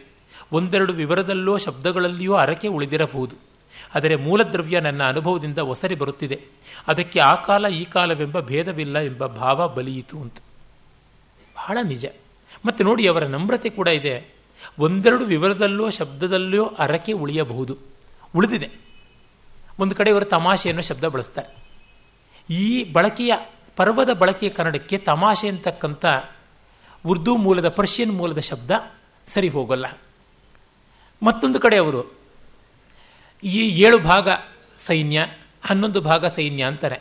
[0.51, 3.36] ಒಂದೆರಡು ವಿವರದಲ್ಲೋ ಶಬ್ದಗಳಲ್ಲಿಯೋ ಅರಕೆ ಉಳಿದಿರಬಹುದು.
[3.95, 6.41] ಆದರೆ ಮೂಲ ದ್ರವ್ಯ ನನ್ನ ಅನುಭವದಿಂದ ಒಸರಿ ಬರುತ್ತಿದೆ.
[6.88, 10.36] ಅದಕ್ಕೆ ಆ ಕಾಲ ಈ ಕಾಲವೆಂಬ ಭೇದವಿಲ್ಲ ಎಂಬ ಭಾವ ಬಲಿಯಿತು ಅಂತ.
[11.55, 12.05] ಬಹಳ ನಿಜ.
[12.65, 14.35] ಮತ್ತೆ ನೋಡಿ, ಅವರ ನಮ್ರತೆ ಕೂಡ ಇದೆ.
[14.80, 17.78] ಒಂದೆರಡು ವಿವರದಲ್ಲೋ ಶಬ್ದದಲ್ಲೋ ಅರಕೆ ಉಳಿಯಬಹುದು.
[18.36, 18.70] ಉಳಿದಿದೆ.
[19.80, 21.66] ಒಂದು ಕಡೆ ಇವರು ತಮಾಷೆ ಅನ್ನೋ ಶಬ್ದ ಬಳಸ್ತಾರೆ.
[22.53, 23.34] ಈ ಬಳಕೆಯ,
[23.76, 26.05] ಪರ್ವದ ಬಳಕೆಯ ಕನ್ನಡಕ್ಕೆ ತಮಾಷೆ ಅಂತಕ್ಕಂಥ
[27.05, 28.72] ಉರ್ದು ಮೂಲದ, ಪರ್ಷಿಯನ್ ಮೂಲದ ಶಬ್ದ
[29.28, 29.86] ಸರಿ ಹೋಗಲ್ಲ.
[31.24, 32.13] ಮತ್ತೊಂದು ಕಡೆ ಅವರು,
[33.43, 34.30] ಈ ಏಳು ಭಾಗ
[34.78, 35.28] ಸೈನ್ಯ,
[35.66, 36.95] ಹನ್ನೊಂದು ಭಾಗ ಸೈನ್ಯ ಅಂತಾರೆ.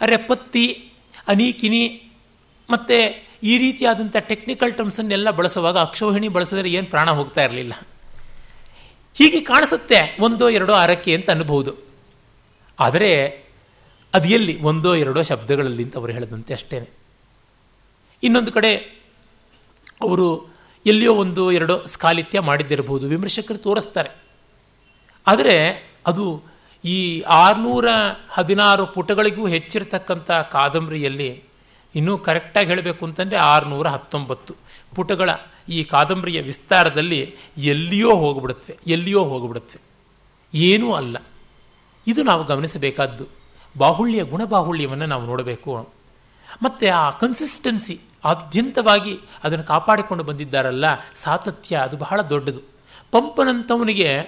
[0.00, 0.92] ಅರೆ ಪತ್ತಿ
[1.28, 2.12] ಅನೀಕಿನಿ
[2.70, 7.88] ಮತ್ತೆ ಈ ರೀತಿಯಾದಂಥ ಟೆಕ್ನಿಕಲ್ ಟರ್ಮ್ಸನ್ನೆಲ್ಲ ಬಳಸುವಾಗ ಅಕ್ಷೋಹಿಣಿ ಬಳಸಿದರೆ ಏನು ಪ್ರಾಣ ಹೋಗ್ತಾ ಇರಲಿಲ್ಲ.
[9.14, 11.74] ಹೀಗೆ ಕಾಣಿಸುತ್ತೆ ಒಂದೋ ಎರಡೋ ಅರಕೆ ಅಂತ ಅನ್ಬಹುದು.
[12.80, 13.26] ಆದರೆ
[14.14, 14.62] ಅದು ಎಲ್ಲಿ?
[14.62, 16.90] ಒಂದೋ ಎರಡೋ ಶಬ್ದಗಳಲ್ಲಿ ಅಂತ ಅವರು ಹೇಳಿದಂತೆ ಅಷ್ಟೇ
[18.22, 18.74] ಇನ್ನೊಂದು ಕಡೆ
[20.00, 24.10] ಅವರು ಎಲ್ಲಿಯೋ ಒಂದು ಎರಡೋ ಸ್ಕಾಲಿತ್ಯ ಮಾಡಿದ್ದಿರಬಹುದು, ವಿಮರ್ಶಕರು ತೋರಿಸ್ತಾರೆ.
[25.26, 26.42] ಆದರೆ ಅದು
[26.84, 27.88] ಈ ಆರುನೂರ
[28.28, 31.47] ಹದಿನಾರು ಪುಟಗಳಿಗೂ ಹೆಚ್ಚಿರತಕ್ಕಂಥ ಕಾದಂಬರಿಯಲ್ಲಿ
[31.94, 34.54] ಇನ್ನೂ ಕರೆಕ್ಟಾಗಿ ಹೇಳಬೇಕು ಅಂತಂದರೆ ಆರುನೂರ ಹತ್ತೊಂಬತ್ತು.
[34.94, 35.30] ಪುಟಗಳ
[35.68, 39.80] ಈ ಕಾದಂಬರಿಯ ವಿಸ್ತಾರದಲ್ಲಿ ಎಲ್ಲಿಯೋ ಹೋಗ್ಬಿಡುತ್ತವೆ ಎಲ್ಲಿಯೋ ಹೋಗ್ಬಿಡುತ್ತವೆ.
[40.58, 41.16] ಏನೂ ಅಲ್ಲ.
[42.06, 43.24] ಇದು ನಾವು ಗಮನಿಸಬೇಕಾದ್ದು.
[43.78, 45.88] ಬಾಹುಳ್ಯ ಗುಣಬಾಹುಳ್ಯವನ್ನು ನಾವು ನೋಡಬೇಕು.
[46.62, 50.84] ಮತ್ತೆ ಆ ಕನ್ಸಿಸ್ಟೆನ್ಸಿ ಆದ್ಯಂತವಾಗಿ ಅದನ್ನು ಕಾಪಾಡಿಕೊಂಡು ಬಂದಿದ್ದಾರಲ್ಲ
[51.22, 52.60] ಸಾತತ್ಯ ಅದು ಬಹಳ ದೊಡ್ಡದು.
[53.10, 54.18] ಪಂಪನಂತವನಿಗೆ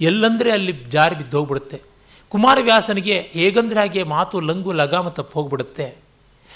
[0.00, 1.82] ಎಲ್ಲಂದ್ರೆ ಅಲ್ಲಿ ಜಾರಿ ಬಿದ್ದೋಗ್ಬಿಡುತ್ತೆ.
[2.28, 6.07] ಕುಮಾರವ್ಯಾಸನಿಗೆ ಹೇಗಂದ್ರೆ ಹಾಗೆ ಮಾತು ಲಂಗು ಲಗಾಮ ತಪ್ಪು ಹೋಗ್ಬಿಡುತ್ತೆ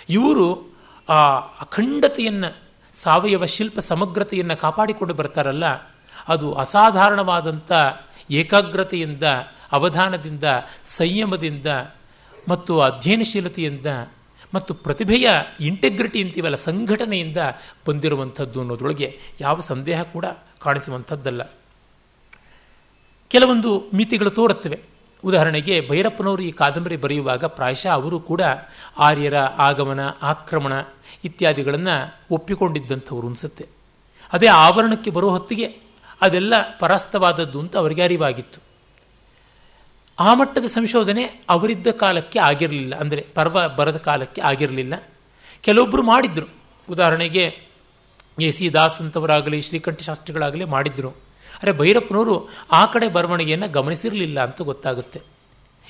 [0.09, 0.73] ಇವರು
[1.09, 2.57] ಆ ಅಖಂಡತೆಯನ್ನು,
[2.95, 5.65] ಸಾವಯವ ಶಿಲ್ಪ ಸಮಗ್ರತೆಯನ್ನು ಕಾಪಾಡಿಕೊಂಡು ಬರ್ತಾರಲ್ಲ,
[6.29, 7.73] ಅದು ಅಸಾಧಾರಣವಾದಂಥ
[8.31, 9.23] ಏಕಾಗ್ರತೆಯಿಂದ,
[9.73, 10.45] ಅವಧಾನದಿಂದ,
[10.85, 11.67] ಸಂಯಮದಿಂದ,
[12.49, 13.87] ಮತ್ತು ಅಧ್ಯಯನಶೀಲತೆಯಿಂದ,
[14.55, 15.29] ಮತ್ತು ಪ್ರತಿಭೆಯ
[15.61, 17.37] ಇಂಟೆಗ್ರಿಟಿ ಅಂತೀವಲ್ಲ ಸಂಘಟನೆಯಿಂದ
[17.89, 20.25] ಬಂದಿರುವಂಥದ್ದು ಅನ್ನೋದ್ರೊಳಗೆ ಯಾವ ಸಂದೇಹ ಕೂಡ
[20.61, 21.43] ಕಾಣಿಸುವಂಥದ್ದಲ್ಲ.
[23.29, 24.92] ಕೆಲವೊಂದು ಮಿತಿಗಳು ತೋರುತ್ತವೆ.
[25.25, 28.41] ಉದಾಹರಣೆಗೆ ಭೈರಪ್ಪನವರು ಈ ಕಾದಂಬರಿ ಬರೆಯುವಾಗ ಪ್ರಾಯಶಃ ಅವರು ಕೂಡ
[28.99, 30.73] ಆರ್ಯರ ಆಗಮನ, ಆಕ್ರಮಣ
[31.25, 33.67] ಇತ್ಯಾದಿಗಳನ್ನು ಒಪ್ಪಿಕೊಂಡಿದ್ದಂಥವ್ರು ಅನಿಸುತ್ತೆ.
[34.33, 35.77] ಅದೇ ಆವರಣಕ್ಕೆ ಬರೋ ಹೊತ್ತಿಗೆ
[36.21, 38.61] ಅದೆಲ್ಲ ಪರಾಸ್ತವಾದದ್ದು ಅಂತ ಅವರಿಗೆ ಅರಿವಾಗಿತ್ತು.
[40.19, 42.97] ಆ ಮಟ್ಟದ ಸಂಶೋಧನೆ ಅವರಿದ್ದ ಕಾಲಕ್ಕೆ ಆಗಿರಲಿಲ್ಲ.
[42.97, 45.03] ಅಂದರೆ ಪರ್ವ ಬರದ ಕಾಲಕ್ಕೆ ಆಗಿರಲಿಲ್ಲ.
[45.63, 46.47] ಕೆಲವೊಬ್ಬರು ಮಾಡಿದ್ರು.
[46.91, 47.59] ಉದಾಹರಣೆಗೆ
[48.41, 51.32] ಎ ಸಿ ದಾಸ್ ಅಂತವರಾಗಲಿ, ಶ್ರೀಕಂಠ ಶಾಸ್ತ್ರಿಗಳಾಗಲಿ ಮಾಡಿದ್ರು.
[51.63, 55.21] ಅರೆ ಭೈರಪ್ಪನವರು ಆ ಕಡೆ ಬರವಣಿಗೆಯನ್ನು ಗಮನಿಸಿರಲಿಲ್ಲ ಅಂತ ಗೊತ್ತಾಗುತ್ತೆ.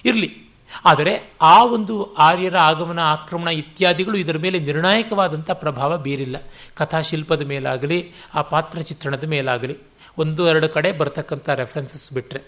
[0.05, 0.53] ಇರಲಿ.
[0.85, 6.37] ಆದರೆ ಆ ಒಂದು ಆರ್ಯರ ಆಗಮನ, ಆಕ್ರಮಣ ಇತ್ಯಾದಿಗಳು ಇದರ ಮೇಲೆ ನಿರ್ಣಾಯಕವಾದಂಥ ಪ್ರಭಾವ ಬೀರಿಲ್ಲ.
[6.75, 9.79] ಕಥಾಶಿಲ್ಪದ ಮೇಲಾಗಲಿ, ಆ ಪಾತ್ರ ಚಿತ್ರಣದ ಮೇಲಾಗಲಿ,
[10.19, 12.43] ಒಂದು, ಎರಡು ಕಡೆ ಬರ್ತಕ್ಕಂಥ ರೆಫರೆನ್ಸಸ್ ಬಿಟ್ಟರೆ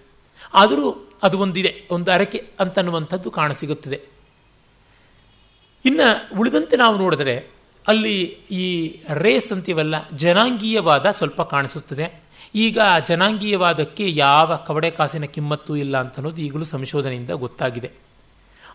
[0.55, 4.01] ಆದರೂ ಅದು ಒಂದಿದೆ, ಒಂದು ಅರಕೆ ಅಂತನ್ನುವಂಥದ್ದು ಕಾಣಸಿಗುತ್ತದೆ.
[5.85, 7.51] ಇನ್ನು ಉಳಿದಂತೆ ನಾವು ನೋಡಿದರೆ
[7.89, 12.24] ಅಲ್ಲಿ ಈ ರೇಸ್ ಅಂತೀವಲ್ಲ, ಜನಾಂಗೀಯವಾದ ಸ್ವಲ್ಪ ಕಾಣಿಸುತ್ತದೆ.
[12.55, 12.79] ಈಗ
[13.09, 17.91] ಜನಾಂಗೀಯವಾದಕ್ಕೆ ಯಾವ ಕವಡೆ ಕಾಸಿನ ಕಿಮ್ಮತ್ತು ಇಲ್ಲ ಅಂತ ಅನ್ನೋದು ಈಗಲೂ ಸಂಶೋಧನೆಯಿಂದ ಗೊತ್ತಾಗಿದೆ.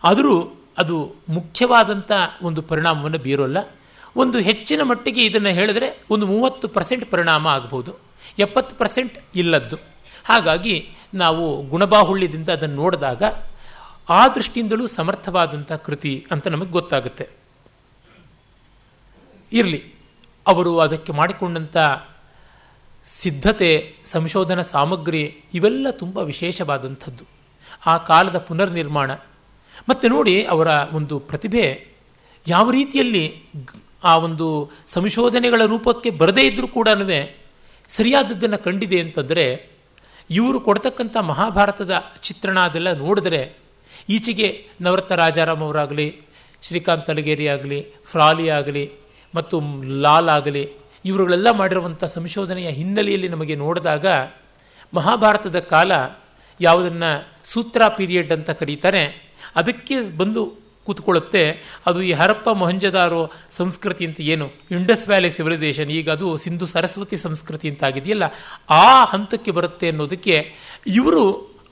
[0.03, 2.11] ಆದರೂ ಅದು ಮುಖ್ಯವಾದಂಥ
[2.41, 3.57] ಒಂದು ಪರಿಣಾಮವನ್ನು ಬೀರೋಲ್ಲ.
[4.15, 7.95] ಒಂದು ಹೆಚ್ಚಿನ ಮಟ್ಟಿಗೆ ಇದನ್ನು ಹೇಳಿದ್ರೆ ಒಂದು ಮೂವತ್ತು ಪರ್ಸೆಂಟ್ ಪರಿಣಾಮ ಆಗಬಹುದು
[8.39, 9.75] ಎಪ್ಪತ್ತು ಪರ್ಸೆಂಟ್ ಇಲ್ಲದ್ದು.
[10.25, 13.23] ಹಾಗಾಗಿ ನಾವು ಗುಣಬಾಹುಳ್ಯದಿಂದ ಅದನ್ನು ನೋಡಿದಾಗ
[14.09, 17.30] ಆ ದೃಷ್ಟಿಯಿಂದಲೂ ಸಮರ್ಥವಾದಂಥ ಕೃತಿ ಅಂತ ನಮಗೆ ಗೊತ್ತಾಗುತ್ತೆ.
[19.53, 19.93] ಇರಲಿ,
[20.47, 21.77] ಅವರು ಅದಕ್ಕೆ ಮಾಡಿಕೊಂಡಂಥ
[23.10, 27.24] ಸಿದ್ಧತೆ, ಸಂಶೋಧನಾ ಸಾಮಗ್ರಿ ಇವೆಲ್ಲ ತುಂಬ ವಿಶೇಷವಾದಂಥದ್ದು.
[27.86, 29.12] ಆ ಕಾಲದ ಪುನರ್ನಿರ್ಮಾಣ.
[29.89, 31.88] ಮತ್ತೆ ನೋಡಿ ಅವರ ಒಂದು ಪ್ರತಿಭೆ.
[32.47, 33.43] ಯಾವ ರೀತಿಯಲ್ಲಿ
[34.03, 36.88] ಆ ಒಂದು ಸಂಶೋಧನೆಗಳ ರೂಪಕ್ಕೆ ಬರದೇ ಇದ್ದರೂ ಕೂಡ
[37.89, 39.70] ಸರಿಯಾದದ್ದನ್ನು ಕಂಡಿದೆ ಅಂತಂದರೆ,
[40.30, 43.57] ಇವರು ಕೊಡ್ತಕ್ಕಂಥ ಮಹಾಭಾರತದ ಚಿತ್ರಣ ಅದೆಲ್ಲ ನೋಡಿದ್ರೆ,
[44.10, 46.22] ಈಚೆಗೆ ನವರತ್ನ ರಾಜಾರಾಮ್ ಅವರಾಗಲಿ,
[46.62, 48.91] ಶ್ರೀಕಾಂತ್ ಅಲಗೇರಿ ಆಗಲಿ ಫ್ರಾಲಿ ಆಗಲಿ
[49.36, 50.72] ಮತ್ತು ಲಾಲ್ ಆಗಲಿ
[51.06, 54.08] ಇವರುಗಳೆಲ್ಲ ಮಾಡಿರುವಂಥ ಸಂಶೋಧನೆಯ ಹಿನ್ನೆಲೆಯಲ್ಲಿ ನಮಗೆ ನೋಡಿದಾಗ
[54.93, 55.91] ಮಹಾಭಾರತದ ಕಾಲ
[56.62, 57.04] ಯಾವುದನ್ನ
[57.45, 59.34] ಸೂತ್ರ ಪೀರಿಯಡ್ ಅಂತ ಕರೀತಾರೆ.
[59.56, 61.74] ಅದಕ್ಕೆ ಬಂದು ಕೂತ್ಕೊಳ್ಳುತ್ತೆ.
[61.86, 64.52] ಅದು ಈ ಹರಪ್ಪ ಮೊಹಂಜದಾರೋ ಸಂಸ್ಕೃತಿ ಅಂತ ಏನು?
[64.72, 68.24] ಇಂಡಸ್ ವ್ಯಾಲಿ ಸಿವಿಲೈಸೇಷನ್, ಈಗ ಅದು ಸಿಂಧು ಸರಸ್ವತಿ ಸಂಸ್ಕೃತಿ ಅಂತ ಆಗಿದೆಯಲ್ಲ,
[68.70, 70.54] ಆ ಹಂತಕ್ಕೆ ಬರುತ್ತೆ ಅನ್ನೋದಕ್ಕೆ
[70.88, 71.24] ಇವರು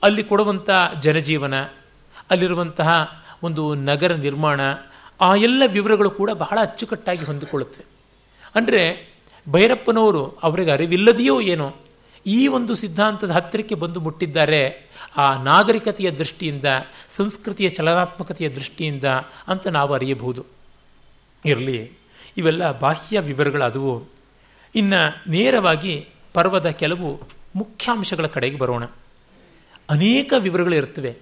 [0.02, 0.70] ಅಲ್ಲಿ ಕೊಡುವಂಥ
[1.00, 1.54] ಜನಜೀವನ,
[2.30, 2.88] ಅಲ್ಲಿರುವಂತಹ
[3.42, 4.60] ಒಂದು ನಗರ ನಿರ್ಮಾಣ,
[5.20, 7.86] ಆ ಎಲ್ಲ ವಿವರಗಳು ಕೂಡ ಬಹಳ ಅಚ್ಚುಕಟ್ಟಾಗಿ ಹೊಂದಿಕೊಳ್ಳುತ್ತವೆ
[8.54, 9.07] ಅಂದರೆ
[9.50, 11.74] ಭೈರಪ್ಪನವರು ಅವರಿಗೆ ಅರಿವಿಲ್ಲದೆಯೋ ಏನೋ,
[12.26, 16.64] ಈ ಒಂದು ಸಿದ್ಧಾಂತದ ಹತ್ತಿರಕ್ಕೆ ಬಂದು ಮುಟ್ಟಿದ್ದಾರೆ, ಆ ನಾಗರಿಕತೆಯ ದೃಷ್ಟಿಯಿಂದ,
[17.16, 19.04] ಸಂಸ್ಕೃತಿಯ ಚಲನಾತ್ಮಕತೆಯ ದೃಷ್ಟಿಯಿಂದ
[19.48, 20.44] ಅಂತ ನಾವು ಅರಿಯಬಹುದು.
[21.44, 21.92] ಇರಲಿ,
[22.36, 24.04] ಇವೆಲ್ಲ ಬಾಹ್ಯ ವಿವರಗಳಾದವು.
[24.74, 27.20] ಇನ್ನು ನೇರವಾಗಿ ಪರ್ವದ ಕೆಲವು
[27.56, 28.84] ಮುಖ್ಯಾಂಶಗಳ ಕಡೆಗೆ ಬರೋಣ.
[29.90, 31.16] ಅನೇಕ ವಿವರಗಳು ಇರ್ತವೆ.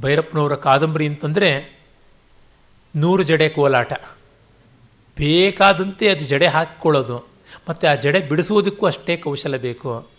[0.00, 1.80] ಭೈರಪ್ಪನವರ ಕಾದಂಬರಿ ಅಂತಂದರೆ
[2.96, 3.92] ನೂರು ಜಡೆ ಕೋಲಾಟ.
[5.20, 7.18] ಬೇಕಾದಂತೆ ಅದು ಜಡೆ ಹಾಕಿಕೊಳ್ಳೋದು.
[7.68, 10.10] ಮತ್ತು ಆ ಜಡೆ ಬಿಡಿಸುವುದಕ್ಕೂ ಅಷ್ಟೇ ಕೌಶಲ ಬೇಕು.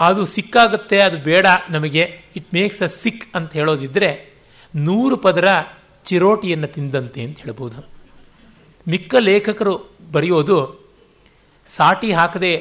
[0.00, 2.04] ಅದು ಸಿಕ್ಕಾಗುತ್ತೆ, ಅದು ಬೇಡ ನಮಗೆ.
[2.36, 4.10] ಇಟ್ ಮೇಕ್ಸ್ ಅ ಸಿಕ್ ಅಂತ ಹೇಳೋದಿದ್ರೆ
[4.76, 5.48] ನೂರು ಪದರ
[6.04, 7.80] ಚಿರೋಟಿಯನ್ನು ತಿಂದಂತೆ ಅಂತ ಹೇಳ್ಬೋದು.
[8.88, 9.74] ಮಿಕ್ಕ ಲೇಖಕರು
[10.12, 10.58] ಬರೆಯೋದು,
[11.76, 12.52] ಸಾಟಿ ಹಾಕದೆ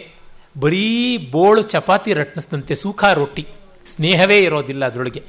[0.59, 3.47] ಬರೀ ಬೋಳು ಚಪಾತಿ ರಟ್ನಿಸಿದಂತೆ ಸೂಖ ರೊಟ್ಟಿ.
[3.95, 5.24] ಸ್ನೇಹವೇ ಇರೋದಿಲ್ಲ ಅದರೊಳಗೆ.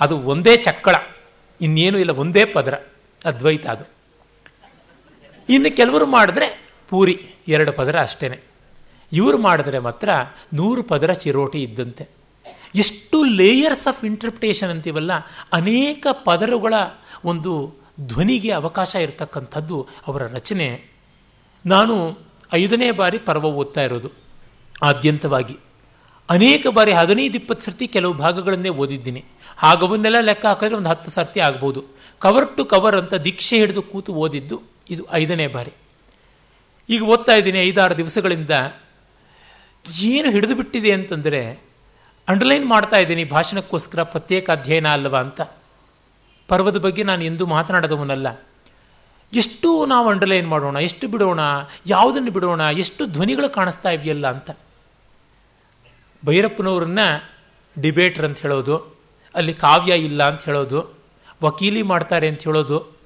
[0.00, 0.94] ಅದು ಒಂದೇ ಚಕ್ಕಳ.
[1.60, 2.74] ಇನ್ನೇನು ಇಲ್ಲ, ಒಂದೇ ಪದರ.
[3.24, 3.97] ಅದ್ವೈತ ಅದು.
[5.48, 6.46] ಇನ್ನು ಕೆಲವರು ಮಾಡಿದ್ರೆ
[6.88, 7.16] ಪೂರಿ,
[7.48, 8.38] ಎರಡು ಪದರ ಅಷ್ಟೇನೆ.
[9.12, 10.08] ಇವರು ಮಾಡಿದ್ರೆ ಮಾತ್ರ
[10.54, 12.04] ನೂರು ಪದರ ಚಿರೋಟಿ ಇದ್ದಂತೆ.
[12.74, 15.12] ಎಷ್ಟು ಲೇಯರ್ಸ್ ಆಫ್ ಇಂಟರ್ಪ್ರಿಟೇಷನ್ ಅಂತೀವಲ್ಲ,
[15.52, 16.74] ಅನೇಕ ಪದರುಗಳ
[17.24, 17.52] ಒಂದು
[18.00, 20.68] ಧ್ವನಿಗೆ ಅವಕಾಶ ಇರತಕ್ಕಂಥದ್ದು ಅವರ ರಚನೆ.
[21.66, 22.18] ನಾನು
[22.52, 24.10] ಐದನೇ ಬಾರಿ ಪರ್ವ ಓದ್ತಾ ಇರೋದು,
[24.82, 25.56] ಆದ್ಯಂತವಾಗಿ.
[26.28, 29.24] ಅನೇಕ ಬಾರಿ ಹದಿನೈದು, ಇಪ್ಪತ್ತು ಸರ್ತಿ ಕೆಲವು ಭಾಗಗಳನ್ನೇ ಓದಿದ್ದೀನಿ.
[29.56, 31.80] ಹಾಗವನ್ನೆಲ್ಲ ಲೆಕ್ಕ ಹಾಕಿದ್ರೆ ಒಂದು ಹತ್ತು ಸರ್ತಿ ಆಗ್ಬೋದು.
[32.22, 34.56] ಕವರ್ ಟು ಕವರ್ ಅಂತ ದೀಕ್ಷೆ ಹಿಡಿದು ಕೂತು ಓದಿದ್ದು
[34.90, 35.72] ಇದು ಐದನೇ ಬಾರಿ.
[36.88, 38.50] ಈಗ ಓದ್ತಾ ಇದ್ದೀನಿ ಐದಾರು ದಿವಸಗಳಿಂದ.
[40.00, 41.68] ಏನು ಹಿಡಿದು ಬಿಟ್ಟಿದೆ ಅಂತಂದರೆ
[42.28, 45.40] ಅಂಡರ್ಲೈನ್ ಮಾಡ್ತಾ ಇದ್ದೀನಿ ಭಾಷಣಕ್ಕೋಸ್ಕರ ಪ್ರತ್ಯೇಕ ಅಧ್ಯಯನ ಅಲ್ಲವಾ ಅಂತ.
[46.48, 48.40] ಪರ್ವದ ಬಗ್ಗೆ ನಾನು ಎಂದೂ ಮಾತನಾಡದವನಲ್ಲ.
[49.32, 51.40] ಎಷ್ಟು ನಾವು ಅಂಡರ್ಲೈನ್ ಮಾಡೋಣ, ಎಷ್ಟು ಬಿಡೋಣ,
[51.86, 54.50] ಯಾವುದನ್ನು ಬಿಡೋಣ, ಎಷ್ಟು ಧ್ವನಿಗಳು ಕಾಣಿಸ್ತಾ ಇವೆಯಲ್ಲ ಅಂತ.
[56.26, 56.98] ಭೈರಪ್ಪನವ್ರನ್ನ
[57.80, 58.98] ಡಿಬೇಟರ್ ಅಂತ ಹೇಳೋದು,
[59.34, 60.98] ಅಲ್ಲಿ ಕಾವ್ಯ ಇಲ್ಲ ಅಂತ ಹೇಳೋದು,
[61.42, 62.97] ವಕೀಲಿ ಮಾಡ್ತಾರೆ ಅಂತ ಹೇಳೋದು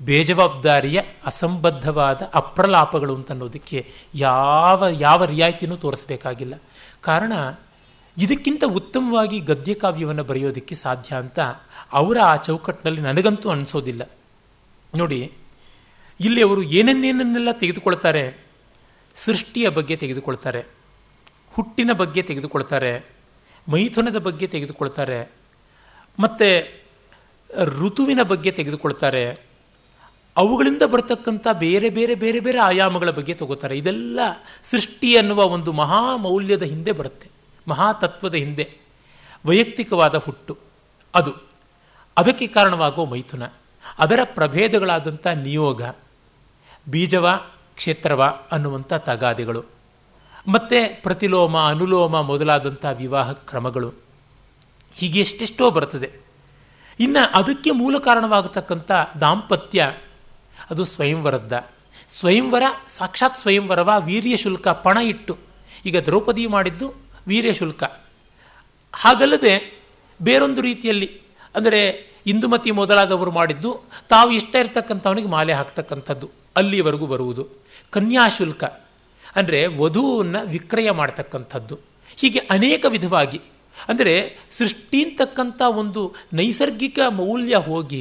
[0.00, 6.54] ಬೇಜವಾಬ್ದಾರಿಯ ಅಸಂಬದ್ಧವಾದ ಅಪ್ರಲಾಪಗಳು ಅಂತ ಅನ್ನೋದಕ್ಕೆ ಯಾವ ಯಾವ ರಿಯಾಯಿತಿನೂ ತೋರಿಸಬೇಕಾಗಿಲ್ಲ.
[7.00, 7.32] ಕಾರಣ,
[8.18, 11.38] ಇದಕ್ಕಿಂತ ಉತ್ತಮವಾಗಿ ಗದ್ಯ ಕಾವ್ಯವನ್ನು ಬರೆಯೋದಕ್ಕೆ ಸಾಧ್ಯ ಅಂತ
[11.92, 14.10] ಅವರ ಆ ಚೌಕಟ್ಟಿನಲ್ಲಿ ನನಗಂತೂ ಅನಿಸೋದಿಲ್ಲ.
[14.96, 15.32] ನೋಡಿ,
[16.20, 18.46] ಇಲ್ಲಿ ಅವರು ಏನನ್ನೇನನ್ನೆಲ್ಲ ತೆಗೆದುಕೊಳ್ತಾರೆ?
[19.24, 20.66] ಸೃಷ್ಟಿಯ ಬಗ್ಗೆ ತೆಗೆದುಕೊಳ್ತಾರೆ,
[21.54, 23.06] ಹುಟ್ಟಿನ ಬಗ್ಗೆ ತೆಗೆದುಕೊಳ್ತಾರೆ,
[23.72, 25.32] ಮೈಥುನದ ಬಗ್ಗೆ ತೆಗೆದುಕೊಳ್ತಾರೆ,
[26.18, 26.48] ಮತ್ತು
[27.64, 29.45] ಋತುವಿನ ಬಗ್ಗೆ ತೆಗೆದುಕೊಳ್ತಾರೆ
[30.36, 33.78] ಅವುಗಳಿಂದ ಬರತಕ್ಕಂಥ ಬೇರೆ ಬೇರೆ ಬೇರೆ ಬೇರೆ ಆಯಾಮಗಳ ಬಗ್ಗೆ ತಗೋತಾರೆ.
[33.78, 34.20] ಇದೆಲ್ಲ
[34.70, 37.30] ಸೃಷ್ಟಿ ಅನ್ನುವ ಒಂದು ಮಹಾ ಮೌಲ್ಯದ ಹಿಂದೆ ಬರುತ್ತೆ.
[37.68, 38.76] ಮಹಾತತ್ವದ ಹಿಂದೆ.
[39.46, 40.58] ವೈಯಕ್ತಿಕವಾದ ಹುಟ್ಟು.
[41.14, 41.32] ಅದು.
[42.18, 43.42] ಅದಕ್ಕೆ ಕಾರಣವಾಗುವ ಮೈಥುನ.
[43.98, 45.82] ಅದರ ಪ್ರಭೇದಗಳಾದಂಥ ನಿಯೋಗ.
[46.90, 47.28] ಬೀಜವ,
[47.76, 49.64] ಕ್ಷೇತ್ರವ ಅನ್ನುವಂಥ ತಗಾದಿಗಳು.
[50.48, 53.92] ಮತ್ತೆ ಪ್ರತಿಲೋಮ, ಅನುಲೋಮ ಮೊದಲಾದಂಥ ವಿವಾಹ ಕ್ರಮಗಳು.
[54.94, 56.12] ಹೀಗೆ ಎಷ್ಟೆಷ್ಟೋ ಬರ್ತದೆ.
[57.00, 59.92] ಇನ್ನು ಅದಕ್ಕೆ ಮೂಲ ಕಾರಣವಾಗತಕ್ಕಂಥ ದಾಂಪತ್ಯ
[60.70, 61.52] ಅದು ಸ್ವಯಂವರದ್ದ.
[62.10, 62.64] ಸ್ವಯಂವರ,
[62.98, 65.34] ಸಾಕ್ಷಾತ್ ಸ್ವಯಂವರವ ವೀರ್ಯ ಶುಲ್ಕ ಪಣ ಇಟ್ಟು.
[65.86, 66.86] ಈಗ ದ್ರೌಪದಿ ಮಾಡಿದ್ದು
[67.28, 67.84] ವೀರ್ಯ ಶುಲ್ಕ.
[68.94, 69.54] ಹಾಗಲ್ಲದೆ
[70.20, 71.08] ಬೇರೊಂದು ರೀತಿಯಲ್ಲಿ,
[71.54, 71.80] ಅಂದರೆ
[72.26, 73.70] ಇಂದುಮತಿ ಮೊದಲಾದವರು ಮಾಡಿದ್ದು,
[74.08, 77.44] ತಾವು ಇಷ್ಟ ಇರ್ತಕ್ಕಂಥವನಿಗೆ ಮಾಲೆ ಹಾಕ್ತಕ್ಕಂಥದ್ದು, ಅಲ್ಲಿವರೆಗೂ ಬರುವುದು.
[77.92, 78.64] ಕನ್ಯಾಶುಲ್ಕ
[79.36, 81.76] ಅಂದರೆ ವಧುವನ್ನು ವಿಕ್ರಯ ಮಾಡ್ತಕ್ಕಂಥದ್ದು.
[82.16, 83.40] ಹೀಗೆ ಅನೇಕ ವಿಧವಾಗಿ,
[83.88, 84.14] ಅಂದರೆ
[84.58, 86.02] ಸೃಷ್ಟಿ ಅಂತಕ್ಕಂಥ ಒಂದು
[86.32, 88.00] ನೈಸರ್ಗಿಕ ಮೌಲ್ಯ ಹೋಗಿ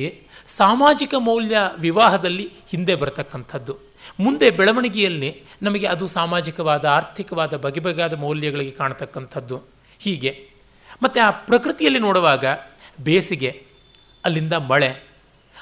[0.58, 3.78] ಸಾಮಾಜಿಕ ಮೌಲ್ಯ ವಿವಾಹದಲ್ಲಿ ಹಿಂದೆ ಬರತಕ್ಕಂಥದ್ದು.
[4.20, 9.62] ಮುಂದೆ ಬೆಳವಣಿಗೆಯಲ್ಲಿ ನಮಗೆ ಅದು ಸಾಮಾಜಿಕವಾದ, ಆರ್ಥಿಕವಾದ ಬಗೆ ಬಗೆಯಾದ ಮೌಲ್ಯಗಳಿಗೆ ಕಾಣತಕ್ಕಂಥದ್ದು.
[10.00, 10.50] ಹೀಗೆ.
[11.04, 12.46] ಮತ್ತು ಆ ಪ್ರಕೃತಿಯಲ್ಲಿ ನೋಡುವಾಗ
[13.04, 13.64] ಬೇಸಿಗೆ,
[14.26, 15.04] ಅಲ್ಲಿಂದ ಮಳೆ.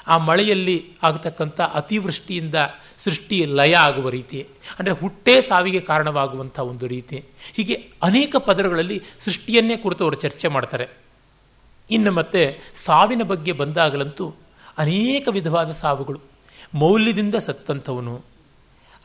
[0.06, 2.54] ಆ ಮಳೆಯಲ್ಲಿ ಆಗತಕ್ಕಂಥ ಅತಿವೃಷ್ಟಿಯಿಂದ
[2.98, 4.46] ಸೃಷ್ಟಿ ಲಯ ಆಗುವ ರೀತಿ.
[4.78, 7.24] ಅಂದರೆ ಹುಟ್ಟೇ ಸಾವಿಗೆ ಕಾರಣವಾಗುವಂಥ ಒಂದು ರೀತಿ.
[7.54, 10.88] ಹೀಗೆ ಅನೇಕ ಪದರಗಳಲ್ಲಿ ಸೃಷ್ಟಿಯನ್ನೇ ಕುರಿತು ಅವರು ಚರ್ಚೆ ಮಾಡ್ತಾರೆ.
[11.90, 14.34] ಇನ್ನು ಮತ್ತೆ ಸಾವಿನ ಬಗ್ಗೆ ಬಂದಾಗಲಂತೂ
[14.78, 16.20] ಅನೇಕ ವಿಧವಾದ ಸಾವುಗಳು.
[16.74, 18.22] ಮೌಲ್ಯದಿಂದ ಸತ್ತಂಥವನು,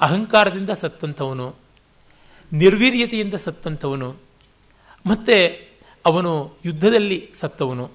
[0.01, 1.55] ಅಹಂಕಾರದಿಂದ ಸತ್ತಂಥವನು,
[2.53, 4.15] ನಿರ್ವೀರ್ಯತೆಯಿಂದ ಸತ್ತಂಥವನು,
[5.05, 5.69] ಮತ್ತೆ
[6.05, 7.91] ಅವನು ಯುದ್ಧದಲ್ಲಿ ಸತ್ತವನು,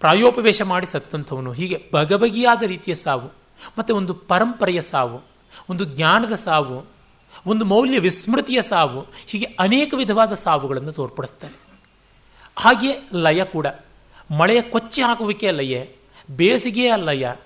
[0.00, 1.52] ಪ್ರಾಯೋಪವೇಶ ಮಾಡಿ ಸತ್ತಂಥವನು.
[1.52, 3.32] ಹೀಗೆ ಬಗಬಗಿಯಾದ ರೀತಿಯ ಸಾವು,
[3.78, 5.22] ಮತ್ತು ಒಂದು ಪರಂಪರೆಯ ಸಾವು,
[5.70, 6.86] ಒಂದು ಜ್ಞಾನದ ಸಾವು,
[7.46, 11.54] ಒಂದು ಮೌಲ್ಯ ವಿಸ್ಮೃತಿಯ ಸಾವು, ಹೀಗೆ ಅನೇಕ ವಿಧವಾದ ಸಾವುಗಳನ್ನು ತೋರ್ಪಡಿಸ್ತಾರೆ.
[12.56, 13.66] ಹಾಗೆ ಲಯ ಕೂಡ.
[14.38, 15.84] ಮಳೆಯ ಕೊಚ್ಚಿ ಹಾಕುವಿಕೆ ಲಯ
[16.30, 17.36] ಬೇಸಿಗೆಯ ಅಲ್ಲಯ್ಯ.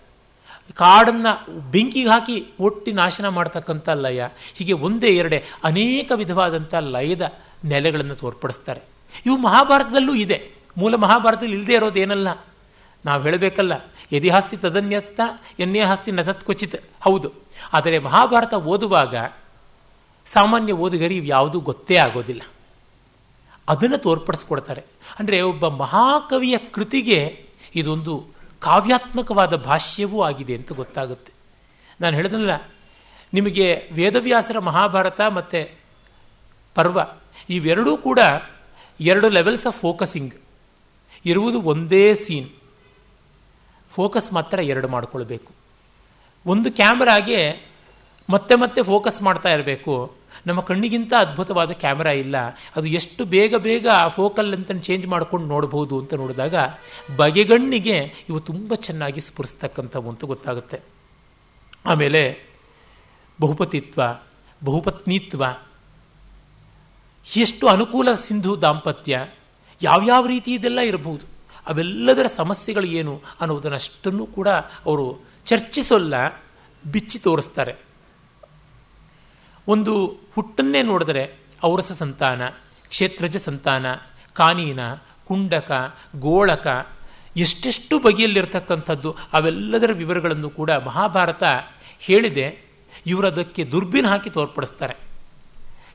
[0.74, 4.24] ಕಾಡನ್ನು ಬೆಂಕಿಗೆ ಹಾಕಿ ಒಟ್ಟಿ ನಾಶನ ಮಾಡ್ತಕ್ಕಂಥ ಲಯ
[4.54, 7.32] ಹೀಗೆ ಒಂದೇ ಎರಡೇ ಅನೇಕ ವಿಧವಾದಂಥ ಲಯದ
[7.64, 8.80] ನೆಲೆಗಳನ್ನು ತೋರ್ಪಡಿಸ್ತಾರೆ.
[9.26, 10.50] ಇವು ಮಹಾಭಾರತದಲ್ಲೂ ಇದೆ.
[10.76, 12.28] ಮೂಲ ಮಹಾಭಾರತದಲ್ಲಿ ಇಲ್ಲದೆ ಇರೋದೇನಲ್ಲ
[13.04, 13.72] ನಾವು ಹೇಳಬೇಕಲ್ಲ
[14.12, 15.20] ಯದಿಹಾಸ್ತಿ ತದನ್ಯತ್ತ
[15.58, 16.76] ಎನ್ನೇ ಹಾಸ್ತಿ ನತತ್ ಕ್ವಚಿತ್.
[17.00, 17.32] ಹೌದು.
[17.72, 19.16] ಆದರೆ ಮಹಾಭಾರತ ಓದುವಾಗ
[20.26, 22.42] ಸಾಮಾನ್ಯ ಓದುಗರಿ ಯಾವುದೂ ಗೊತ್ತೇ ಆಗೋದಿಲ್ಲ.
[23.68, 24.84] ಅದನ್ನು ತೋರ್ಪಡಿಸ್ಕೊಡ್ತಾರೆ.
[25.18, 31.32] ಅಂದರೆ ಒಬ್ಬ ಮಹಾಕವಿಯ ಕೃತಿಗೆ ಇದೊಂದು ಕಾವ್ಯಾತ್ಮಕವಾದ ಭಾಷ್ಯವೂ ಆಗಿದೆ ಅಂತ ಗೊತ್ತಾಗುತ್ತೆ.
[32.00, 32.54] ನಾನು ಹೇಳಿದ್ನಲ್ಲ,
[33.34, 35.60] ನಿಮಗೆ ವೇದವ್ಯಾಸರ ಮಹಾಭಾರತ ಮತ್ತು
[36.74, 36.98] ಪರ್ವ,
[37.50, 38.20] ಇವೆರಡೂ ಕೂಡ
[39.00, 40.34] ಎರಡು ಲೆವೆಲ್ಸ್ ಆಫ್ ಫೋಕಸಿಂಗ್
[41.24, 42.50] ಇರುವುದು ಒಂದೇ ಸೀನ್
[43.90, 45.50] ಫೋಕಸ್ ಮಾತ್ರ ಎರಡು ಮಾಡಿಕೊಳ್ಬೇಕು.
[46.46, 47.40] ಒಂದು ಕ್ಯಾಮ್ರಾಗೆ
[48.28, 49.94] ಮತ್ತೆ ಮತ್ತೆ ಫೋಕಸ್ ಮಾಡ್ತಾ ಇರಬೇಕು.
[50.46, 52.36] ನಮ್ಮ ಕಣ್ಣಿಗಿಂತ ಅದ್ಭುತವಾದ ಕ್ಯಾಮ್ರಾ ಇಲ್ಲ.
[52.76, 56.54] ಅದು ಎಷ್ಟು ಬೇಗ ಬೇಗ ಆ ಫೋಕಲ್ ಅಂತ ಚೇಂಜ್ ಮಾಡ್ಕೊಂಡು ನೋಡಬಹುದು ಅಂತ ನೋಡಿದಾಗ
[57.16, 60.80] ಬಗೆಗಣ್ಣಿಗೆ ಇವು ತುಂಬ ಚೆನ್ನಾಗಿ ಸ್ಫುರಿಸ್ತಕ್ಕಂಥವು ಅಂತ ಗೊತ್ತಾಗುತ್ತೆ.
[61.86, 62.22] ಆಮೇಲೆ
[63.40, 64.02] ಬಹುಪತಿತ್ವ,
[64.64, 65.44] ಬಹುಪತ್ನಿತ್ವ,
[67.36, 69.26] ಎಷ್ಟು ಅನುಕೂಲ ಸಿಂಧು ದಾಂಪತ್ಯ,
[69.82, 71.26] ಯಾವ್ಯಾವ ರೀತಿ ಇದೆಲ್ಲ ಇರಬಹುದು,
[71.66, 74.48] ಅವೆಲ್ಲದರ ಸಮಸ್ಯೆಗಳು ಏನು ಅನ್ನೋದನ್ನಷ್ಟನ್ನು ಕೂಡ
[74.86, 76.14] ಅವರು ಚರ್ಚಿಸೋಲ್ಲ,
[76.92, 77.85] ಬಿಚ್ಚಿ ತೋರಿಸ್ತಾರೆ.
[79.68, 82.48] ಒಂದು ಹುಟ್ಟನ್ನೇ ನೋಡಿದರೆ ಔರಸ ಸಂತಾನ,
[82.88, 83.86] ಕ್ಷೇತ್ರಜ ಸಂತಾನ,
[84.32, 84.80] ಕಾನೀನ,
[85.24, 86.88] ಕುಂಡಕ, ಗೋಳಕ,
[87.36, 91.42] ಎಷ್ಟೆಷ್ಟು ಬಗೆಯಲ್ಲಿರ್ತಕ್ಕಂಥದ್ದು, ಅವೆಲ್ಲದರ ವಿವರಗಳನ್ನು ಕೂಡ ಮಹಾಭಾರತ
[92.00, 92.66] ಹೇಳಿದೆ.
[93.06, 94.96] ಇವರು ಅದಕ್ಕೆ ದುರ್ಬಿನ್ ಹಾಕಿ ತೋರ್ಪಡಿಸ್ತಾರೆ.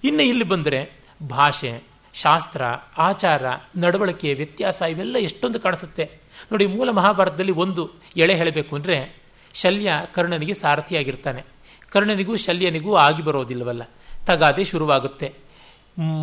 [0.04, 0.92] ಇನ್ನು ಇಲ್ಲಿ ಬಂದರೆ
[1.30, 2.64] ಭಾಷೆ, ಶಾಸ್ತ್ರ,
[2.98, 3.44] ಆಚಾರ,
[3.78, 6.10] ನಡವಳಿಕೆ, ವ್ಯತ್ಯಾಸ ಇವೆಲ್ಲ ಎಷ್ಟೊಂದು ಕಾಣಿಸುತ್ತೆ.
[6.52, 9.22] ನೋಡಿ, ಮೂಲ ಮಹಾಭಾರತದಲ್ಲಿ ಒಂದು ಎಳೆ ಹೇಳಬೇಕು ಅಂದರೆ
[9.54, 11.51] ಶಲ್ಯ ಕರ್ಣನಿಗೆ ಸಾರಥಿಯಾಗಿರ್ತಾನೆ.
[11.92, 13.84] ಕರ್ಣನಿಗೂ ಶಲ್ಯನಿಗೂ ಆಗಿ ಬರೋದಿಲ್ಲವಲ್ಲ.
[14.26, 15.34] ತಗಾದೆ ಶುರುವಾಗುತ್ತೆ.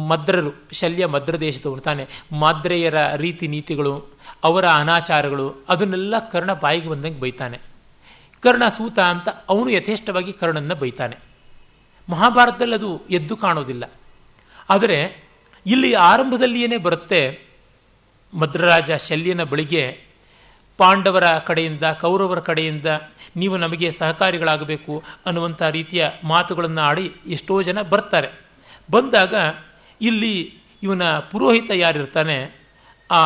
[0.08, 2.06] ಮದ್ರರು, ಶಲ್ಯ ಮದ್ರ ದೇಶದವನು ತಾನೆ.
[2.32, 7.58] ಮಾದ್ರೆಯರ ರೀತಿ ನೀತಿಗಳು, ಅವರ ಅನಾಚಾರಗಳು, ಅದನ್ನೆಲ್ಲ ಕರ್ಣ ಬಾಯಿಗೆ ಬಂದಂಗೆ ಬೈತಾನೆ.
[8.40, 11.16] ಕರ್ಣ ಸೂತ ಅಂತ ಅವನು ಯಥೇಷ್ಟವಾಗಿ ಕರ್ಣನ್ನ ಬೈತಾನೆ.
[12.08, 13.92] ಮಹಾಭಾರತದಲ್ಲಿ ಅದು ಎದ್ದು ಕಾಣೋದಿಲ್ಲ.
[14.70, 15.24] ಆದರೆ
[15.66, 17.48] ಇಲ್ಲಿ ಆರಂಭದಲ್ಲಿಯೇ ಬರುತ್ತೆ
[18.34, 20.00] ಮದ್ರರಾಜ ಶಲ್ಯನ ಬಳಿಗೆ
[20.76, 22.86] ಪಾಂಡವರ ಕಡೆಯಿಂದ, ಕೌರವರ ಕಡೆಯಿಂದ
[23.38, 28.28] ನೀವು ನಮಗೆ ಸಹಕಾರಿಗಳಾಗಬೇಕು ಅನ್ನುವಂಥ ರೀತಿಯ ಮಾತುಗಳನ್ನು ಆಡಿ ಎಷ್ಟೋ ಜನ ಬರ್ತಾರೆ.
[28.90, 29.34] ಬಂದಾಗ
[30.00, 30.34] ಇಲ್ಲಿ
[30.82, 32.36] ಇವನ ಪುರೋಹಿತ ಯಾರಿರ್ತಾನೆ,
[33.10, 33.22] ಆ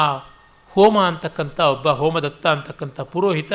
[0.68, 3.52] ಹೋಮ ಅಂತಕ್ಕಂಥ ಒಬ್ಬ ಹೋಮದತ್ತ ಅಂತಕ್ಕಂಥ ಪುರೋಹಿತ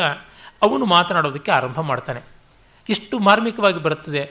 [0.62, 2.22] ಅವನು ಮಾತನಾಡೋದಕ್ಕೆ ಆರಂಭ ಮಾಡ್ತಾನೆ.
[2.90, 4.24] ಎಷ್ಟು ಮಾರ್ಮಿಕವಾಗಿ ಬರುತ್ತದೆ?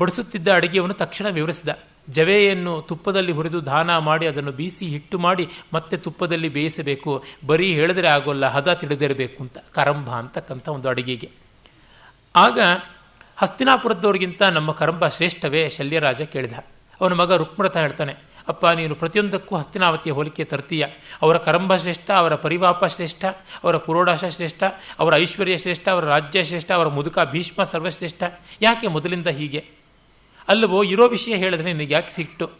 [0.00, 1.68] ಬಡಿಸುತ್ತಿದ್ದ ಅಡುಗೆಯನ್ನು ತಕ್ಷಣ ವಿವರಿಸಿದ.
[2.08, 7.24] ಜವೆಯನ್ನು ತುಪ್ಪದಲ್ಲಿ ಹುರಿದು ದಾನ ಮಾಡಿ ಅದನ್ನು ಬೀಸಿ ಹಿಟ್ಟು ಮಾಡಿ ಮತ್ತೆ ತುಪ್ಪದಲ್ಲಿ ಬೇಯಿಸಬೇಕು.
[7.46, 11.30] ಬರೀ ಹೇಳಿದ್ರೆ ಆಗೋಲ್ಲ, ಹದ ತಿಳಿದಿರಬೇಕು ಅಂತ, ಕರಂಭ ಅಂತಕ್ಕಂಥ ಒಂದು ಅಡಿಗೆಗೆ.
[12.36, 12.58] ಆಗ
[13.36, 16.52] ಹಸ್ತಿನಾಪುರದವ್ರಿಗಿಂತ ನಮ್ಮ ಕರಂಬ ಶ್ರೇಷ್ಠವೇ ಶಲ್ಯರಾಜ ಕೇಳಿದ.
[17.00, 18.12] ಅವನ ಮಗ ರುಕ್ಮರಥ ಹೇಳ್ತಾನೆ,
[18.48, 20.86] ಅಪ್ಪ, ನೀನು ಪ್ರತಿಯೊಂದಕ್ಕೂ ಹಸ್ತಿನಾವತಿಯ ಹೋಲಿಕೆ ತರ್ತೀಯ.
[21.22, 23.24] ಅವರ ಕರಂಬ ಶ್ರೇಷ್ಠ, ಅವರ ಪರಿವಾಪ ಶ್ರೇಷ್ಠ,
[23.64, 24.64] ಅವರ ಪುರೋಡಾಶ ಶ್ರೇಷ್ಠ,
[24.98, 28.22] ಅವರ ಐಶ್ವರ್ಯ ಶ್ರೇಷ್ಠ, ಅವರ ರಾಜ್ಯ ಶ್ರೇಷ್ಠ, ಅವರ ಮುದುಕ ಭೀಷ್ಮ ಸರ್ವಶ್ರೇಷ್ಠ.
[28.62, 29.81] ಯಾಕೆ ಮೊದಲಿಂದ ಹೀಗೆ?
[30.48, 32.50] ಅಲ್ಲವೋ, ಇರೋ ವಿಷಯ ಹೇಳಿದ್ರೆ ನಿನಗೆ ಯಾಕೆ ಸಿಟ್ಟು?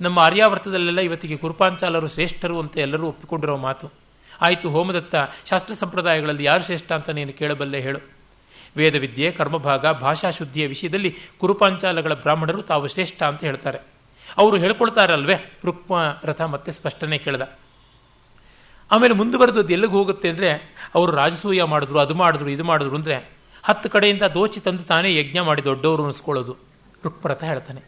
[0.00, 3.90] ನಮ್ಮ ಆರ್ಯಾವರ್ತದಲ್ಲೆಲ್ಲ ಇವತ್ತಿಗೆ ಕುರುಪಾಂಚಾಲರು ಶ್ರೇಷ್ಠರು ಅಂತ ಎಲ್ಲರೂ ಒಪ್ಪಿಕೊಂಡಿರೋ ಮಾತು.
[4.40, 5.14] ಆಯಿತು, ಹೋಮದತ್ತ,
[5.50, 7.98] ಶಾಸ್ತ್ರ ಸಂಪ್ರದಾಯಗಳಲ್ಲಿ ಯಾರು ಶ್ರೇಷ್ಠ ಅಂತ ನೀನು ಕೇಳಬಲ್ಲೆ ಹೇಳು.
[8.76, 13.78] ವೇದವಿದ್ಯೆ, ಕರ್ಮಭಾಗ ಭಾಷಾ ಶುದ್ಧಿಯ ವಿಷಯದಲ್ಲಿ ಕುರುಪಾಂಚಾಲಗಳ ಬ್ರಾಹ್ಮಣರು ತಾವು ಶ್ರೇಷ್ಠ ಅಂತ ಹೇಳ್ತಾರೆ.
[14.38, 15.58] ಅವರು ಹೇಳ್ಕೊಳ್ತಾರಲ್ವೇ?
[15.64, 17.42] ರುಕ್ಮ, ರಥ ಮತ್ತೆ ಸ್ಪಷ್ಟನೆ ಕೇಳ್ದ.
[18.90, 23.30] ಆಮೇಲೆ ಮುಂದುವರೆದದ್ದು ಎಲ್ಲಿಗೆ ಹೋಗುತ್ತೆ ಅಂದರೆ, ಅವರು ರಾಜಸೂಯ ಮಾಡಿದ್ರು, ಅದು ಮಾಡಿದ್ರು, ಇದು ಮಾಡಿದ್ರು ಅಂದರೆ,
[23.62, 26.69] ಹತ್ತು ಕಡೆಯಿಂದ ದೋಚಿ ತಂದು ತಾನೇ ಯಜ್ಞ ಮಾಡಿ ದೊಡ್ಡವರು ಅನಿಸ್ಕೊಳ್ಳೋದು.
[27.04, 27.82] ರುಕ್ಮರಥ ಹೇಳ್ತಾನೆ.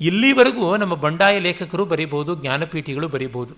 [0.00, 3.54] ಇಲ್ಲಿವರೆಗೂ ನಮ್ಮ ಬಂಡಾಯ ಲೇಖಕರು ಬರೀಬಹುದು, ಜ್ಞಾನಪೀಠಿಗಳು ಬರೀಬಹುದು.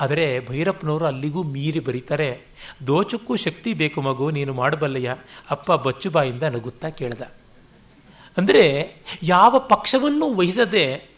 [0.00, 2.40] ಆದರೆ ಭೈರಪ್ಪನವರು ಅಲ್ಲಿಗೂ ಮೀರಿ ಬರೀತಾರೆ,
[2.86, 5.10] ದೋಚಕ್ಕೂ ಶಕ್ತಿ ಬೇಕು ಮಗು, ನೀನು ಮಾಡಬಲ್ಲೆಯ?
[5.50, 7.22] ಅಪ್ಪ ಬಚ್ಚುಬಾಯಿಂದ ನಗುತ್ತಾ ಕೇಳ್ದ.
[8.36, 8.64] ಅಂದರೆ
[9.22, 11.12] ಯಾವ ಪಕ್ಷವನ್ನು ವಹಿಸದೆ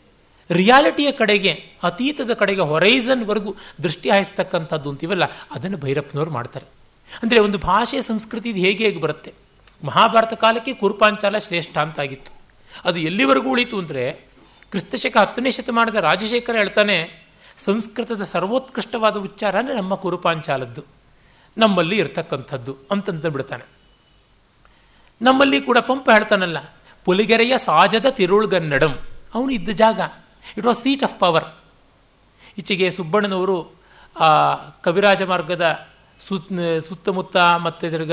[0.50, 1.52] ರಿಯಾಲಿಟಿಯ ಕಡೆಗೆ,
[1.82, 6.66] ಅತೀತದ ಕಡೆಗೆ ಹೊರೈಸನ್ವರೆಗೂ ದೃಷ್ಟಿ ಹಾಯಿಸ್ತಕ್ಕಂಥದ್ದು ಅಂತೀವಲ್ಲ, ಅದನ್ನು ಭೈರಪ್ಪನವರು ಮಾಡ್ತಾರೆ.
[7.22, 9.32] ಅಂದರೆ ಒಂದು ಭಾಷೆ ಸಂಸ್ಕೃತಿ ಹೇಗೆ ಹೇಗೆ ಬರುತ್ತೆ?
[9.84, 12.39] ಮಹಾಭಾರತ ಕಾಲಕ್ಕೆ ಕುರುಪಾಂಚಾಲ ಶ್ರೇಷ್ಠ ಅಂತಾಗಿತ್ತು.
[12.84, 14.12] ಅದು ಎಲ್ಲಿವರೆಗೂ ಉಳಿತು ಅಂದರೆ
[14.70, 17.26] ಕ್ರಿಸ್ತಶಕ ಹತ್ತನೇ ಶತಮಾನದ ರಾಜಶೇಖರ ಹೇಳ್ತಾನೆ,
[17.64, 20.82] ಸಂಸ್ಕೃತದ ಸರ್ವೋತ್ಕೃಷ್ಟವಾದ ಉಚ್ಚಾರ ಅಂದರೆ ನಮ್ಮ ಕುರುಪಾಂಚಾಲದ್ದು.
[21.58, 23.64] ನಮ್ಮಲ್ಲಿ ಇರ್ತಕ್ಕಂಥದ್ದು ಅಂತಂದು ಬಿಡ್ತಾನೆ.
[25.22, 26.58] ನಮ್ಮಲ್ಲಿ ಕೂಡ ಪಂಪ ಹೇಳ್ತಾನಲ್ಲ,
[27.04, 28.98] ಪುಲಿಗೆರೆಯ ಸಾಜದ ತಿರುಳ್ಗನ್ನಡಂ.
[29.34, 30.00] ಅವನು ಇದ್ದ ಜಾಗ.
[30.58, 31.44] It was seat of power
[32.58, 33.72] ಈಚೆಗೆ ಸುಬ್ಬಣ್ಣನವರು,
[34.20, 35.86] ಆ, ಕವಿರಾಜ ಮಾರ್ಗದ
[36.28, 36.52] ಸುತ್,
[36.88, 38.12] ಸುತ್ತಮುತ್ತ ಮತ್ತೆ ತಿರ್ಗ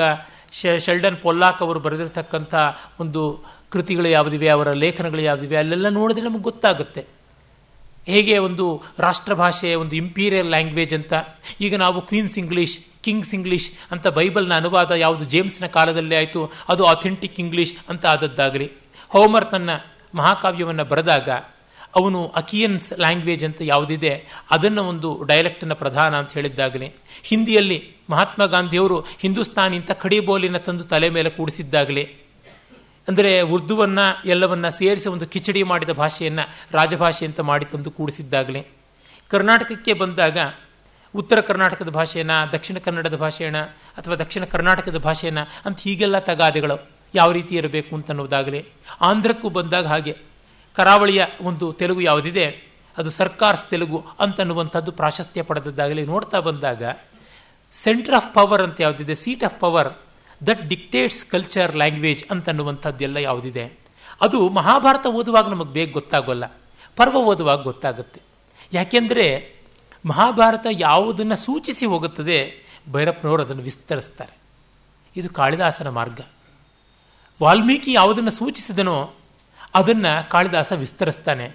[0.77, 2.55] ಶೆಲ್ಡನ್ ಪೊಲ್ಲಾಕ್ ಅವರು ಬರೆದಿರ್ತಕ್ಕಂಥ
[2.99, 7.05] ಒಂದು ಕೃತಿಗಳು ಯಾವುದಿವೆ, ಅವರ ಲೇಖನಗಳು ಯಾವುದಿವೆ, ಅಲ್ಲೆಲ್ಲ ನೋಡಿದ್ರೆ ನಮಗೆ ಗೊತ್ತಾಗುತ್ತೆ.
[8.07, 11.13] ಹೇಗೆ ಒಂದು ರಾಷ್ಟ್ರಭಾಷೆ ಒಂದು ಇಂಪೀರಿಯಲ್ ಲ್ಯಾಂಗ್ವೇಜ್ ಅಂತ,
[11.61, 17.39] ಈಗ ನಾವು ಕ್ವೀನ್ಸ್ ಇಂಗ್ಲೀಷ್ ಕಿಂಗ್ಸ್ ಇಂಗ್ಲೀಷ್ ಅಂತ ಬೈಬಲ್ನ ಅನುವಾದ ಯಾವುದು ಜೇಮ್ಸ್ನ ಕಾಲದಲ್ಲಿ ಆಯಿತು, ಅದು ಅಥೆಂಟಿಕ್
[17.39, 18.71] ಇಂಗ್ಲೀಷ್ ಅಂತ ಆದದ್ದಾಗಲಿ.
[19.09, 19.69] ಹೋಮರ್ ತನ್ನ
[20.15, 21.29] ಮಹಾಕಾವ್ಯವನ್ನು ಬರೆದಾಗ,
[21.95, 26.85] ಅವನು ಅಕಿಯನ್ಸ್ ಲ್ಯಾಂಗ್ವೇಜ್ ಅಂತ ಯಾವುದಿದೆ, ಅದನ್ನು ಒಂದು ಡೈಲೆಕ್ಟ್ನ ಪ್ರಧಾನ ಅಂತ ಹೇಳಿದ್ದಾಗಲಿ.
[27.23, 32.26] ಹಿಂದಿಯಲ್ಲಿ ಮಹಾತ್ಮ ಗಾಂಧಿಯವರು ಹಿಂದೂಸ್ತಾನಿ ಅಂತ ಕಡಿಬೋಲಿನ ತಂದು ತಲೆ ಮೇಲೆ ಕೂಡಿಸಿದ್ದಾಗಲಿ.
[33.07, 38.61] ಅಂದರೆ ಉರ್ದುವನ್ನು ಎಲ್ಲವನ್ನ ಸೇರಿಸಿ ಒಂದು ಕಿಚಡಿ ಮಾಡಿದ ಭಾಷೆಯನ್ನು ರಾಜಭಾಷೆ ಅಂತ ಮಾಡಿ ತಂದು ಕೂಡಿಸಿದ್ದಾಗಲೇ.
[39.29, 40.37] ಕರ್ನಾಟಕಕ್ಕೆ ಬಂದಾಗ
[41.15, 43.63] ಉತ್ತರ ಕರ್ನಾಟಕದ ಭಾಷೆಯನ್ನು, ದಕ್ಷಿಣ ಕನ್ನಡದ ಭಾಷೆಯನ್ನು
[43.97, 48.65] ಅಥವಾ ದಕ್ಷಿಣ ಕರ್ನಾಟಕದ ಭಾಷೆಯನ್ನು ಅಂತ ಹೀಗೆಲ್ಲ ತಗಾದೆಗಳು ಯಾವ ರೀತಿ ಇರಬೇಕು ಅಂತ ಅನ್ನೋದಾಗಲೇ
[49.01, 50.17] ಆಂಧ್ರಕ್ಕೂ ಬಂದಾಗ ಹಾಗೆ.
[50.75, 52.45] ಕರಾವಳಿಯ ಒಂದು ತೆಲುಗು ಯಾವುದಿದೆ,
[52.97, 56.83] ಅದು ಸರ್ಕಾರ್ಸ್ ತೆಲುಗು ಅಂತನ್ನುವಂಥದ್ದು ಪ್ರಾಶಸ್ತ್ಯ ಪಡೆದದ್ದಾಗಲೇ ನೋಡ್ತಾ ಬಂದಾಗ,
[57.71, 59.89] ಸೆಂಟರ್ ಆಫ್ ಪವರ್ ಅಂತ ಯಾವುದಿದೆ, seat of power
[60.47, 63.79] that dictates culture language ಅಂತನ್ನುವಂಥದ್ದೆಲ್ಲ ಯಾವುದಿದೆ?
[64.21, 66.45] ಅದು ಮಹಾಭಾರತ ಓದುವಾಗ ನಮಗೆ ಬೇಗ ಗೊತ್ತಾಗೋಲ್ಲ.
[66.95, 68.21] ಪರ್ವ ಓದುವಾಗ ಗೊತ್ತಾಗುತ್ತೆ.
[68.73, 69.55] ಯಾಕೆಂದರೆ
[70.05, 72.53] ಮಹಾಭಾರತ ಯಾವುದನ್ನು ಸೂಚಿಸಿ ಹೋಗುತ್ತದೆ,
[72.91, 74.37] ಭೈರಪ್ಪನವರು ಅದನ್ನು ವಿಸ್ತರಿಸ್ತಾರೆ.
[75.15, 76.21] ಇದು ಕಾಳಿದಾಸನ ಮಾರ್ಗ.
[77.43, 79.13] ವಾಲ್ಮೀಕಿ ಯಾವುದನ್ನು ಸೂಚಿಸಿದನೋ
[79.75, 81.51] ಅದನ್ನು ಕಾಳಿದಾಸ ವಿಸ್ತರಿಸ್ತಾನೆ.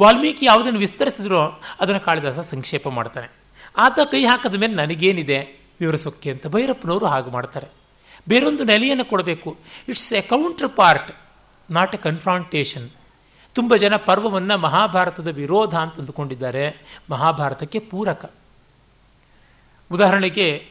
[0.00, 3.32] ವಾಲ್ಮೀಕಿ ಯಾವುದನ್ನು ವಿಸ್ತರಿಸಿದ್ರೋ ಅದನ್ನು ಕಾಳಿದಾಸ ಸಂಕ್ಷೇಪ ಮಾಡ್ತಾನೆ.
[3.76, 7.77] ಆತ ಕೈ ಹಾಕದ ಮೇಲೆ ನನಗೇನಿದೆ ವಿವರಿಸೋಕ್ಕೆ ಅಂತ ಭೈರಪ್ಪನವರು ಹಾಗೆ ಮಾಡ್ತಾರೆ.
[8.28, 9.58] ಬೇರೊಂದು ನೆಲೆಯನ್ನು ಕೊಡಬೇಕು.
[9.88, 10.20] It's a
[10.76, 11.12] counterpart
[11.70, 12.90] not a confrontation
[13.54, 16.82] ತುಂಬ ಜನ ಪರ್ವವನ್ನು ಮಹಾಭಾರತದ ವಿರೋಧ ಅಂತ ಅಂದುಕೊಂಡಿದ್ದಾರೆ.
[17.10, 18.32] ಮಹಾಭಾರತಕ್ಕೆ ಪೂರಕ.
[19.92, 20.66] ಉದಾಹರಣೆಗೆ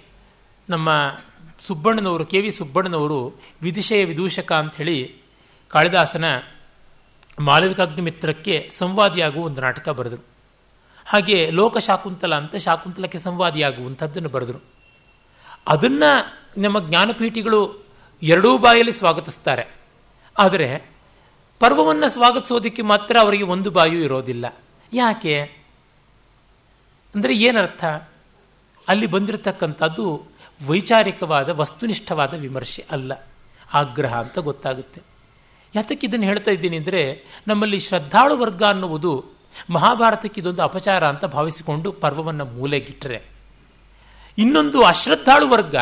[0.69, 1.17] ನಮ್ಮ
[1.59, 5.15] ಸುಬ್ಬಣ್ಣನವರು, ಕೆ ವಿ ಸುಬ್ಬಣ್ಣನವರು ವಿದಿಶಯ ವಿದೂಷಕ ಹೇಳಿ
[5.69, 6.25] ಕಾಳಿದಾಸನ
[7.39, 10.25] ಮಾಳವಿಕಾಗ್ನಿಮಿತ್ರಕ್ಕೆ ಸಂವಾದಿಯಾಗುವ ಒಂದು ನಾಟಕ ಬರೆದರು.
[11.05, 14.59] ಹಾಗೆ ಲೋಕ ಶಾಕುಂತಲ ಅಂತ ಶಾಕುಂತಲಕ್ಕೆ ಸಂವಾದಿಯಾಗುವಂಥದ್ದನ್ನು ಬರೆದರು.
[15.67, 16.03] ಅದನ್ನ
[16.57, 17.85] ನಮ್ಮ ಜ್ಞಾನಪೀಠಿಗಳು
[18.23, 19.75] ಎರಡೂ ಬಾಯಲ್ಲಿ ಸ್ವಾಗತಿಸ್ತಾರೆ.
[20.37, 20.91] ಆದರೆ
[21.59, 24.55] ಪರ್ವವನ್ನು ಸ್ವಾಗತಿಸೋದಕ್ಕೆ ಮಾತ್ರ ಅವರಿಗೆ ಒಂದು ಬಾಯು ಇರೋದಿಲ್ಲ.
[24.93, 25.41] ಯಾಕೆ?
[27.15, 27.85] ಅಂದರೆ ಏನರ್ಥ?
[28.87, 30.23] ಅಲ್ಲಿ ಬಂದಿರತಕ್ಕಂಥದ್ದು
[30.67, 33.27] ವೈಚಾರಿಕವಾದ, ವಸ್ತುನಿಷ್ಠವಾದ ವಿಮರ್ಶೆ ಅಲ್ಲ.
[33.73, 35.01] ಆಗ್ರಹ ಅಂತ ಗೊತ್ತಾಗುತ್ತೆ.
[35.75, 39.25] ಯಾತಕ್ಕೆ ಇದನ್ನು ಹೇಳ್ತಾ ಇದ್ದೀನಿ ಅಂದರೆ ನಮ್ಮಲ್ಲಿ ಶ್ರದ್ಧಾಳು ವರ್ಗ ಅನ್ನುವುದು
[39.69, 43.23] ಮಹಾಭಾರತಕ್ಕೆ ಇದೊಂದು ಅಪಚಾರ ಅಂತ ಭಾವಿಸಿಕೊಂಡು ಪರ್ವವನ್ನು ಮೂಲೆಗಿಟ್ಟರೆ
[44.37, 45.75] ಇನ್ನೊಂದು ಅಶ್ರದ್ಧಾಳು ವರ್ಗ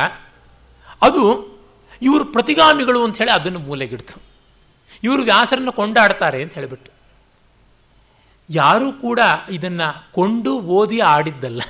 [1.02, 1.56] ಅದು
[2.02, 4.22] ಇವರು ಪ್ರತಿಗಾಮಿಗಳು ಅಂತ ಹೇಳಿ ಅದನ್ನು ಮೂಲೆಗಿಡ್ತು.
[5.04, 6.91] ಇವರು ವ್ಯಾಸರನ್ನು ಕೊಂಡಾಡ್ತಾರೆ ಅಂತ ಹೇಳಿಬಿಟ್ಟು.
[8.50, 9.20] ಯಾರೂ ಕೂಡ
[9.50, 9.82] ಇದನ್ನ
[10.14, 11.62] ಕೊಂಡು ಓದಿ ಆಡಿದ್ದಲ್ಲ.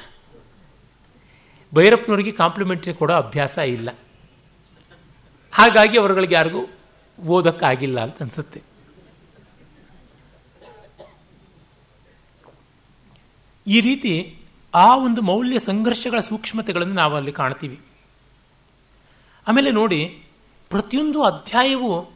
[1.76, 3.89] ಭೈರಪ್ಪನವರಿಗೆ ಕಾಂಪ್ಲಿಮೆಂಟರಿ ಕೊಡೋ ಅಭ್ಯಾಸ ಇಲ್ಲ.
[5.51, 6.67] ಹಾಗಾಗಿ ಅವರುಗಳಿಗೆ ಯಾರಿಗೂ
[7.21, 8.61] ಓದಕ್ಕಾಗಿಲ್ಲ ಅಂತ ಅನ್ಸುತ್ತೆ.
[13.67, 14.39] ಈ ರೀತಿ
[14.76, 17.80] ಆ ಒಂದು ಮೌಲ್ಯ ಸಂಘರ್ಷಗಳ ಸೂಕ್ಷ್ಮತೆಗಳನ್ನು ನಾವು ಅಲ್ಲಿ ಕಾಣ್ತೀವಿ.
[19.47, 20.23] ಆಮೇಲೆ ನೋಡಿ,
[20.69, 22.13] ಪ್ರತಿಯೊಂದು ಅಧ್ಯಾಯವೂ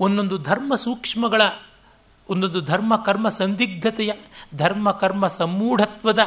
[0.00, 1.42] ಒಂದೊಂದು ಧರ್ಮ ಸೂಕ್ಷ್ಮಗಳ,
[2.30, 4.12] ಒಂದೊಂದು ಧರ್ಮ ಕರ್ಮ ಸಂದಿಗ್ಧತೆಯ,
[4.56, 6.18] ಧರ್ಮ ಕರ್ಮ ಸಮೂಢತ್ವದ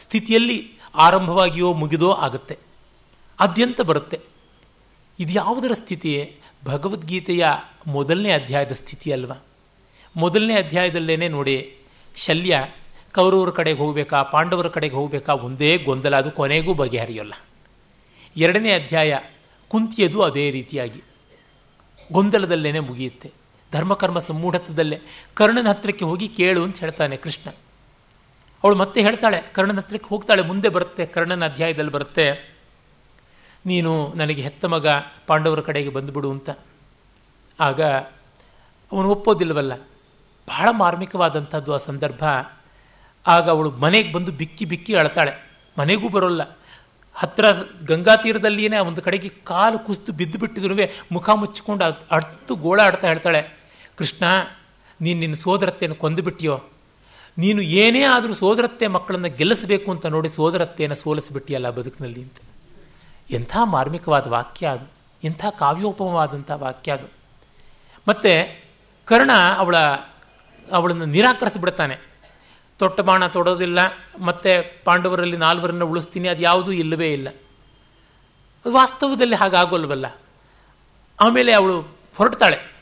[0.00, 2.58] ಸ್ಥಿತಿಯಲ್ಲಿ ಆರಂಭವಾಗಿಯೋ ಮುಗಿದೋ ಆಗುತ್ತೆ.
[3.40, 4.20] ಆದ್ಯಂತ ಬರುತ್ತೆ.
[5.20, 6.36] ಇದು ಯಾವುದರ ಸ್ಥಿತಿಯೇ?
[6.64, 7.46] ಭಗವದ್ಗೀತೆಯ
[7.86, 9.44] ಮೊದಲನೇ ಅಧ್ಯಾಯದ ಸ್ಥಿತಿ ಅಲ್ವಾ?
[10.16, 11.76] ಮೊದಲನೇ ಅಧ್ಯಾಯದಲ್ಲೇನೆ ನೋಡಿ,
[12.16, 12.58] ಶಲ್ಯ,
[13.14, 17.34] ಕೌರವರ ಕಡೆಗೆ ಹೋಗಬೇಕಾ, ಪಾಂಡವರ ಕಡೆಗೆ ಹೋಗಬೇಕಾ, ಒಂದೇ ಗೊಂದಲ, ಅದು ಕೊನೆಗೂ ಬಗೆಹರಿಯೋಲ್ಲ.
[18.36, 19.18] ಎರಡನೇ ಅಧ್ಯಾಯ
[19.72, 21.02] ಕುಂತಿಯದು ಅದೇ ರೀತಿಯಾಗಿ.
[22.12, 23.32] ಗೊಂದಲದಲ್ಲೇನೆ ಮುಗಿಯುತ್ತೆ.
[23.72, 25.00] ಧರ್ಮಕರ್ಮ ಸಮೂಢತ್ವದಲ್ಲೇ
[25.34, 27.50] ಕರ್ಣನ ಹತ್ತಿರಕ್ಕೆ ಹೋಗಿ ಕೇಳು ಅಂತ ಹೇಳ್ತಾನೆ ಕೃಷ್ಣ.
[28.64, 32.56] ಅವಳು ಮತ್ತೆ ಹೇಳ್ತಾಳೆ, ಕರ್ಣನ ಹತ್ತಿರಕ್ಕೆ ಹೋಗ್ತಾಳೆ, ಮುಂದೆ ಬರುತ್ತೆ, ಕರ್ಣನ ಅಧ್ಯಾಯದಲ್ಲಿ ಬರುತ್ತೆ.
[33.66, 34.86] ನೀನು ನನಗೆ ಹೆತ್ತ ಮಗ,
[35.26, 36.50] ಪಾಂಡವರ ಕಡೆಗೆ ಬಂದುಬಿಡು ಅಂತ.
[37.60, 37.82] ಆಗ
[38.92, 39.74] ಅವನು ಒಪ್ಪೋದಿಲ್ಲವಲ್ಲ
[40.48, 42.24] ಬಹಳ ಮಾರ್ಮಿಕವಾದಂಥದ್ದು ಆ ಸಂದರ್ಭ.
[43.26, 45.50] ಆಗ ಅವಳು ಮನೆಗೆ ಬಂದು ಬಿಕ್ಕಿ ಬಿಕ್ಕಿ ಅಳ್ತಾಳೆ.
[45.78, 46.42] ಮನೆಗೂ ಬರೋಲ್ಲ
[47.14, 47.44] ಹತ್ರ
[47.86, 50.74] ಗಂಗಾ ತೀರದಲ್ಲಿಯೇ ಒಂದು ಕಡೆಗೆ ಕಾಲು ಕುಸ್ತು ಬಿದ್ದು ಬಿಟ್ಟಿದ್ರು
[51.12, 53.62] ಮುಖ ಮುಚ್ಚಿಕೊಂಡು ಅಟ್ಟು ಗೋಳಾಡ್ತಾ ಹೇಳ್ತಾಳೆ,
[53.96, 54.24] ಕೃಷ್ಣ,
[55.00, 56.64] ನೀನು ನಿನ್ನ ಸೋದರತ್ತೆಯನ್ನು ಕೊಂದುಬಿಟ್ಟಿಯೋ?
[57.38, 62.36] ನೀನು ಏನೇ ಆದರೂ ಸೋದರತ್ತೆ ಮಕ್ಕಳನ್ನು ಗೆಲ್ಲಿಸಬೇಕು ಅಂತ ನೋಡಿ ಸೋದರತ್ತೆಯನ್ನು ಸೋಲಿಸಿಬಿಟ್ಟಿಯಲ್ಲ ಬದುಕಿನಲ್ಲಿ ಅಂತ.
[63.30, 64.86] ಎಂಥ ಮಾರ್ಮಿಕವಾದ ವಾಕ್ಯ ಅದು.
[65.24, 67.06] ಎಂಥ ಕಾವ್ಯೋಪಮವಾದಂಥ ವಾಕ್ಯ ಅದು.
[68.08, 68.64] ಮತ್ತೆ
[69.04, 69.76] ಕರ್ಣ ಅವಳ,
[70.72, 72.11] ಅವಳನ್ನು ನಿರಾಕರಿಸಿಬಿಡ್ತಾನೆ.
[72.78, 73.78] ತೊಟ್ಟ ಬಾಣ ತೊಡೋದಿಲ್ಲ,
[74.20, 77.28] ಮತ್ತೆ ಪಾಂಡವರಲ್ಲಿ ನಾಲ್ವರನ್ನು ಉಳಿಸ್ತೀನಿ, ಅದು ಯಾವುದೂ ಇಲ್ಲವೇ ಇಲ್ಲ.
[78.68, 80.06] ವಾಸ್ತವದಲ್ಲಿ ಹಾಗಾಗೋಲ್ವಲ್ಲ.
[81.20, 81.80] ಆಮೇಲೆ ಅವಳು
[82.16, 82.72] ಹೊರಡ್ತಾಳೆ.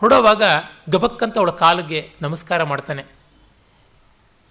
[0.00, 0.42] ಹೊರಡೋವಾಗ
[0.90, 3.04] ಗಬಕ್ಕಂತ ಅವಳ ಕಾಲಿಗೆ ನಮಸ್ಕಾರ ಮಾಡ್ತಾನೆ.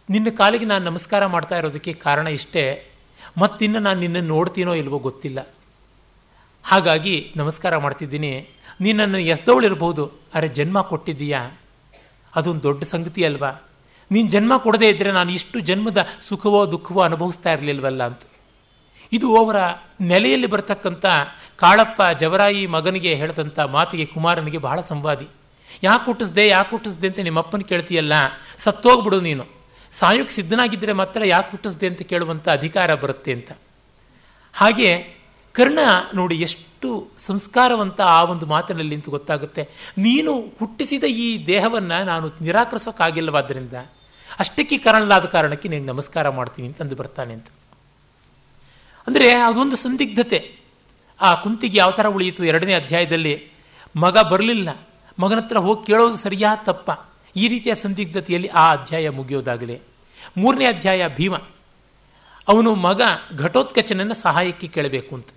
[0.10, 2.92] ನಿನ್ನ ಕಾಲಿಗೆ ನಾನು ನಮಸ್ಕಾರ ಮಾಡ್ತಾ ಇರೋದಕ್ಕೆ ಕಾರಣ ಇಷ್ಟೇ,
[3.38, 5.48] ಮತ್ತಿನ್ನು ನಾನು ನಿನ್ನನ್ನು ನೋಡ್ತೀನೋ ಇಲ್ವೋ ಗೊತ್ತಿಲ್ಲ.
[6.64, 8.50] ಹಾಗಾಗಿ ನಮಸ್ಕಾರ ಮಾಡ್ತಿದ್ದೀನಿ.
[8.82, 11.52] ನೀನನ್ನು ಎಸ್ದವಳಿರ್ಬೋದು, ಅರೆ ಜನ್ಮ ಕೊಟ್ಟಿದ್ದೀಯಾ?
[12.36, 13.69] ಅದೊಂದು ದೊಡ್ಡ ಸಂಗತಿ ಅಲ್ವಾ?
[14.12, 18.22] ನೀನು ಜನ್ಮ ಕೊಡದೇ ಇದ್ದರೆ ನಾನು ಇಷ್ಟು ಜನ್ಮದ ಸುಖವೋ ದುಃಖವೋ ಅನುಭವಿಸ್ತಾ ಇರಲಿಲ್ವಲ್ಲ ಅಂತ.
[19.12, 19.58] ಇದು ಅವರ
[20.02, 21.06] ನೆಲೆಯಲ್ಲಿ ಬರ್ತಕ್ಕಂಥ
[21.56, 25.28] ಕಾಳಪ್ಪ ಜವರಾಯಿ ಮಗನಿಗೆ ಹೇಳಿದಂಥ ಮಾತಿಗೆ ಕುಮಾರನಿಗೆ ಬಹಳ ಸಂವಾದಿ.
[25.84, 28.14] ಯಾಕೆ ಹುಟ್ಟಿಸ್ದೆ ಯಾಕೆ ಹುಟ್ಟಿಸ್ದೆ ಅಂತ ನಿಮ್ಮಪ್ಪನ ಕೇಳ್ತೀಯಲ್ಲ,
[28.60, 29.46] ಸತ್ತೋಗ್ಬಿಡು ನೀನು.
[29.94, 33.52] ಸಾಯುಕ್ ಸಿದ್ಧನಾಗಿದ್ದರೆ ಮಾತ್ರ ಯಾಕೆ ಹುಟ್ಟಿಸ್ದೆ ಅಂತ ಕೇಳುವಂಥ ಅಧಿಕಾರ ಬರುತ್ತೆ ಅಂತ.
[34.56, 34.90] ಹಾಗೆ
[35.56, 35.80] ಕರ್ಣ
[36.16, 36.90] ನೋಡಿ ಎಷ್ಟು
[37.20, 39.64] ಸಂಸ್ಕಾರವಂತ ಆ ಒಂದು ಮಾತಿನಲ್ಲಿ ಅಂತ ಗೊತ್ತಾಗುತ್ತೆ.
[39.98, 43.74] ನೀನು ಹುಟ್ಟಿಸಿದ ಈ ದೇಹವನ್ನು ನಾನು ನಿರಾಕರಿಸೋಕ್ಕಾಗಿಲ್ಲವಾದ್ದರಿಂದ
[44.40, 47.48] ಅಷ್ಟಕ್ಕೆ ಕಾರಣಲಾದ ಕಾರಣಕ್ಕೆ ನೀನು ನಮಸ್ಕಾರ ಮಾಡ್ತೀನಿ ಅಂತಂದು ಬರ್ತಾನೆ ಅಂತ.
[49.08, 50.60] ಅಂದರೆ ಅದೊಂದು ಸಂದಿಗ್ಧತೆ.
[51.22, 52.44] ಆ ಕುಂತಿಗೆ ಯಾವ ಥರ ಉಳಿಯಿತು?
[52.44, 53.52] ಎರಡನೇ ಅಧ್ಯಾಯದಲ್ಲಿ
[53.96, 54.70] ಮಗ ಬರಲಿಲ್ಲ.
[55.20, 56.92] ಮಗನ ಹತ್ರ ಹೋಗಿ ಕೇಳೋದು ಸರಿಯಾ ತಪ್ಪ?
[57.36, 59.80] ಈ ರೀತಿಯ ಸಂದಿಗ್ಧತೆಯಲ್ಲಿ ಆ ಅಧ್ಯಾಯ ಮುಗಿಯೋದಾಗಲಿ.
[60.38, 61.36] ಮೂರನೇ ಅಧ್ಯಾಯ ಭೀಮ.
[62.48, 63.02] ಅವನು ಮಗ
[63.38, 65.28] ಘಟೋತ್ಕಚನನ್ನು ಸಹಾಯಕ್ಕೆ ಕೇಳಬೇಕು ಅಂತ.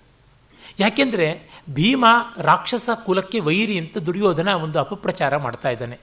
[0.78, 2.04] ಯಾಕೆಂದರೆ ಭೀಮ
[2.38, 5.98] ರಾಕ್ಷಸ ಕುಲಕ್ಕೆ ವೈರಿ ಅಂತ ದುರ್ಯೋಧನ ಒಂದು ಅಪಪ್ರಚಾರ ಮಾಡ್ತಾ ಇದ್ದಾನೆ.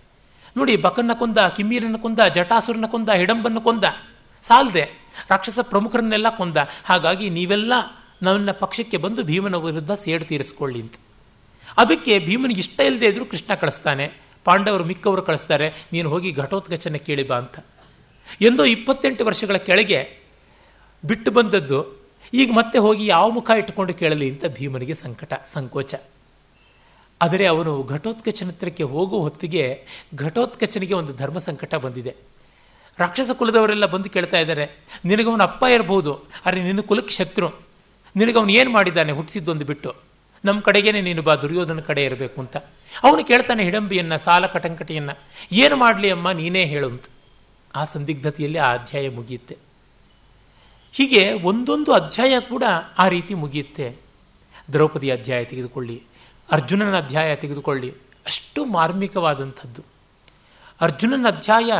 [0.57, 3.83] ನೋಡಿ, ಬಕನ್ನ ಕೊಂದ, ಕಿಮ್ಮೀರನ್ನ ಕೊಂದ ಜಟಾಸುರನ ಕೊಂದ, ಹಿಡಂಬನ್ನು ಕೊಂದ,
[4.43, 4.83] ಸಾಲದೆ.
[5.29, 6.57] ರಾಕ್ಷಸ ಪ್ರಮುಖರನ್ನೆಲ್ಲ ಕೊಂದ.
[6.85, 7.73] ಹಾಗಾಗಿ ನೀವೆಲ್ಲ
[8.23, 10.93] ನನ್ನ ಪಕ್ಷಕ್ಕೆ ಬಂದು ಭೀಮನ ವಿರುದ್ಧ ಸೇಡು ತೀರಿಸ್ಕೊಳ್ಳಿ ಅಂತ.
[11.77, 14.05] ಅದಕ್ಕೆ ಭೀಮನಿಗೆ ಇಷ್ಟ ಇಲ್ಲದೆ ಇದ್ರು ಕೃಷ್ಣ ಕಳಿಸ್ತಾನೆ.
[14.45, 15.67] ಪಾಂಡವರು ಮಿಕ್ಕವರು ಕಳಿಸ್ತಾರೆ.
[15.93, 17.65] ನೀನು ಹೋಗಿ ಘಟೋತ್ಕಚನ ಕೇಳಿ ಬಾ ಅಂತ.
[18.41, 19.99] ಎಂದೋ ಇಪ್ಪತ್ತೆಂಟು ವರ್ಷಗಳ ಕೆಳಗೆ
[21.05, 21.79] ಬಿಟ್ಟು ಬಂದದ್ದು,
[22.33, 25.95] ಈಗ ಮತ್ತೆ ಹೋಗಿ ಯಾವ ಮುಖ ಇಟ್ಟುಕೊಂಡು ಕೇಳಲಿ ಅಂತ ಭೀಮನಿಗೆ ಸಂಕಟ, ಸಂಕೋಚ.
[27.21, 32.15] ಆದರೆ ಅವನು ಘಟೋತ್ಕಚನತ್ರಕ್ಕೆ ಹೋಗುವ ಹೊತ್ತಿಗೆ ಘಟೋತ್ಕಚನಿಗೆ ಒಂದು ಧರ್ಮ ಸಂಕಟ ಬಂದಿದೆ.
[32.99, 37.49] ರಾಕ್ಷಸ ಕುಲದವರೆಲ್ಲ ಬಂದು ಕೇಳ್ತಾ ಇದ್ದಾರೆ ನಿನಗವನ ಅಪ್ಪ ಇರಬಹುದು ಆದರೆ ನಿನ್ನ ಕುಲಕ್ಕೆ ಶತ್ರು.
[38.15, 39.95] ನಿನಗವನು ಏನು ಮಾಡಿದ್ದಾನೆ ಹುಟ್ಟಿಸಿದ್ದೊಂದು ಬಿಟ್ಟು?
[40.45, 42.57] ನಮ್ಮ ಕಡೆಗೇನೆ ನೀನು ಬಾ, ದುರ್ಯೋಧನ ಕಡೆ ಇರಬೇಕು ಅಂತ.
[43.03, 45.09] ಅವನು ಕೇಳ್ತಾನೆ, ಹಿಡಂಬಿಯನ್ನ, ಸಾಲ ಕಟಂಕಟಿಯನ್ನ,
[45.51, 47.03] ಏನು ಮಾಡಲಿ ಅಮ್ಮ, ನೀನೇ ಹೇಳು ಅಂತ.
[47.75, 49.57] ಆ ಸಂದಿಗ್ಧತೆಯಲ್ಲಿ ಆ ಅಧ್ಯಾಯ ಮುಗಿಯುತ್ತೆ.
[50.91, 52.63] ಹೀಗೆ ಒಂದೊಂದು ಅಧ್ಯಾಯ ಕೂಡ
[52.97, 53.95] ಆ ರೀತಿ ಮುಗಿಯುತ್ತೆ.
[54.73, 56.03] ದ್ರೌಪದಿ ಅಧ್ಯಾಯ ತೆಗೆದುಕೊಳ್ಳಿ.
[56.51, 57.89] ಅರ್ಜುನನ ಅಧ್ಯಾಯ ತೆಗೆದುಕೊಳ್ಳಿ.
[58.25, 59.81] ಅಷ್ಟು ಮಾರ್ಮಿಕವಾದಂಥದ್ದು.
[60.81, 61.71] ಅರ್ಜುನನ ಅಧ್ಯಾಯ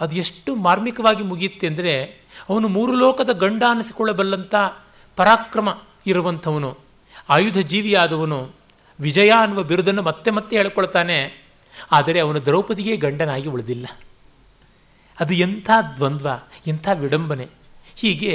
[0.00, 1.94] ಅದು ಎಷ್ಟು ಮಾರ್ಮಿಕವಾಗಿ ಮುಗಿಯುತ್ತೆ ಅಂದರೆ
[2.48, 4.54] ಅವನು ಮೂರು ಲೋಕದ ಗಂಡ ಅನಿಸಿಕೊಳ್ಳಬಲ್ಲಂಥ
[5.18, 5.68] ಪರಾಕ್ರಮ
[6.06, 6.70] ಇರುವಂಥವನು
[7.28, 8.38] ಆಯುಧ ಜೀವಿಯಾದವನು
[8.98, 11.18] ವಿಜಯ ಅನ್ನುವ ಬಿರುದನ್ನು ಮತ್ತೆ ಮತ್ತೆ ಹೇಳ್ಕೊಳ್ತಾನೆ,
[11.92, 13.86] ಆದರೆ ಅವನು ದ್ರೌಪದಿಗೆ ಗಂಡನಾಗಿ ಉಳಿದಿಲ್ಲ.
[15.20, 16.28] ಅದು ಎಂಥ ದ್ವಂದ್ವ,
[16.66, 17.46] ಎಂಥ ವಿಡಂಬನೆ.
[17.96, 18.34] ಹೀಗೆ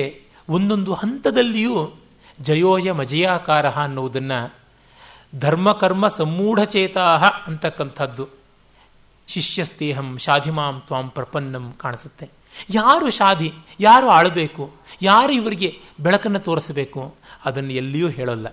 [0.49, 1.78] ಒಂದೊಂದು ಹಂತದಲ್ಲಿಯೂ
[2.41, 4.39] ಜಯೋಯ ಮಜಯಾಕಾರ ಅನ್ನುವುದನ್ನು
[5.39, 7.15] ಧರ್ಮಕರ್ಮ ಸಮ್ಮೂಢಚೇತಾ
[7.47, 8.29] ಅಂತಕ್ಕಂಥದ್ದು.
[9.27, 12.29] ಶಿಷ್ಯಸ್ತೇಹಂ ಶಾಧಿಮಾಂ ತ್ವಾಂ ಪ್ರಪನ್ನಂ ಕಾಣಿಸುತ್ತೆ.
[12.69, 17.15] ಯಾರು ಶಾಧಿ, ಯಾರು ಆಳಬೇಕು, ಯಾರು ಇವರಿಗೆ ಬೆಳಕನ್ನು ತೋರಿಸಬೇಕು
[17.45, 18.47] ಅದನ್ನು ಎಲ್ಲಿಯೂ ಹೇಳಲ್ಲ.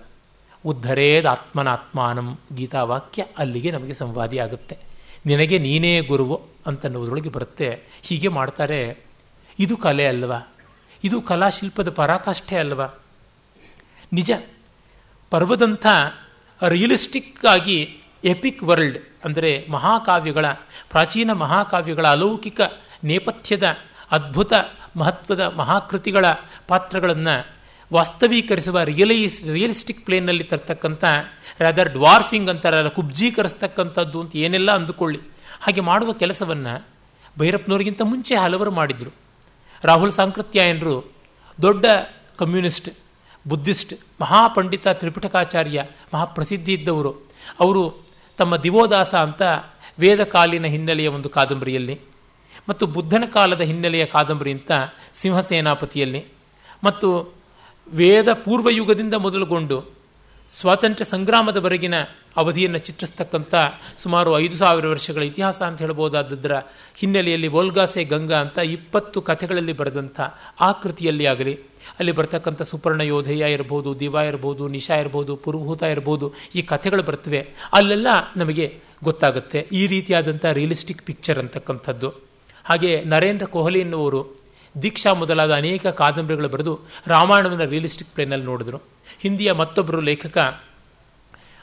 [0.65, 4.77] ಉದ್ಧರೇದ ಆತ್ಮನಾತ್ಮಾನಂ ಗೀತಾವಾಕ್ಯ ಅಲ್ಲಿಗೆ ನಮಗೆ ಸಂವಾದಿ ಆಗುತ್ತೆ.
[5.25, 7.83] ನಿನಗೆ ನೀನೇ ಗುರುವು ಅಂತನ್ನುವುದರೊಳಗೆ ಬರುತ್ತೆ.
[8.01, 8.97] ಹೀಗೆ ಮಾಡ್ತಾರೆ.
[9.59, 10.53] ಇದು ಕಲೆ ಅಲ್ವಾ?
[11.03, 12.87] ಇದು ಕಲಾಶಿಲ್ಪದ ಪರಾಕಾಷ್ಠೆ ಅಲ್ವಾ?
[14.13, 14.31] ನಿಜ.
[15.29, 15.87] ಪರ್ವದಂಥ
[16.67, 20.45] ರಿಯಲಿಸ್ಟಿಕ್ ಆಗಿ ಎಪಿಕ್ ವರ್ಲ್ಡ್ ಅಂದರೆ ಮಹಾಕಾವ್ಯಗಳ,
[20.89, 22.61] ಪ್ರಾಚೀನ ಮಹಾಕಾವ್ಯಗಳ ಅಲೌಕಿಕ
[23.03, 23.63] ನೇಪಥ್ಯದ
[24.11, 24.53] ಅದ್ಭುತ
[24.95, 26.25] ಮಹತ್ವದ ಮಹಾಕೃತಿಗಳ
[26.67, 27.53] ಪಾತ್ರಗಳನ್ನು
[27.93, 31.03] ವಾಸ್ತವೀಕರಿಸುವ ರಿಯಲೈಸ್ ರಿಯಲಿಸ್ಟಿಕ್ ಪ್ಲೇನ್ನಲ್ಲಿ ತರ್ತಕ್ಕಂಥ
[31.59, 35.19] ರಾದರ್ ಡ್ವಾರ್ಫಿಂಗ್ ಅಂತಾರಲ್ಲ ಕುಬ್ಜೀಕರಿಸ್ತಕ್ಕಂಥದ್ದು ಅಂತ ಏನೆಲ್ಲ ಅಂದುಕೊಳ್ಳಿ.
[35.61, 36.87] ಹಾಗೆ ಮಾಡುವ ಕೆಲಸವನ್ನು
[37.39, 39.11] ಭೈರಪ್ಪನವರಿಗಿಂತ ಮುಂಚೆ ಹಲವರು ಮಾಡಿದ್ರು.
[39.83, 41.13] ರಾಹುಲ್ ಸಾಂಕೃತ್ಯಾಯನರು
[41.61, 41.85] ದೊಡ್ಡ
[42.37, 42.89] ಕಮ್ಯುನಿಸ್ಟ್
[43.47, 45.83] ಬುದ್ಧಿಸ್ಟ್, ಮಹಾಪಂಡಿತ ತ್ರಿಪಿಟಕಾಚಾರ್ಯ,
[46.13, 47.11] ಮಹಾಪ್ರಸಿದ್ಧಿ ಇದ್ದವರು.
[47.59, 47.83] ಅವರು
[48.37, 49.41] ತಮ್ಮ ದಿವೋದಾಸ ಅಂತ
[49.99, 51.99] ವೇದಕಾಲಿನ ಹಿನ್ನೆಲೆಯ ಒಂದು ಕಾದಂಬರಿಯಲ್ಲಿ
[52.69, 54.71] ಮತ್ತು ಬುದ್ಧನ ಕಾಲದ ಹಿನ್ನೆಲೆಯ ಕಾದಂಬರಿ ಅಂತ
[55.13, 56.21] ಸಿಂಹಸೇನಾಪತಿಯಲ್ಲಿ
[56.83, 57.09] ಮತ್ತು
[57.93, 59.77] ವೇದ ಪೂರ್ವಯುಗದಿಂದ ಮೊದಲುಗೊಂಡು
[60.51, 61.95] ಸ್ವಾತಂತ್ರ್ಯ ಸಂಗ್ರಾಮದವರೆಗಿನ
[62.37, 63.55] ಅವಧಿಯನ್ನು ಚಿತ್ರಿಸ್ತಕ್ಕಂಥ
[64.03, 66.55] ಸುಮಾರು ಐದು ಸಾವಿರ ವರ್ಷಗಳ ಇತಿಹಾಸ ಅಂತ ಹೇಳ್ಬೋದಾದದ್ರ
[66.95, 70.21] ಹಿನ್ನೆಲೆಯಲ್ಲಿ ವೋಲ್ಗಾಸೆ ಗಂಗಾ ಅಂತ ಇಪ್ಪತ್ತು ಕಥೆಗಳಲ್ಲಿ ಬರೆದಂಥ
[70.61, 71.53] ಆ ಕೃತಿಯಲ್ಲಿ ಆಗಲಿ
[71.99, 77.41] ಅಲ್ಲಿ ಬರ್ತಕ್ಕಂಥ ಸುಪರ್ಣ ಯೋಧೇಯ ಇರ್ಬೋದು, ದಿವಾ ಇರ್ಬೋದು, ನಿಶಾ ಇರ್ಬೋದು, ಪುರುಭೂತ ಇರ್ಬೋದು, ಈ ಕಥೆಗಳು ಬರ್ತವೆ.
[77.73, 78.07] ಅಲ್ಲೆಲ್ಲ
[78.37, 78.67] ನಮಗೆ
[79.03, 79.61] ಗೊತ್ತಾಗುತ್ತೆ.
[79.79, 82.09] ಈ ರೀತಿಯಾದಂಥ ರಿಯಲಿಸ್ಟಿಕ್ ಪಿಕ್ಚರ್ ಅಂತಕ್ಕಂಥದ್ದು.
[82.65, 84.21] ಹಾಗೆ ನರೇಂದ್ರ ಕೊಹ್ಲಿ ಎನ್ನುವರು
[84.75, 86.73] ದೀಕ್ಷಾ ಮೊದಲಾದ ಅನೇಕ ಕಾದಂಬರಿಗಳು ಬರೆದು
[87.07, 88.77] ರಾಮಾಯಣವನ್ನು ರಿಯಲಿಸ್ಟಿಕ್ ಪ್ಲೇನಲ್ಲಿ ನೋಡಿದ್ರು.
[89.23, 90.37] ಹಿಂದಿಯ ಮತ್ತೊಬ್ಬರು ಲೇಖಕ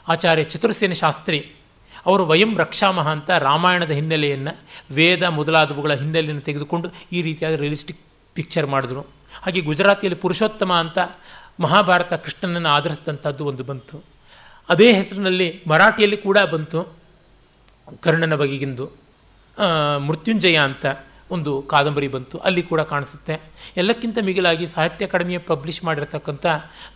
[0.07, 1.39] ಆಚಾರ್ಯ ಚತುರ್ಸೇನ ಶಾಸ್ತ್ರಿ,
[2.05, 4.53] ಅವರು ವಯಂ ರಕ್ಷಾಮಹ ಅಂತ ರಾಮಾಯಣದ ಹಿನ್ನೆಲೆಯನ್ನು
[4.97, 7.99] ವೇದ ಮೊದಲಾದವುಗಳ ಹಿನ್ನೆಲೆಯನ್ನು ತೆಗೆದುಕೊಂಡು ಈ ರೀತಿಯಾದ ರಿಯಲಿಸ್ಟಿಕ್
[8.35, 9.03] ಪಿಕ್ಚರ್ ಮಾಡಿದ್ರು.
[9.41, 10.97] ಹಾಗೆ ಗುಜರಾತಿಯಲ್ಲಿ ಪುರುಷೋತ್ತಮ ಅಂತ
[11.59, 14.03] ಮಹಾಭಾರತ ಕೃಷ್ಣನನ್ನು ಆಧರಿಸಿದಂಥದ್ದು ಒಂದು ಬಂತು.
[14.69, 16.97] ಅದೇ ಹೆಸರಿನಲ್ಲಿ ಮರಾಠಿಯಲ್ಲಿ ಕೂಡ ಬಂತು.
[18.01, 18.91] ಕರ್ಣನ ಬಗೆಗಿಂದು.
[20.07, 20.85] ಮೃತ್ಯುಂಜಯ ಅಂತ
[21.31, 22.37] ಒಂದು ಕಾದಂಬರಿ ಬಂತು.
[22.37, 23.39] ಅಲ್ಲಿ ಕೂಡ ಕಾಣಿಸುತ್ತೆ.
[23.77, 26.45] ಎಲ್ಲಕ್ಕಿಂತ ಮಿಗಿಲಾಗಿ ಸಾಹಿತ್ಯ ಅಕಾಡೆಮಿಯ ಪಬ್ಲಿಷ್ ಮಾಡಿರತಕ್ಕಂಥ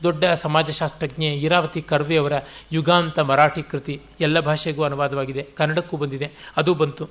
[0.03, 2.33] ದೊಡ್ಡ ಸಮಾಜಶಾಸ್ತ್ರಜ್ಞೆ ಇರಾವತಿ ಕರ್ವೆ ಅವರ
[2.71, 5.43] ಯುಗಾಂತ ಮರಾಠಿ ಕೃತಿ ಎಲ್ಲ ಭಾಷೆಗೂ ಅನುವಾದವಾಗಿದೆ.
[5.43, 6.31] ಕನ್ನಡಕ್ಕೂ ಬಂದಿದೆ.
[6.57, 7.09] ಅದು ಬಂತು.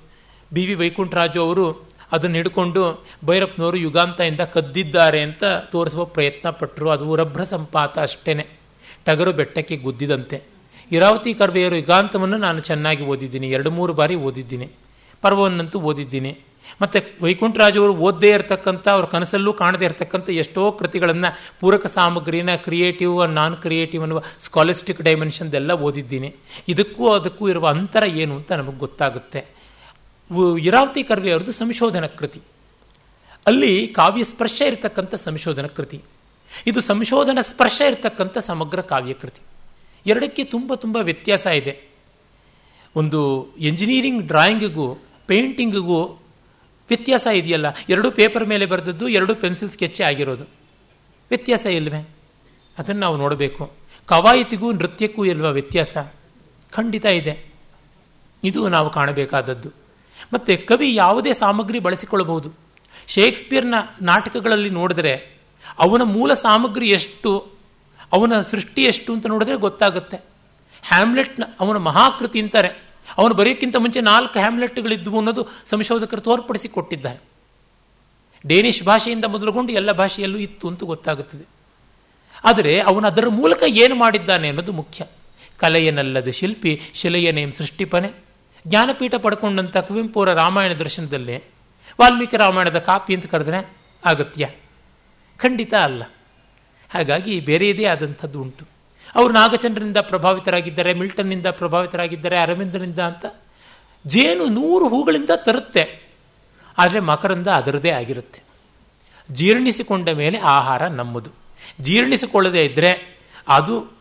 [0.53, 7.45] ಬಿ ವಿ ವೈಕುಂಠರಾಜು ಅವರು ಅದನ್ನು ಹಿಡ್ಕೊಂಡು ಭೈರಪ್ಪನವರು ಯುಗಾಂತದಿಂದ ಕದ್ದಿದ್ದಾರೆ ಅಂತ ತೋರಿಸುವ ಪ್ರಯತ್ನ ಪಟ್ಟರು ಅದು ರಭ್ರ
[7.45, 8.47] ಸಂಪಾತ ಅಷ್ಟೇನೆ.
[9.05, 10.43] ಟಗರು ಬೆಟ್ಟಕ್ಕೆ ಗುದ್ದಿದಂತೆ.
[10.93, 13.49] ಇರಾವತಿ ಕರ್ವೆಯರು ಯುಗಾಂತವನ್ನು ನಾನು ಚೆನ್ನಾಗಿ ಓದಿದ್ದೀನಿ.
[13.49, 14.69] ಎರಡು ಮೂರು ಬಾರಿ ಓದಿದ್ದೀನಿ.
[15.23, 16.39] ಪರ್ವವನ್ನಂತೂ ಓದಿದ್ದೀನಿ.
[16.83, 24.03] ಮತ್ತು ವೈಕುಂಠರಾಜವರು ಓದದೇ ಇರತಕ್ಕಂಥ, ಅವ್ರ ಕನಸಲ್ಲೂ ಕಾಣದೇ ಇರತಕ್ಕಂಥ ಎಷ್ಟೋ ಕೃತಿಗಳನ್ನು ಪೂರಕ ಸಾಮಗ್ರಿನ ಕ್ರಿಯೇಟಿವ್ ನಾನ್ ಕ್ರಿಯೇಟಿವ್
[24.03, 26.35] ಅನ್ನುವ ಸ್ಕಾಲಿಸ್ಟಿಕ್ ಡೈಮೆನ್ಷನ್ದೆಲ್ಲ ಓದಿದ್ದೀನಿ.
[26.69, 29.54] ಇದಕ್ಕೂ ಅದಕ್ಕೂ ಇರುವ ಅಂತರ ಏನು ಅಂತ ನಮಗೆ ಗೊತ್ತಾಗುತ್ತೆ.
[30.59, 32.41] ಇರಾವತಿ ಕರ್ವೆ ಅವ್ರದ್ದು ಸಂಶೋಧನಾ ಕೃತಿ.
[33.47, 36.03] ಅಲ್ಲಿ ಕಾವ್ಯ ಸ್ಪರ್ಶ ಇರತಕ್ಕಂಥ ಸಂಶೋಧನಾ ಕೃತಿ.
[36.67, 39.41] ಇದು ಸಂಶೋಧನಾ ಸ್ಪರ್ಶ ಇರತಕ್ಕಂಥ ಸಮಗ್ರ ಕಾವ್ಯ ಕೃತಿ.
[40.07, 41.81] ಎರಡಕ್ಕೆ ತುಂಬ ತುಂಬ ವ್ಯತ್ಯಾಸ ಇದೆ.
[42.97, 46.05] ಒಂದು ಎಂಜಿನಿಯರಿಂಗ್ ಡ್ರಾಯಿಂಗಿಗೂ ಪೇಂಟಿಂಗಿಗೂ
[46.89, 47.67] ವ್ಯತ್ಯಾಸ ಇದೆಯಲ್ಲ?
[47.89, 50.45] ಎರಡು ಪೇಪರ್ ಮೇಲೆ ಬರೆದದ್ದು, ಎರಡು ಪೆನ್ಸಿಲ್ ಸ್ಕೆಚ್ ಆಗಿರೋದು.
[51.31, 52.09] ವ್ಯತ್ಯಾಸ ಇಲ್ವೇ?
[52.79, 53.73] ಅದನ್ನು ನಾವು ನೋಡಬೇಕು.
[54.07, 55.97] ಕವಾಯತಿಗೂ ನೃತ್ಯಕ್ಕೂ ಇಲ್ವಾ ವ್ಯತ್ಯಾಸ
[56.73, 57.55] ಖಂಡಿತ ಇದೆ.
[58.45, 59.84] ಇದು ನಾವು ಕಾಣಬೇಕಾದದ್ದು.
[60.33, 62.55] ಮತ್ತೆ ಕವಿ ಯಾವುದೇ ಸಾಮಗ್ರಿ ಬಳಸಿಕೊಳ್ಳಬಹುದು.
[63.09, 65.35] ಶೇಕ್ಸ್ಪಿಯರ್ನ ನಾಟಕಗಳಲ್ಲಿ ನೋಡಿದ್ರೆ
[65.79, 67.53] ಅವನ ಮೂಲ ಸಾಮಗ್ರಿ ಎಷ್ಟು,
[68.13, 70.17] ಅವನ ಸೃಷ್ಟಿ ಎಷ್ಟು ಅಂತ ನೋಡಿದ್ರೆ ಗೊತ್ತಾಗುತ್ತೆ.
[70.83, 72.69] ಹ್ಯಾಮ್ಲೆಟ್ನ ಅವನ ಮಹಾಕೃತಿ ಅಂತಾರೆ.
[73.19, 77.21] ಅವನು ಬರೆಯೋಕ್ಕಿಂತ ಮುಂಚೆ ನಾಲ್ಕು ಹ್ಯಾಮ್ಲೆಟ್ಗಳಿದ್ವು ಅನ್ನೋದು ಸಂಶೋಧಕರು ತೋರ್ಪಡಿಸಿ ಕೊಟ್ಟಿದ್ದಾರೆ
[78.47, 81.45] ಡೇನಿಷ್ ಭಾಷೆಯಿಂದ ಮೊದಲುಗೊಂಡು ಎಲ್ಲ ಭಾಷೆಯಲ್ಲೂ ಇತ್ತು ಅಂತ ಗೊತ್ತಾಗುತ್ತದೆ.
[82.45, 85.05] ಆದರೆ ಅವನು ಅದರ ಮೂಲಕ ಏನು ಮಾಡಿದ್ದಾನೆ ಅನ್ನೋದು ಮುಖ್ಯ.
[85.59, 88.24] ಕಲೆಯನಲ್ಲದ ಶಿಲ್ಪಿ ಶಿಲೆಯನೇಂ ಸೃಷ್ಟಿಪನೆ.
[88.67, 91.45] ಜ್ಞಾನಪೀಠ ಪಡ್ಕೊಂಡಂಥ ಕುವೆಂಪುರ ರಾಮಾಯಣ ದರ್ಶನದಲ್ಲೇ
[92.01, 94.51] ವಾಲ್ಮೀಕಿ ರಾಮಾಯಣದ ಕಾಪಿ ಅಂತ ಕರೆದ್ರೆ ಅಗತ್ಯ.
[95.39, 96.03] ಖಂಡಿತ ಅಲ್ಲ.
[96.91, 98.67] ಹಾಗಾಗಿ ಬೇರೆಯದೇ ಆದಂಥದ್ದು ಉಂಟು.
[99.15, 103.27] ಅವರು ನಾಗಚಂದ್ರನಿಂದ ಪ್ರಭಾವಿತರಾಗಿದ್ದಾರೆ, ಮಿಲ್ಟನ್ನಿಂದ ಪ್ರಭಾವಿತರಾಗಿದ್ದಾರೆ, ಅರವಿಂದನಿಂದ ಅಂತ
[104.07, 106.09] ಜೇನು ನೂರು ಹೂಗಳಿಂದ ತರುತ್ತೆ.
[106.79, 108.43] ಆದರೆ ಮಕರಂದ ಅದರದೇ ಆಗಿರುತ್ತೆ.
[109.31, 111.31] ಜೀರ್ಣಿಸಿಕೊಂಡ ಮೇಲೆ ಆಹಾರ ನಮ್ಮದು.
[111.81, 113.93] ಜೀರ್ಣಿಸಿಕೊಳ್ಳದೇ ಇದ್ದರೆ ಅದು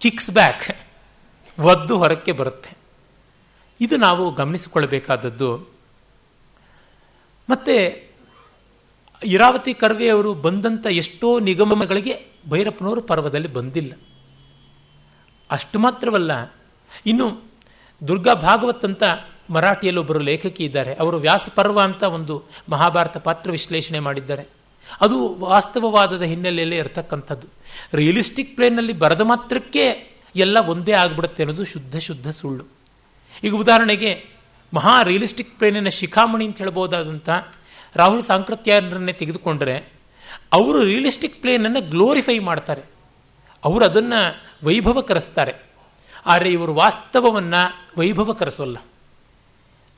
[0.00, 0.70] ಕಿಕ್ಸ್ ಬ್ಯಾಕ್
[1.60, 2.79] ಒದ್ದು ಹೊರಕ್ಕೆ ಬರುತ್ತೆ.
[3.80, 5.74] ಇದು ನಾವು ಗಮನಿಸಿಕೊಳ್ಳಬೇಕಾದದ್ದು.
[7.50, 8.10] ಮತ್ತೆ
[9.24, 12.14] ಇರಾವತಿ ಕರ್ವೆಯವರು ಬಂದಂಥ ಎಷ್ಟೋ ನಿಗಮಗಳಿಗೆ
[12.48, 13.92] ಭೈರಪ್ಪನವರು ಪರ್ವದಲ್ಲಿ ಬಂದಿಲ್ಲ.
[15.50, 16.54] ಅಷ್ಟು ಮಾತ್ರವಲ್ಲ,
[17.06, 17.42] ಇನ್ನು
[18.08, 19.02] ದುರ್ಗಾ ಭಾಗವತ್ ಅಂತ
[19.50, 20.94] ಮರಾಠಿಯಲ್ಲಿ ಒಬ್ಬರು ಲೇಖಕಿ ಇದ್ದಾರೆ.
[20.94, 24.48] ಅವರು ವ್ಯಾಸ ಪರ್ವ ಅಂತ ಒಂದು ಮಹಾಭಾರತ ಪಾತ್ರ ವಿಶ್ಲೇಷಣೆ ಮಾಡಿದ್ದಾರೆ.
[25.00, 27.46] ಅದು ವಾಸ್ತವವಾದದ ಹಿನ್ನೆಲೆಯಲ್ಲಿ ಇರತಕ್ಕಂಥದ್ದು.
[27.94, 32.79] ರಿಯಲಿಸ್ಟಿಕ್ ಪ್ಲೇನಲ್ಲಿ ಬರದ ಮಾತ್ರಕ್ಕೆ ಎಲ್ಲ ಒಂದೇ ಆಗ್ಬಿಡುತ್ತೆ ಅನ್ನೋದು ಶುದ್ಧ ಶುದ್ಧ ಸುಳ್ಳು.
[33.42, 34.24] ಈಗ ಉದಾಹರಣೆಗೆ
[34.74, 37.28] ಮಹಾ ರಿಯಲಿಸ್ಟಿಕ್ ಪ್ಲೇನಿನ ಶಿಖಾಮಣಿ ಅಂತ ಹೇಳ್ಬೋದಾದಂಥ
[37.96, 39.74] ರಾಹುಲ್ ಸಾಂಕೃತ್ಯರನ್ನೇ ತೆಗೆದುಕೊಂಡ್ರೆ
[40.52, 42.82] ಅವರು ರಿಯಲಿಸ್ಟಿಕ್ ಪ್ಲೇನನ್ನು ಗ್ಲೋರಿಫೈ ಮಾಡ್ತಾರೆ.
[43.64, 44.20] ಅವರು ಅದನ್ನು
[44.66, 45.54] ವೈಭವ ಕರೆಸ್ತಾರೆ
[46.26, 47.62] ಆದರೆ ಇವರು ವಾಸ್ತವವನ್ನು
[47.98, 48.78] ವೈಭವ ಕರೆಸೋಲ್ಲ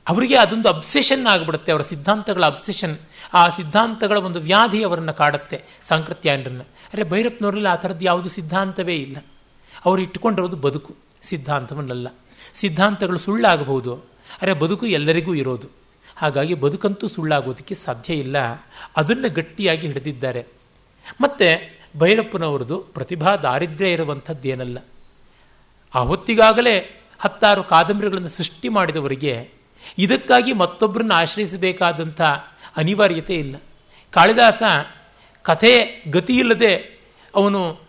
[0.07, 2.95] ಅವರಿಗೆ ಅದೊಂದು ಅಬ್ಸೆಷನ್ ಆಗಿಬಿಡುತ್ತೆ, ಅವರ ಸಿದ್ಧಾಂತಗಳ ಅಬ್ಸೆಷನ್
[3.33, 6.61] ಆ ಸಿದ್ಧಾಂತಗಳ ಒಂದು ವ್ಯಾಧಿ ಅವರನ್ನು ಕಾಡುತ್ತೆ ಸಾಂಕೃತ್ಯಾಯನರನ್ನ
[6.93, 9.17] ಅರೆ ಭೈರಪ್ಪನವರಲ್ಲಿ ಆ ಥರದ್ದು ಯಾವುದು ಸಿದ್ಧಾಂತವೇ ಇಲ್ಲ.
[9.85, 12.07] ಅವರು ಇಟ್ಟುಕೊಂಡಿರೋದು ಬದುಕು, ಸಿದ್ಧಾಂತವನ್ನಲ್ಲ.
[12.55, 13.95] ಸಿದ್ಧಾಂತಗಳು ಸುಳ್ಳಾಗಬಹುದು.
[14.41, 15.67] ಅರೆ ಬದುಕು ಎಲ್ಲರಿಗೂ ಇರೋದು.
[16.15, 18.37] ಹಾಗಾಗಿ ಬದುಕಂತೂ ಸುಳ್ಳಾಗೋದಕ್ಕೆ ಸಾಧ್ಯ ಇಲ್ಲ.
[18.97, 20.45] ಅದನ್ನು ಗಟ್ಟಿಯಾಗಿ ಹಿಡಿದಿದ್ದಾರೆ.
[21.21, 24.77] ಮತ್ತೆ ಭೈರಪ್ಪನವರದು ಪ್ರತಿಭಾ ದಾರಿದ್ರ್ಯ ಇರುವಂಥದ್ದೇನಲ್ಲ.
[25.95, 29.49] ಆ ಹೊತ್ತಿಗಾಗಲೇ ಹತ್ತಾರು ಕಾದಂಬರಿಗಳನ್ನು ಸೃಷ್ಟಿ ಮಾಡಿದವರಿಗೆ
[29.97, 32.21] ಇದಕ್ಕಾಗಿ ಮತ್ತೊಬ್ಬರನ್ನ ಆಶ್ರಯಿಸಬೇಕಾದಂಥ
[32.77, 33.55] ಅನಿವಾರ್ಯತೆ ಇಲ್ಲ.
[34.11, 34.63] ಕಾಳಿದಾಸ
[35.41, 36.99] ಕಥೆ ಗತಿಯಿಲ್ಲದೆ
[37.35, 37.81] ಅವನು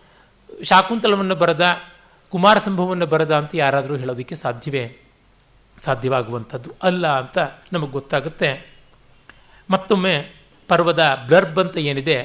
[0.63, 1.81] ಶಾಕುಂತಲವನ್ನು ಬರದ
[2.29, 4.97] ಕುಮಾರ ಸಂಭವವನ್ನು ಬರದ ಅಂತ ಯಾರಾದರೂ ಹೇಳೋದಕ್ಕೆ ಸಾಧ್ಯವೇ?
[5.83, 7.37] ಸಾಧ್ಯವಾಗುವಂಥದ್ದು ಅಲ್ಲ ಅಂತ
[7.73, 8.75] ನಮಗೆ ಗೊತ್ತಾಗುತ್ತೆ.
[9.69, 10.35] ಮತ್ತೊಮ್ಮೆ
[10.67, 12.23] ಪರ್ವದ ಬ್ಲರ್ಬ್ ಅಂತ ಏನಿದೆ?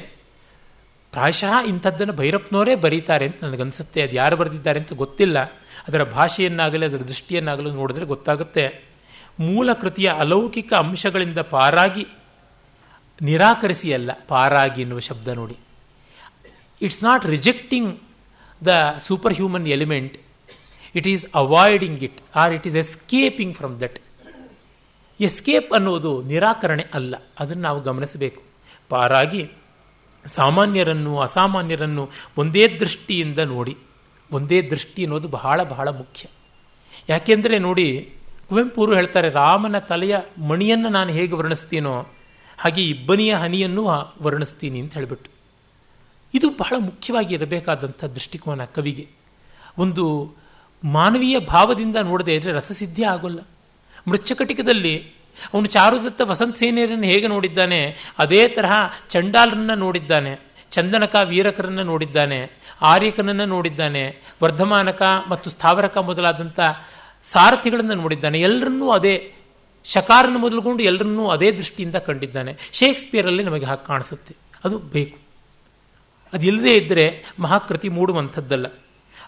[1.11, 4.03] ಪ್ರಾಯಶಃ ಇಂಥದ್ದನ್ನು ಭೈರಪ್ಪನವರೇ ಬರೀತಾರೆ ಅಂತ ನನಗನ್ಸುತ್ತೆ.
[4.03, 5.39] ಅದು ಯಾರು ಬರೆದಿದ್ದಾರೆ ಅಂತ ಗೊತ್ತಿಲ್ಲ.
[5.87, 8.83] ಅದರ ಭಾಷೆಯನ್ನಾಗಲಿ, ಅದರ ದೃಷ್ಟಿಯನ್ನಾಗಲಿ ನೋಡಿದ್ರೆ ಗೊತ್ತಾಗುತ್ತೆ.
[9.39, 12.07] ಮೂಲ ಕೃತಿಯ ಅಲೌಕಿಕ ಅಂಶಗಳಿಂದ ಪಾರಾಗಿ
[13.21, 15.57] ನಿರಾಕರಿಸಿ ಅಲ್ಲ, ಪಾರಾಗಿ ಎನ್ನುವ ಶಬ್ದ ನೋಡಿ.
[16.81, 17.99] It's not rejecting
[18.65, 18.97] the
[19.33, 20.17] superhuman element
[20.95, 23.99] it is avoiding it or it is escaping from that
[25.19, 27.15] escape ಅನ್ನೋದು ನಿರಾಕರಣೆ ಅಲ್ಲ.
[27.39, 28.43] ಅದನ್ನು ನಾವು ಗಮನಿಸಬೇಕು.
[28.89, 29.51] ಪಾರಾಗಿ
[30.25, 33.77] ಸಾಮಾನ್ಯರನ್ನು, ಅಸಾಮಾನ್ಯರನ್ನು ಒಂದೇ ದೃಷ್ಟಿಯಿಂದ ನೋಡಿ.
[34.31, 36.29] ಒಂದೇ ದೃಷ್ಟಿ ಅನ್ನೋದು ಬಹಳ ಬಹಳ ಮುಖ್ಯ.
[37.09, 38.13] ಯಾಕೆಂದರೆ ನೋಡಿ,
[38.49, 42.07] ಕುವೆಂಪುರು ಹೇಳ್ತಾರೆ, ರಾಮನ ತಲೆಯ ಮಣಿಯನ್ನು ನಾನು ಹೇಗೆ ವರ್ಣಿಸ್ತೀನೋ,
[42.57, 43.87] ಹಾಗೆ ಇಬ್ಬನಿಯ ಹನಿಯನ್ನು
[44.21, 45.30] ವರ್ಣಿಸ್ತೀನಿ ಅಂತ ಹೇಳಿಬಿಟ್ಟು.
[46.33, 49.07] ಇದು ಬಹಳ ಮುಖ್ಯವಾಗಿ ಇರಬೇಕಾದಂಥ ದೃಷ್ಟಿಕೋನ ಕವಿಗೆ.
[49.77, 50.35] ಒಂದು
[50.83, 53.39] ಮಾನವೀಯ ಭಾವದಿಂದ ನೋಡದೆ ಇದ್ರೆ ರಸಸಿದ್ಧಿ ಆಗೋಲ್ಲ.
[54.07, 55.21] ಮೃಚ್ಛಕಟಿಕದಲ್ಲಿ
[55.53, 58.77] ಅವನು ಚಾರುದತ್ತ ವಸಂತ ಸೇನೆಯರನ್ನು ಹೇಗೆ ನೋಡಿದ್ದಾನೆ, ಅದೇ ತರಹ
[59.09, 60.39] ಚಂಡಾಲರನ್ನ ನೋಡಿದ್ದಾನೆ,
[60.71, 62.51] ಚಂದನಕ ವೀರಕರನ್ನ ನೋಡಿದ್ದಾನೆ,
[62.81, 66.59] ಆರ್ಯಕನನ್ನು ನೋಡಿದ್ದಾನೆ, ವರ್ಧಮಾನಕ ಮತ್ತು ಸ್ಥಾವರಕ ಮೊದಲಾದಂಥ
[67.31, 68.41] ಸಾರಥಿಗಳನ್ನು ನೋಡಿದ್ದಾನೆ.
[68.41, 69.33] ಎಲ್ಲರನ್ನೂ ಅದೇ
[69.85, 72.57] ಶಕಾರನ್ನು ಮೊದಲುಗೊಂಡು ಎಲ್ಲರನ್ನೂ ಅದೇ ದೃಷ್ಟಿಯಿಂದ ಕಂಡಿದ್ದಾನೆ.
[72.71, 74.35] ಶೇಕ್ಸ್ಪಿಯರಲ್ಲಿ ನಮಗೆ ಹಾಗೆ ಕಾಣಿಸುತ್ತೆ.
[74.63, 75.30] ಅದು ಬೇಕು.
[76.33, 77.05] ಅದಿಲ್ಲದೇ ಇದ್ದರೆ
[77.39, 78.65] ಮಹಾಕೃತಿ ಮೂಡುವಂಥದ್ದಲ್ಲ.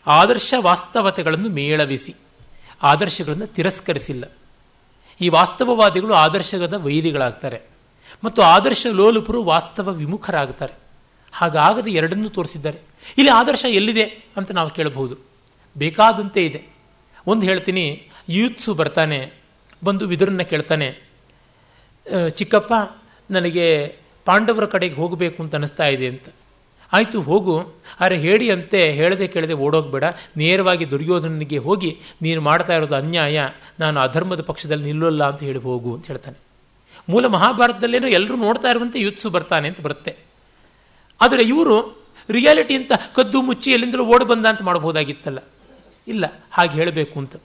[0.08, 2.16] ಆದರ್ಶ ವಾಸ್ತವತೆಗಳನ್ನು ಮೇಳವಿಸಿ,
[2.84, 4.24] ಆದರ್ಶಗಳನ್ನು ತಿರಸ್ಕರಿಸಿಲ್ಲ.
[5.22, 7.62] ಈ ವಾಸ್ತವವಾದಿಗಳು ಆದರ್ಶದ ವೈರಿಗಳಾಗ್ತಾರೆ.
[8.24, 10.74] ಮತ್ತು ಆದರ್ಶ ಲೋಲುಪರು ವಾಸ್ತವ ವಿಮುಖರಾಗ್ತಾರೆ.
[11.32, 12.80] ಹಾಗಾಗದೆ ಎರಡನ್ನೂ ತೋರಿಸಿದ್ದಾರೆ.
[13.18, 14.04] ಇಲ್ಲಿ ಆದರ್ಶ ಎಲ್ಲಿದೆ
[14.38, 15.16] ಅಂತ ನಾವು ಕೇಳಬಹುದು.
[15.78, 16.62] ಬೇಕಾದಂತೆ ಇದೆ.
[17.28, 17.86] ಒಂದು ಹೇಳ್ತೀನಿ,
[18.30, 19.34] ಯೂತ್ಸು ಬರ್ತಾನೆ,
[19.84, 20.88] ಬಂದು ವಿದುರನ್ನ ಕೇಳ್ತಾನೆ
[22.30, 22.74] ಚಿಕ್ಕಪ್ಪ,
[23.32, 26.28] ನನಗೆ ಪಾಂಡವರ ಕಡೆಗೆ ಹೋಗಬೇಕು ಅಂತ ಅನಿಸ್ತಾ ಇದೆ ಅಂತ.
[26.94, 27.56] ಆಯಿತು ಹೋಗು.
[28.00, 30.04] ಆದರೆ ಹೇಳಿ ಅಂತೆ ಹೇಳದೆ ಕೇಳದೆ ಓಡೋಗ್ಬೇಡ.
[30.38, 31.92] ನೇರವಾಗಿ ದುರ್ಯೋಧನನಿಗೆ ಹೋಗಿ,
[32.22, 33.38] ನೀನು ಮಾಡ್ತಾ ಇರೋದು ಅನ್ಯಾಯ.
[33.80, 36.38] ನಾನು ಅಧರ್ಮದ ಪಕ್ಷದಲ್ಲಿ ನಿಲ್ಲೋಲ್ಲ ಅಂತ ಹೇಳಿ ಹೋಗು ಅಂತ ಹೇಳ್ತಾನೆ.
[37.10, 40.12] ಮೂಲ ಮಹಾಭಾರತದಲ್ಲೇನೋ ಎಲ್ಲರೂ ನೋಡ್ತಾ ಇರುವಂತೆ ಯುತ್ಸು ಬರ್ತಾನೆ ಅಂತ ಬರುತ್ತೆ.
[41.22, 41.76] ಆದರೆ ಇವರು
[42.30, 45.40] ರಿಯಾಲಿಟಿ ಅಂತ ಕದ್ದು ಮುಚ್ಚಿ ಎಲ್ಲಿಂದಲೂ ಓಡಿ ಬಂದ ಅಂತ ಮಾಡಬಹುದಾಗಿತ್ತಲ್ಲ.
[46.08, 47.36] ಇಲ್ಲ, ಹಾಗೆ ಹೇಳಬೇಕು ಅಂತ.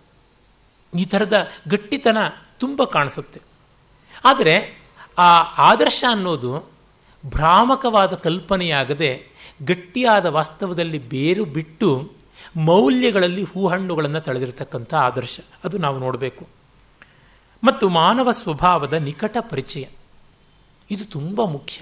[0.93, 1.37] ಈ ಥರದ
[1.69, 2.19] ಗಟ್ಟಿತನ
[2.59, 3.41] ತುಂಬ ಕಾಣಿಸುತ್ತೆ.
[4.25, 4.55] ಆದರೆ
[5.19, 5.31] ಆ
[5.62, 6.53] ಆದರ್ಶ ಅನ್ನೋದು
[7.27, 9.11] ಭ್ರಾಮಕವಾದ ಕಲ್ಪನೆಯಾಗದೆ
[9.65, 12.13] ಗಟ್ಟಿಯಾದ ವಾಸ್ತವದಲ್ಲಿ ಬೇರು ಬಿಟ್ಟು
[12.57, 15.41] ಮೌಲ್ಯಗಳಲ್ಲಿ ಹೂಹಣ್ಣುಗಳನ್ನು ತಳೆದಿರತಕ್ಕಂಥ ಆದರ್ಶ.
[15.65, 16.49] ಅದು ನಾವು ನೋಡಬೇಕು.
[17.65, 19.85] ಮತ್ತು ಮಾನವ ಸ್ವಭಾವದ ನಿಕಟ ಪರಿಚಯ.
[20.91, 21.81] ಇದು ತುಂಬ ಮುಖ್ಯ.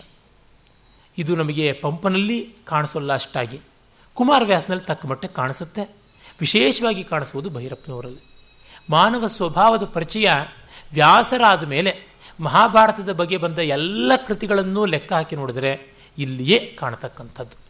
[1.18, 3.60] ಇದು ನಮಗೆ ಪಂಪನಲ್ಲಿ ಕಾಣಿಸೋಲ್ಲ ಅಷ್ಟಾಗಿ
[4.14, 5.96] ಕುಮಾರವ್ಯಾಸನಲ್ಲಿ ತಕ್ಕ ಮಟ್ಟಕ್ಕೆ ಕಾಣಿಸುತ್ತೆ.
[6.40, 8.20] ವಿಶೇಷವಾಗಿ ಕಾಣಿಸುವುದು ಭೈರಪ್ಪನವರಲ್ಲಿ.
[8.90, 10.26] ಮಾನವ ಸ್ವಭಾವದ ಪರಿಚಯ
[10.94, 17.65] ವ್ಯಾಸರಾದ ಮೇಲೆ ಮಹಾಭಾರತದ ಬಗ್ಗೆ ಬಂದ ಎಲ್ಲ ಕೃತಿಗಳನ್ನೂ ಲೆಕ್ಕ ಹಾಕಿ ನೋಡಿದರೆ ಇಲ್ಲಿಯೇ ಕಾಣತಕ್ಕಂಥದ್ದು.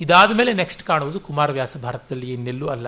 [0.00, 2.86] ಇದಾದ ಮೇಲೆ ನೆಕ್ಸ್ಟ್ ಕಾಣುವುದು ಕುಮಾರವ್ಯಾಸ ಭಾರತದಲ್ಲಿ ಇನ್ನೆಲ್ಲೂ ಅಲ್ಲ.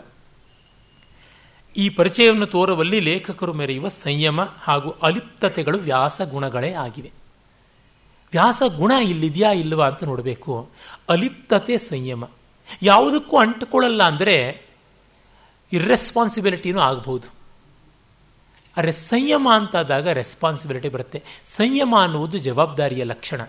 [1.77, 7.11] ಈ ಪರಿಚಯವನ್ನು ತೋರುವಲ್ಲಿ ಲೇಖಕರು ಮೆರೆಯುವ ಸಂಯಮ ಹಾಗೂ ಅಲಿಪ್ತತೆಗಳು ವ್ಯಾಸ ಗುಣಗಳೇ ಆಗಿವೆ.
[8.33, 10.71] ವ್ಯಾಸ ಗುಣ ಇಲ್ಲಿದೆಯಾ ಇಲ್ವಾ ಅಂತ ನೋಡಬೇಕು.
[11.09, 12.25] ಅಲಿಪ್ತತೆ ಸಂಯಮ.
[12.83, 14.67] ಯಾವುದಕ್ಕೂ ಅಂಟುಕೊಳ್ಳಲ್ಲ ಅಂದರೆ
[15.73, 17.29] ಇರ್ರೆಸ್ಪಾನ್ಸಿಬಿಲಿಟಿನೂ ಆಗಬಹುದು
[18.77, 21.23] ಅರೆ ಸಂಯಮ ಅಂತಾದಾಗ ರೆಸ್ಪಾನ್ಸಿಬಿಲಿಟಿ ಬರುತ್ತೆ.
[21.45, 23.41] ಸಂಯಮ ಅನ್ನುವುದು ಜವಾಬ್ದಾರಿಯ ಲಕ್ಷಣ.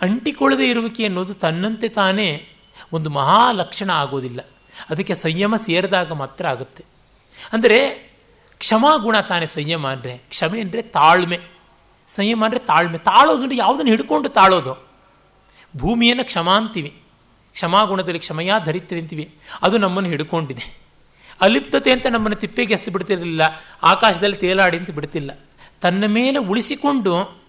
[0.00, 2.48] ಅಂಟಿಕೊಳ್ಳದೆ ಇರುವಿಕೆ ಅನ್ನೋದು ತನ್ನಂತೆ ತಾನೇ
[2.92, 4.40] ಒಂದು ಮಹಾ ಲಕ್ಷಣ ಆಗೋದಿಲ್ಲ.
[4.90, 6.84] ಅದಕ್ಕೆ ಸಂಯಮ ಸೇರಿದಾಗ ಮಾತ್ರ ಆಗುತ್ತೆ.
[7.52, 7.78] ಅಂದರೆ
[8.58, 10.18] ಕ್ಷಮಾಗುಣ ತಾನೇ ಸಂಯಮ ಅಂದರೆ.
[10.18, 11.38] ಕ್ಷಮೆ ಅಂದರೆ ತಾಳ್ಮೆ.
[12.14, 12.98] ಸಂಯಮ ಅಂದರೆ ತಾಳ್ಮೆ.
[12.98, 14.88] ತಾಳೋದು ಅಂದರೆ ಯಾವುದನ್ನು ಹಿಡ್ಕೊಂಡು ತಾಳೋದು.
[15.76, 17.02] ಭೂಮಿಯನ್ನು ಕ್ಷಮ ಅಂತೀವಿ.
[17.52, 19.38] ಕ್ಷಮಾಗುಣದಲ್ಲಿ ಕ್ಷಮೆಯ ಧರಿತ್ರಿ ಅಂತೀವಿ.
[19.62, 20.82] ಅದು ನಮ್ಮನ್ನು ಹಿಡ್ಕೊಂಡಿದೆ.
[21.40, 23.42] ಅಲಿಪ್ತತೆ ಅಂತ ನಮ್ಮನ್ನು ತಿಪ್ಪೆಗೆ ಎಸ್ತು ಬಿಡ್ತಿರಲಿಲ್ಲ.
[23.82, 25.30] ಆಕಾಶದಲ್ಲಿ ತೇಲಾಡಿ ಅಂತ ಬಿಡ್ತಿಲ್ಲ.
[25.80, 27.42] ತನ್ನ ಮೇಲೆ ಉಳಿಸಿಕೊಂಡು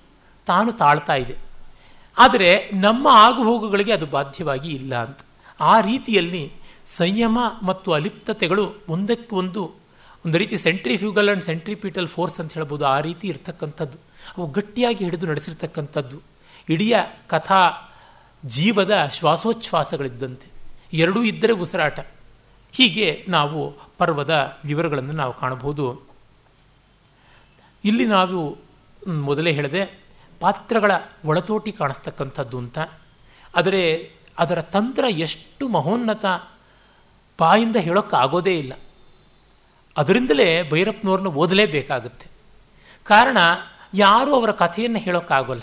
[0.46, 1.53] ತಾನು ತಾಳ್ತಾ ಇದೆ.
[2.18, 5.20] ಆದರೆ ನಮ್ಮ ಆಗುಹೋಗುಗಳಿಗೆ ಅದು ಬಾಧ್ಯವಾಗಿ ಇಲ್ಲ ಅಂತ.
[5.60, 6.52] ಆ ರೀತಿಯಲ್ಲಿ
[6.86, 9.84] ಸಂಯಮ ಮತ್ತು ಅಲಿಪ್ತತೆಗಳು ಒಂದಕ್ಕೆ ಒಂದು
[10.26, 12.86] ಒಂದು ರೀತಿ ಸೆಂಟ್ರಿಫ್ಯೂಗಲ್ ಅಂಡ್ ಸೆಂಟ್ರಿಪೀಟಲ್ ಫೋರ್ಸ್ ಅಂತ ಹೇಳ್ಬೋದು.
[12.86, 13.98] ಆ ರೀತಿ ಇರ್ತಕ್ಕಂಥದ್ದು.
[14.38, 16.22] ಅವು ಗಟ್ಟಿಯಾಗಿ ಹಿಡಿದು ನಡೆಸಿರ್ತಕ್ಕಂಥದ್ದು.
[16.70, 16.94] ಇಡೀ
[17.28, 17.92] ಕಥಾ
[18.46, 20.52] ಜೀವದ ಶ್ವಾಸೋಚ್ಛ್ವಾಸಗಳಿದ್ದಂತೆ.
[20.94, 22.00] ಎರಡೂ ಇದ್ದರೆ ಉಸಿರಾಟ.
[22.72, 26.02] ಹೀಗೆ ನಾವು ಪರ್ವದ ವಿವರಗಳನ್ನು ನಾವು ಕಾಣಬಹುದು.
[27.86, 28.58] ಇಲ್ಲಿ ನಾವು
[29.12, 30.03] ಮೊದಲೇ ಹೇಳಿದೆ
[30.44, 30.92] ಪಾತ್ರಗಳ
[31.26, 32.80] ಒಳತೋಟಿ ಕಾಣಿಸ್ತಕ್ಕಂಥದ್ದು ಅಂತ.
[33.56, 36.26] ಆದರೆ ಅದರ ತಂತ್ರ ಎಷ್ಟು ಮಹೋನ್ನತ
[37.40, 38.74] ಬಾಯಿಂದ ಹೇಳೋಕ್ಕಾಗೋದೇ ಇಲ್ಲ.
[39.98, 42.28] ಅದರಿಂದಲೇ ಭೈರಪ್ಪನವ್ರನ್ನ ಓದಲೇಬೇಕಾಗುತ್ತೆ.
[43.04, 43.38] ಕಾರಣ
[43.94, 45.62] ಯಾರೂ ಅವರ ಕಥೆಯನ್ನು ಹೇಳೋಕ್ಕಾಗೋಲ್ಲ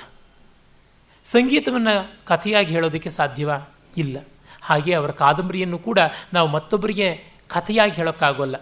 [1.26, 3.50] ಸಂಗೀತವನ್ನು ಕಥೆಯಾಗಿ ಹೇಳೋದಕ್ಕೆ ಸಾಧ್ಯವ
[3.96, 4.16] ಇಲ್ಲ.
[4.62, 5.98] ಹಾಗೆ ಅವರ ಕಾದಂಬರಿಯನ್ನು ಕೂಡ
[6.32, 7.08] ನಾವು ಮತ್ತೊಬ್ಬರಿಗೆ
[7.48, 8.56] ಕಥೆಯಾಗಿ ಹೇಳೋಕ್ಕಾಗೋಲ್ಲ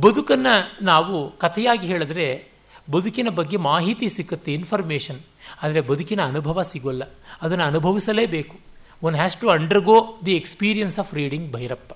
[0.00, 2.53] ಬದುಕನ್ನು ನಾವು ಕಥೆಯಾಗಿ ಹೇಳಿದ್ರೆ
[2.90, 5.20] ಬದುಕಿನ ಬಗ್ಗೆ ಮಾಹಿತಿ ಸಿಕ್ಕುತ್ತೆ ಇನ್ಫಾರ್ಮೇಷನ್
[5.62, 7.02] ಆದರೆ ಬದುಕಿನ ಅನುಭವ ಸಿಗೋಲ್ಲ.
[7.42, 8.60] ಅದನ್ನು ಅನುಭವಿಸಲೇಬೇಕು.
[9.02, 11.92] One has to undergo the experience of reading Bhyrappa.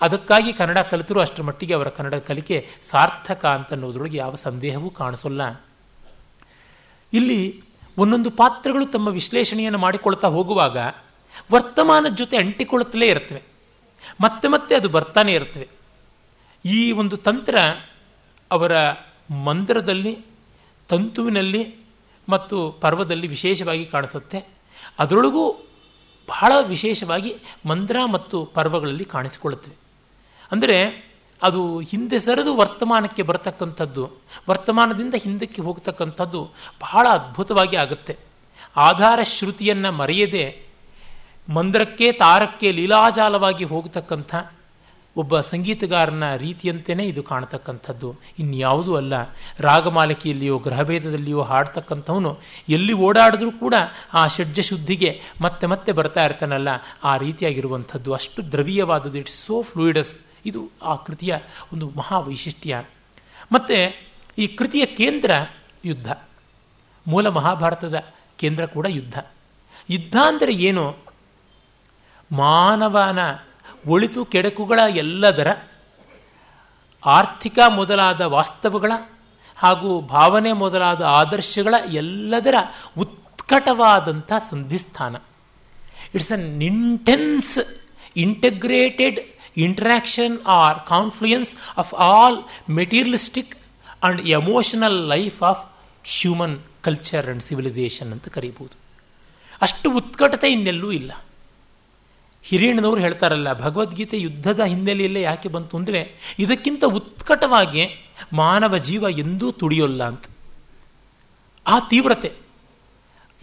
[0.00, 5.62] ಅದಕ್ಕಾಗಿ ಕನ್ನಡ ಕಲಿತರೂ ಅಷ್ಟರ ಮಟ್ಟಿಗೆ ಅವರ ಕನ್ನಡ ಕಲಿಕೆ ಸಾರ್ಥಕ ಅಂತ ಅನ್ನೋದ್ರೊಳಗೆ ಯಾವ ಸಂದೇಹವೂ ಕಾಣಿಸೋಲ್ಲ.
[7.12, 7.64] ಇಲ್ಲಿ
[7.98, 10.76] ಒಂದೊಂದು ಪಾತ್ರಗಳು ತಮ್ಮ ವಿಶ್ಲೇಷಣೆಯನ್ನು ಮಾಡಿಕೊಳ್ತಾ ಹೋಗುವಾಗ
[11.52, 13.42] ವರ್ತಮಾನದ ಜೊತೆ ಅಂಟಿಕೊಳ್ಳುತ್ತಲೇ ಇರ್ತವೆ
[14.20, 15.68] ಮತ್ತೆ ಮತ್ತೆ ಅದು ಬರ್ತಾನೆ ಇರ್ತವೆ
[16.64, 17.58] ಈ ಒಂದು ತಂತ್ರ
[18.50, 18.72] ಅವರ
[19.30, 20.18] ಮಂದಿರದಲ್ಲಿ,
[20.88, 21.74] ತಂತುವಿನಲ್ಲಿ
[22.28, 24.46] ಮತ್ತು ಪರ್ವದಲ್ಲಿ ವಿಶೇಷವಾಗಿ ಕಾಣಿಸುತ್ತೆ.
[24.98, 25.52] ಅದರೊಳಗೂ
[26.28, 27.36] ಬಹಳ ವಿಶೇಷವಾಗಿ
[27.66, 29.76] ಮಂತ್ರ ಮತ್ತು ಪರ್ವಗಳಲ್ಲಿ ಕಾಣಿಸಿಕೊಳ್ಳುತ್ತವೆ.
[30.52, 30.78] ಅಂದರೆ
[31.42, 34.10] ಅದು ಹಿಂದೆ ಸರಿದು ವರ್ತಮಾನಕ್ಕೆ ಬರತಕ್ಕಂಥದ್ದು,
[34.48, 38.16] ವರ್ತಮಾನದಿಂದ ಹಿಂದಕ್ಕೆ ಹೋಗ್ತಕ್ಕಂಥದ್ದು ಬಹಳ ಅದ್ಭುತವಾಗಿ ಆಗುತ್ತೆ.
[38.76, 40.62] ಆಧಾರ ಶ್ರುತಿಯನ್ನು ಮರೆಯದೆ
[41.48, 44.34] ಮಂದ್ರಕ್ಕೆ, ತಾರಕ್ಕೆ ಲೀಲಾಜಾಲವಾಗಿ ಹೋಗತಕ್ಕಂಥ
[45.16, 48.16] ಒಬ್ಬ ಸಂಗೀತಗಾರನ ರೀತಿಯಂತೆಯೇ ಇದು ಕಾಣತಕ್ಕಂಥದ್ದು.
[48.38, 49.14] ಇನ್ಯಾವುದೂ ಅಲ್ಲ.
[49.58, 52.38] ರಾಗಮಾಲಿಕೆಯಲ್ಲಿಯೋ ಗ್ರಹಭೇದದಲ್ಲಿಯೋ ಹಾಡ್ತಕ್ಕಂಥವನು
[52.68, 53.74] ಎಲ್ಲಿ ಓಡಾಡಿದ್ರೂ ಕೂಡ
[54.14, 56.68] ಆ ಷಡ್ಜ ಶುದ್ಧಿಗೆ ಮತ್ತೆ ಮತ್ತೆ ಬರ್ತಾ ಇರ್ತಾನಲ್ಲ.
[57.04, 59.18] ಆ ರೀತಿಯಾಗಿರುವಂಥದ್ದು ಅಷ್ಟು ದ್ರವೀಯವಾದದ್ದು.
[59.18, 61.36] ಇಟ್ಸ್ ಸೋ ಫ್ಲೂಯಿಡಸ್ ಇದು ಆ ಕೃತಿಯ
[61.72, 62.84] ಒಂದು ಮಹಾ ವೈಶಿಷ್ಟ್ಯ
[63.52, 63.96] ಮತ್ತು
[64.38, 65.30] ಈ ಕೃತಿಯ ಕೇಂದ್ರ
[65.84, 66.12] ಯುದ್ಧ.
[67.06, 68.04] ಮೂಲ ಮಹಾಭಾರತದ
[68.38, 69.18] ಕೇಂದ್ರ ಕೂಡ ಯುದ್ಧ.
[69.90, 70.96] ಯುದ್ಧ ಅಂದರೆ ಏನು?
[72.32, 73.18] ಮಾನವನ
[73.86, 75.48] ಒಳಿತು ಕೆಡಕುಗಳ ಎಲ್ಲದರ
[77.06, 78.92] ಆರ್ಥಿಕ ಮೊದಲಾದ ವಾಸ್ತವಗಳ
[79.56, 82.54] ಹಾಗೂ ಭಾವನೆ ಮೊದಲಾದ ಆದರ್ಶಗಳ ಎಲ್ಲದರ
[82.98, 85.16] ಉತ್ಕಟವಾದಂಥ ಸಂಧಿಸ್ಥಾನ.
[86.14, 87.58] It's an intense
[88.16, 89.20] integrated
[89.56, 93.56] interaction or confluence of all materialistic
[94.02, 95.66] and emotional life of
[96.20, 98.76] human culture and civilisation ಅಂತ ಕರೀಬೋದು.
[99.60, 101.12] ಅಷ್ಟು ಉತ್ಕಟತೆ ಇನ್ನೆಲ್ಲೂ ಇಲ್ಲ.
[102.48, 106.00] ಹಿರಿಯಣ್ಣನವರು ಹೇಳ್ತಾರಲ್ಲ, ಭಗವದ್ಗೀತೆ ಯುದ್ಧದ ಹಿನ್ನೆಲೆಯಲ್ಲೇ ಯಾಕೆ ಬಂತು ಅಂದರೆ,
[106.44, 107.84] ಇದಕ್ಕಿಂತ ಉತ್ಕಟವಾಗಿ
[108.40, 110.24] ಮಾನವ ಜೀವ ಎಂದೂ ತುಡಿಯೋಲ್ಲ ಅಂತ.
[111.66, 112.30] ಆ ತೀವ್ರತೆ.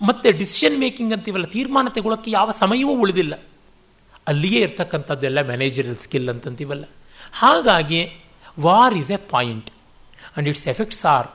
[0.02, 3.34] ಮತ್ತೆ ಡಿಸಿಷನ್ ಮೇಕಿಂಗ್ ಅಂತೀವಲ್ಲ, ತೀರ್ಮಾನ ತಗೊಳ್ಳೋಕ್ಕೆ ಯಾವ ಸಮಯವೂ ಉಳಿದಿಲ್ಲ.
[4.30, 6.86] ಅಲ್ಲಿಯೇ ಇರ್ತಕ್ಕಂಥದ್ದೆಲ್ಲ ಮ್ಯಾನೇಜರಲ್ ಸ್ಕಿಲ್ ಅಂತಂತೀವಲ್ಲ.
[7.42, 8.02] ಹಾಗಾಗಿ
[8.66, 11.30] war is a point and its effects are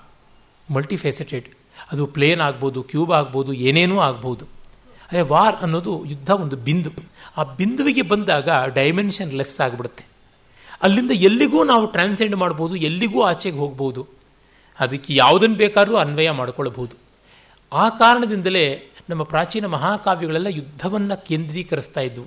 [0.69, 1.49] multifaceted
[1.93, 4.45] ಅದು ಪ್ಲೇನ್ ಆಗ್ಬೋದು ಕ್ಯೂಬ್ ಆಗ್ಬೋದು, ಏನೇನೂ ಆಗ್ಬೋದು.
[5.13, 6.91] ಅದೇ ವಾರ್ ಅನ್ನೋದು ಯುದ್ಧ ಒಂದು ಬಿಂದು.
[7.37, 10.05] ಆ ಬಿಂದುವಿಗೆ ಬಂದಾಗ ಡೈಮೆನ್ಷನ್ ಲೆಸ್ ಆಗಿಬಿಡುತ್ತೆ.
[10.83, 14.07] ಅಲ್ಲಿಂದ ಎಲ್ಲಿಗೂ ನಾವು ಟ್ರಾನ್ಸೆಂಡ್ ಮಾಡ್ಬೋದು, ಎಲ್ಲಿಗೂ ಆಚೆಗೆ ಹೋಗ್ಬೋದು.
[14.81, 16.97] ಅದಕ್ಕೆ ಯಾವುದನ್ನು ಬೇಕಾದರೂ ಅನ್ವಯ ಮಾಡಿಕೊಳ್ಳಬಹುದು
[17.73, 22.27] ಆ ಕಾರಣದಿಂದಲೇ ನಮ್ಮ ಪ್ರಾಚೀನ ಮಹಾಕಾವ್ಯಗಳೆಲ್ಲ ಯುದ್ಧವನ್ನು ಕೇಂದ್ರೀಕರಿಸ್ತಾ ಇದ್ವು.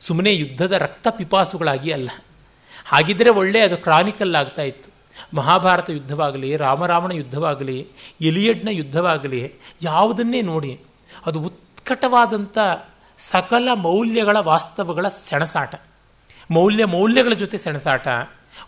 [0.00, 2.10] ಸುಮ್ಮನೆ ಯುದ್ಧದ ರಕ್ತ ಪಿಪಾಸುಗಳಾಗಿ ಅಲ್ಲ.
[2.86, 4.90] ಹಾಗಿದ್ರೆ ಒಳ್ಳೆ ಅದು ಕ್ರಾನಿಕಲ್ ಆಗ್ತಾ ಇತ್ತು.
[5.36, 7.88] ಮಹಾಭಾರತ ಯುದ್ಧವಾಗಲಿ, ರಾಮರಾವಣ ಯುದ್ಧವಾಗಲಿ,
[8.20, 9.52] ಎಲಿಯಡ್ನ ಯುದ್ಧವಾಗಲಿ,
[9.82, 10.80] ಯಾವುದನ್ನೇ ನೋಡಿ,
[11.26, 12.58] ಅದು ಉತ್ಕಟವಾದಂಥ
[13.18, 15.74] ಸಕಲ ಮೌಲ್ಯಗಳ ವಾಸ್ತವಗಳ ಸೆಣಸಾಟ.
[16.50, 18.06] ಮೌಲ್ಯ ಮೌಲ್ಯಗಳ ಜೊತೆ ಸೆಣಸಾಟ,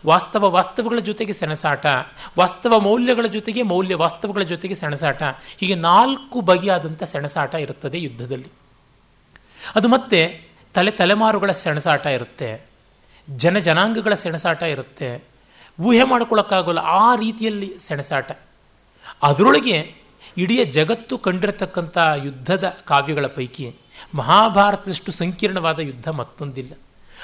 [0.05, 1.85] ವಾಸ್ತವ ವಾಸ್ತವಗಳ ಜೊತೆಗೆ ಸೆಣಸಾಟ,
[2.39, 5.23] ವಾಸ್ತವ ಮೌಲ್ಯಗಳ ಜೊತೆಗೆ ಮೌಲ್ಯ ವಾಸ್ತವಗಳ ಜೊತೆಗೆ ಸೆಣಸಾಟ,
[5.57, 8.49] ಹೀಗೆ ನಾಲ್ಕು ಬಗೆಯಾದಂಥ ಸೆಣಸಾಟ ಇರುತ್ತದೆ ಯುದ್ಧದಲ್ಲಿ.
[9.75, 10.21] ಅದು ಮತ್ತೆ
[10.73, 12.65] ತಲೆ ತಲೆಮಾರುಗಳ ಸೆಣಸಾಟ ಇರುತ್ತೆ,
[13.27, 15.23] ಜನ ಜನಾಂಗಗಳ ಸೆಣಸಾಟ ಇರುತ್ತೆ,
[15.81, 18.31] ಊಹೆ ಮಾಡ್ಕೊಳ್ಳೋಕ್ಕಾಗಲ್ಲ ಆ ರೀತಿಯಲ್ಲಿ ಸೆಣಸಾಟ.
[19.23, 20.06] ಅದರೊಳಗೆ
[20.37, 23.75] ಇಡೀ ಜಗತ್ತು ಕಂಡಿರತಕ್ಕಂಥ ಯುದ್ಧದ ಕಾವ್ಯಗಳ ಪೈಕಿ
[24.15, 26.73] ಮಹಾಭಾರತದಷ್ಟು ಸಂಕೀರ್ಣವಾದ ಯುದ್ಧ ಮತ್ತೊಂದಿಲ್ಲ.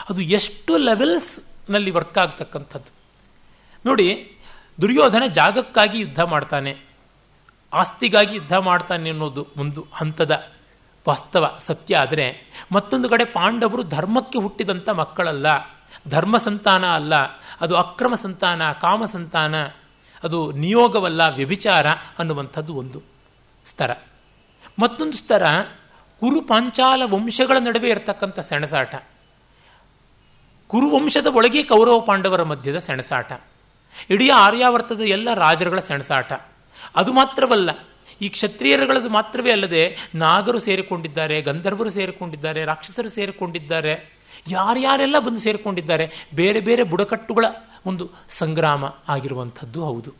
[0.09, 2.93] ಅದು ಎಷ್ಟು ಲೆವೆಲ್ಸ್ನಲ್ಲಿ ವರ್ಕ್ ಆಗ್ತಕ್ಕಂಥದ್ದು.
[3.85, 4.37] ನೋಡಿ,
[4.81, 6.77] ದುರ್ಯೋಧನ ಜಾಗಕ್ಕಾಗಿ ಯುದ್ಧ ಮಾಡ್ತಾನೆ.
[7.73, 10.51] ಆಸ್ತಿಗಾಗಿ ಯುದ್ಧ ಮಾಡ್ತಾನೆ ಅನ್ನೋದು ಒಂದು ಹಂತದ
[11.07, 15.45] ವಾಸ್ತವ ಸತ್ಯ ಆದರೆ, ಮತ್ತೊಂದು ಕಡೆ ಪಾಂಡವರು ಧರ್ಮಕ್ಕೆ ಹುಟ್ಟಿದಂಥ ಮಕ್ಕಳಲ್ಲ.
[16.09, 17.13] ಧರ್ಮ ಸಂತಾನ ಅಲ್ಲ.
[17.61, 19.55] ಅದು ಅಕ್ರಮ ಸಂತಾನ, ಕಾಮ ಸಂತಾನ
[20.23, 21.87] ಅದು ನಿಯೋಗವಲ್ಲ, ವ್ಯಭಿಚಾರ
[22.19, 23.01] ಅನ್ನುವಂಥದ್ದು ಒಂದು
[23.65, 23.91] ಸ್ತರ.
[24.79, 25.45] ಮತ್ತೊಂದು ಸ್ತರ,
[26.19, 28.95] ಕುರು ಪಾಂಚಾಲ ವಂಶಗಳ ನಡುವೆ ಇರತಕ್ಕಂಥ ಸೆಣಸಾಟ.
[30.67, 33.33] ಕುರುವಂಶದ ಒಳಗೆ ಕೌರವ ಪಾಂಡವರ ಮಧ್ಯದ ಸೆಣಸಾಟ.
[34.09, 36.33] ಇಡೀ ಆರ್ಯಾವರ್ತದ ಎಲ್ಲ ರಾಜರುಗಳ ಸೆಣಸಾಟ.
[36.95, 37.69] ಅದು ಮಾತ್ರವಲ್ಲ,
[38.21, 44.22] ಈ ಕ್ಷತ್ರಿಯರುಗಳದು ಮಾತ್ರವೇ ಅಲ್ಲದೆ ನಾಗರು ಸೇರಿಕೊಂಡಿದ್ದಾರೆ, ಗಂಧರ್ವರು ಸೇರಿಕೊಂಡಿದ್ದಾರೆ, ರಾಕ್ಷಸರು ಸೇರಿಕೊಂಡಿದ್ದಾರೆ.
[44.47, 47.45] ಯಾರ್ಯಾರೆಲ್ಲ ಬಂದು ಸೇರಿಕೊಂಡಿದ್ದಾರೆ, ಬೇರೆ ಬೇರೆ ಬುಡಕಟ್ಟುಗಳ
[47.85, 50.13] ಒಂದು ಸಂಗ್ರಾಮ ಆಗಿರುವಂಥದ್ದು ಹೌದು.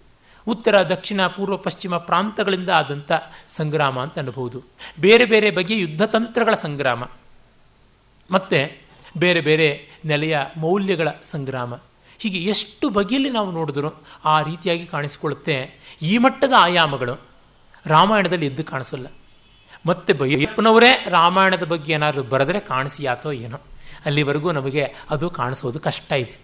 [0.48, 3.12] ಉತ್ತರ, ದಕ್ಷಿಣ, ಪೂರ್ವ, ಪಶ್ಚಿಮ ಪ್ರಾಂತಗಳಿಂದ ಆದಂಥ
[3.48, 4.64] ಸಂಗ್ರಾಮ ಅಂತ ಅನ್ಬಹುದು.
[5.00, 7.04] ಬೇರೆ ಬೇರೆ ಬಗೆಯ ಯುದ್ಧ ತಂತ್ರಗಳ ಸಂಗ್ರಾಮ.
[8.32, 8.82] ಮತ್ತೆ
[9.18, 11.76] ಬೇರೆ ಬೇರೆ ನೆಲೆಯ ಮೌಲ್ಯಗಳ ಸಂಗ್ರಾಮ.
[12.20, 15.80] ಹೀಗೆ ಎಷ್ಟು ಬಗೆಯಲ್ಲಿ ನಾವು ನೋಡಿದ್ರು ಆ ರೀತಿಯಾಗಿ ಕಾಣಿಸಿಕೊಳ್ಳುತ್ತೆ.
[16.02, 17.22] ಈ ಮಟ್ಟದ ಆಯಾಮಗಳು
[17.86, 19.08] ರಾಮಾಯಣದಲ್ಲಿ ಎದ್ದು ಕಾಣಿಸಲ್ಲ.
[19.86, 23.58] ಮತ್ತೆ ಬೈಯಪ್ಪನವರೇ ರಾಮಾಯಣದ ಬಗ್ಗೆ ಏನಾದರೂ ಬರೆದರೆ ಕಾಣಿಸಿಯಾತೋ ಏನೋ.
[24.06, 26.36] ಅಲ್ಲಿವರೆಗೂ ನಮಗೆ ಅದು ಕಾಣಿಸೋದು ಕಷ್ಟ ಇದೆ.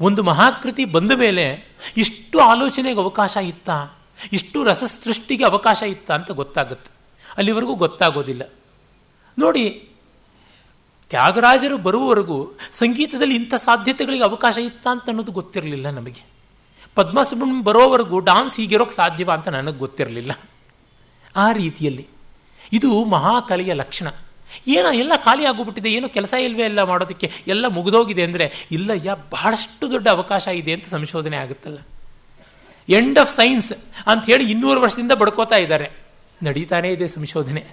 [0.00, 3.70] ಒಂದು ಮಹಾಕೃತಿ ಬಂದ ಮೇಲೆ ಇಷ್ಟು ಆಲೋಚನೆಗೆ ಅವಕಾಶ ಇತ್ತ,
[4.32, 6.90] ಇಷ್ಟು ರಸ ಸೃಷ್ಟಿಗೆ ಅವಕಾಶ ಇತ್ತ ಅಂತ ಗೊತ್ತಾಗುತ್ತೆ.
[7.36, 8.42] ಅಲ್ಲಿವರೆಗೂ ಗೊತ್ತಾಗೋದಿಲ್ಲ.
[9.38, 9.88] ನೋಡಿ,
[11.08, 16.26] ತ್ಯಾಗರಾಜರು ಬರುವವರೆಗೂ ಸಂಗೀತದಲ್ಲಿ ಇಂಥ ಸಾಧ್ಯತೆಗಳಿಗೆ ಅವಕಾಶ ಇತ್ತ ಅಂತ ಅನ್ನೋದು ಗೊತ್ತಿರಲಿಲ್ಲ ನಮಗೆ.
[16.94, 20.32] ಪದ್ಮಸುಬ್ರಹ್ಮಣ್ಯಂ ಬರೋವರೆಗೂ ಡಾನ್ಸ್ ಹೀಗಿರೋಕ್ಕೆ ಸಾಧ್ಯವ ಅಂತ ನನಗೆ ಗೊತ್ತಿರಲಿಲ್ಲ.
[21.36, 22.08] ಆ ರೀತಿಯಲ್ಲಿ.
[22.72, 24.08] ಇದು ಮಹಾಕಲೆಯ ಲಕ್ಷಣ.
[24.76, 29.84] ಏನೋ ಎಲ್ಲ ಖಾಲಿ ಆಗೋಗ್ಬಿಟ್ಟಿದೆ, ಏನೋ ಕೆಲಸ ಇಲ್ವೇ ಎಲ್ಲ ಮಾಡೋದಕ್ಕೆ ಎಲ್ಲ ಮುಗಿದೋಗಿದೆ ಅಂದರೆ ಇಲ್ಲ ಯಾ ಬಹಳಷ್ಟು
[29.94, 31.78] ದೊಡ್ಡ ಅವಕಾಶ ಇದೆ ಅಂತ ಸಂಶೋಧನೆ ಆಗುತ್ತಲ್ಲ.
[32.88, 33.72] ಎಂಡ್ ಆಫ್ ಸೈನ್ಸ್
[34.10, 35.88] ಅಂತ ಹೇಳಿ ಇನ್ನೂರು ವರ್ಷದಿಂದ ಬಡ್ಕೋತಾ ಇದ್ದಾರೆ.
[36.40, 37.64] ನಡೀತಾನೇ ಇದೆ ಸಂಶೋಧನೆ.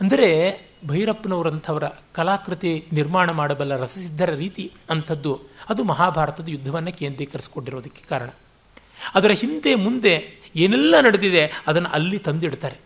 [0.00, 0.28] ಅಂದರೆ
[0.90, 1.86] ಭೈರಪ್ಪನವರಂಥವರ
[2.16, 5.32] ಕಲಾಕೃತಿ ನಿರ್ಮಾಣ ಮಾಡಬಲ್ಲ ರಸಸಿದ್ಧರ ರೀತಿ ಅಂಥದ್ದು,
[5.70, 8.30] ಅದು ಮಹಾಭಾರತದ ಯುದ್ಧವನ್ನು ಕೇಂದ್ರೀಕರಿಸಿಕೊಂಡಿರೋದಕ್ಕೆ ಕಾರಣ.
[9.18, 10.14] ಅದರ ಹಿಂದೆ ಮುಂದೆ
[10.64, 12.78] ಏನೆಲ್ಲ ನಡೆದಿದೆ, ಅದನ್ನು ಅಲ್ಲಿ ತಂದಿಡ್ತಾರೆ.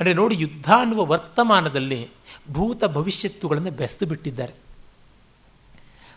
[0.00, 2.08] ಅಂದರೆ ನೋಡಿ ಯುದ್ಧ ಅನ್ನುವ ವರ್ತಮಾನದಲ್ಲಿ
[2.52, 4.54] ಭೂತ ಭವಿಷ್ಯತ್ತುಗಳನ್ನು ಬೆಸೆದು ಬಿಟ್ಟಿದ್ದಾರೆ.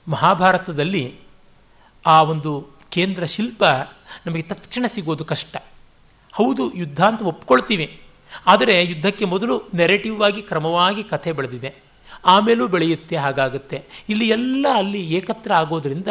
[0.08, 1.16] ಮಹಾಭಾರತದಲ್ಲಿ
[2.06, 3.64] ಆ ಒಂದು ಕೇಂದ್ರ ಶಿಲ್ಪ
[4.26, 5.58] ನಮಗೆ ತಕ್ಷಣ ಸಿಗೋದು ಕಷ್ಟ.
[6.34, 8.02] ಹೌದು, ಯುದ್ಧ ಅಂತ ಒಪ್ಕೊಳ್ತೀವಿ.
[8.46, 11.76] ಆದರೆ ಯುದ್ಧಕ್ಕೆ ಮೊದಲು ನೆರೆಟಿವ್ ಆಗಿ, ಕ್ರಮವಾಗಿ ಕಥೆ ಬೆಳೆದಿದೆ.
[12.26, 13.84] ಆಮೇಲೂ ಬೆಳೆಯುತ್ತೆ, ಹಾಗಾಗುತ್ತೆ.
[14.10, 16.08] ಇಲ್ಲಿ ಎಲ್ಲ ಅಲ್ಲಿ ಏಕತ್ರ ಆಗೋದ್ರಿಂದ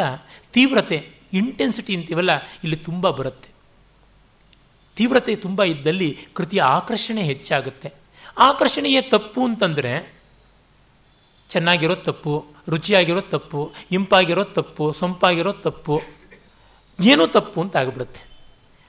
[0.53, 2.29] ತೀವ್ರತೆ ಇಂಟೆನ್ಸಿಟಿ ಅಂತೀವಲ್ಲ,
[2.63, 3.56] ಇಲ್ಲಿ ತುಂಬ ಬರುತ್ತೆ.
[4.97, 7.93] ತೀವ್ರತೆ ತುಂಬ ಇದ್ದಲ್ಲಿ ಕೃತಿಯ ಆಕರ್ಷಣೆ ಹೆಚ್ಚಾಗುತ್ತೆ.
[8.37, 10.17] ಆಕರ್ಷಣೆಯೇ ತಪ್ಪು ಅಂತಂದರೆ
[11.49, 16.01] ಚೆನ್ನಾಗಿರೋ ತಪ್ಪು ರುಚಿಯಾಗಿರೋ ತಪ್ಪು ಇಂಪಾಗಿರೋ ತಪ್ಪು ಸೊಂಪಾಗಿರೋ ತಪ್ಪು,
[16.99, 18.21] ಏನೂ ತಪ್ಪು ಅಂತ ಆಗಿಬಿಡುತ್ತೆ.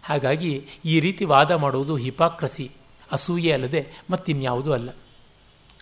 [0.02, 2.70] ಹಾಗಾಗಿ ಈ ರೀತಿ ವಾದ ಮಾಡುವುದು ಹಿಪಾಕ್ರಸಿ,
[3.12, 4.90] ಅಸೂಯೆ ಅಲ್ಲದೆ ಮತ್ತಿನ್ಯಾವುದೂ ಅಲ್ಲ.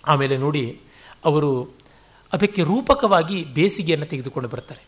[0.07, 0.81] ಆಮೇಲೆ ನೋಡಿ,
[1.25, 1.51] ಅವರು
[2.33, 4.83] ಅದಕ್ಕೆ ರೂಪಕವಾಗಿ ಬೇಸಿಗೆಯನ್ನು ತೆಗೆದುಕೊಂಡು ಬರ್ತಾರೆ.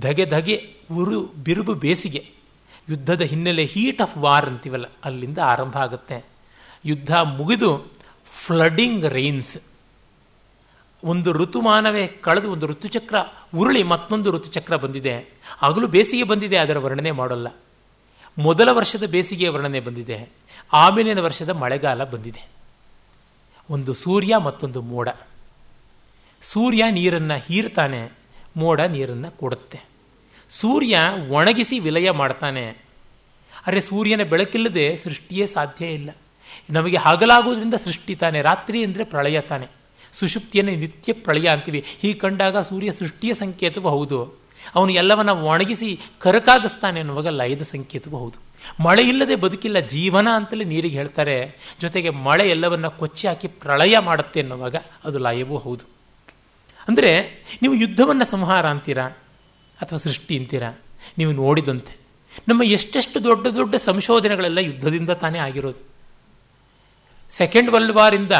[0.00, 0.56] ಧಗೆ ಧಗೆ
[0.96, 2.35] ಉರು ಬಿರುಬು ಬೇಸಿಗೆ.
[2.88, 6.24] ಯುದ್ಧದ ಹಿನ್ನೆಲೆ ಹೀಟ್ ಆಫ್ ವಾರ್ ಅಂತೀವಲ್ಲ, ಅಲ್ಲಿಂದ ಆರಂಭ ಆಗುತ್ತೆ.
[6.84, 7.92] ಯುದ್ಧ ಮುಗಿದು
[8.46, 9.56] ಫ್ಲಡಿಂಗ್ ರೈನ್ಸ್
[11.04, 13.16] ಒಂದು ಋತುಮಾನವೇ ಕಳೆದು ಒಂದು ಋತುಚಕ್ರ
[13.56, 15.40] ಉರುಳಿ ಮತ್ತೊಂದು ಋತುಚಕ್ರ ಬಂದಿದೆ.
[15.62, 17.48] ಆಗಲೂ ಬೇಸಿಗೆ ಬಂದಿದೆ, ಅದರ ವರ್ಣನೆ ಮಾಡೋಲ್ಲ.
[18.38, 20.32] ಮೊದಲ ವರ್ಷದ ಬೇಸಿಗೆಯ ವರ್ಣನೆ ಬಂದಿದೆ.
[20.72, 22.48] ಆಮೇಲಿನ ವರ್ಷದ ಮಳೆಗಾಲ ಬಂದಿದೆ.
[23.70, 25.08] ಒಂದು ಸೂರ್ಯ, ಮತ್ತೊಂದು ಮೋಡ.
[26.42, 28.12] ಸೂರ್ಯ ನೀರನ್ನು ಹೀರ್ತಾನೆ,
[28.56, 29.95] ಮೋಡ ನೀರನ್ನು ಕೊಡುತ್ತೆ.
[30.50, 30.98] ಸೂರ್ಯ
[31.28, 32.76] ಒಣಗಿಸಿ ವಿಲಯ ಮಾಡ್ತಾನೆ.
[33.66, 36.10] ಅರೆ ಸೂರ್ಯನ ಬೆಳಕಿಲ್ಲದೆ ಸೃಷ್ಟಿಯೇ ಸಾಧ್ಯ ಇಲ್ಲ.
[36.70, 39.66] ನಮಗೆ ಹಗಲಾಗೋದ್ರಿಂದ ಸೃಷ್ಟಿ ತಾನೆ, ರಾತ್ರಿ ಅಂದರೆ ಪ್ರಳಯ ತಾನೆ.
[40.18, 41.84] ಸುಷುಪ್ತಿಯನ್ನು ನಿತ್ಯ ಪ್ರಳಯ ಅಂತೀವಿ.
[42.02, 44.38] ಹೀಗೆ ಕಂಡಾಗ ಸೂರ್ಯ ಸೃಷ್ಟಿಯ ಸಂಕೇತವೂ ಹೌದು.
[44.74, 48.38] ಅವನು ಎಲ್ಲವನ್ನ ಒಣಗಿಸಿ ಕರಕಾಗಿಸ್ತಾನೆ ಅನ್ನುವಾಗ ಲಯದ ಸಂಕೇತವೂ ಹೌದು.
[48.84, 51.58] ಮಳೆ ಇಲ್ಲದೆ ಬದುಕಿಲ್ಲ, ಜೀವನ ಅಂತಲೇ ನೀರಿಗೆ ಹೇಳ್ತಾರೆ.
[51.80, 55.84] ಜೊತೆಗೆ ಮಳೆ ಎಲ್ಲವನ್ನ ಕೊಚ್ಚಿ ಹಾಕಿ ಪ್ರಳಯ ಮಾಡುತ್ತೆ ಅನ್ನುವಾಗ ಅದು ಲಯವೂ ಹೌದು.
[56.88, 57.12] ಅಂದರೆ
[57.62, 59.16] ನೀವು ಯುದ್ಧವನ್ನು ಸಂಹಾರ ಅಂತೀರಾ?
[59.82, 60.78] ಅಥವಾ ಸೃಷ್ಟಿ ಅಂತೀರಾ?
[61.18, 61.96] ನೀವು ನೋಡಿದಂತೆ.
[62.48, 65.80] ನಮ್ಮ ಎಷ್ಟೆಷ್ಟು ದೊಡ್ಡ ದೊಡ್ಡ ಸಂಶೋಧನೆಗಳೆಲ್ಲ ಯುದ್ಧದಿಂದ ತಾನೇ ಆಗಿರೋದು.
[67.30, 68.32] ಸೆಕೆಂಡ್ ವರ್ಲ್ಡ್ ವಾರಿಂದ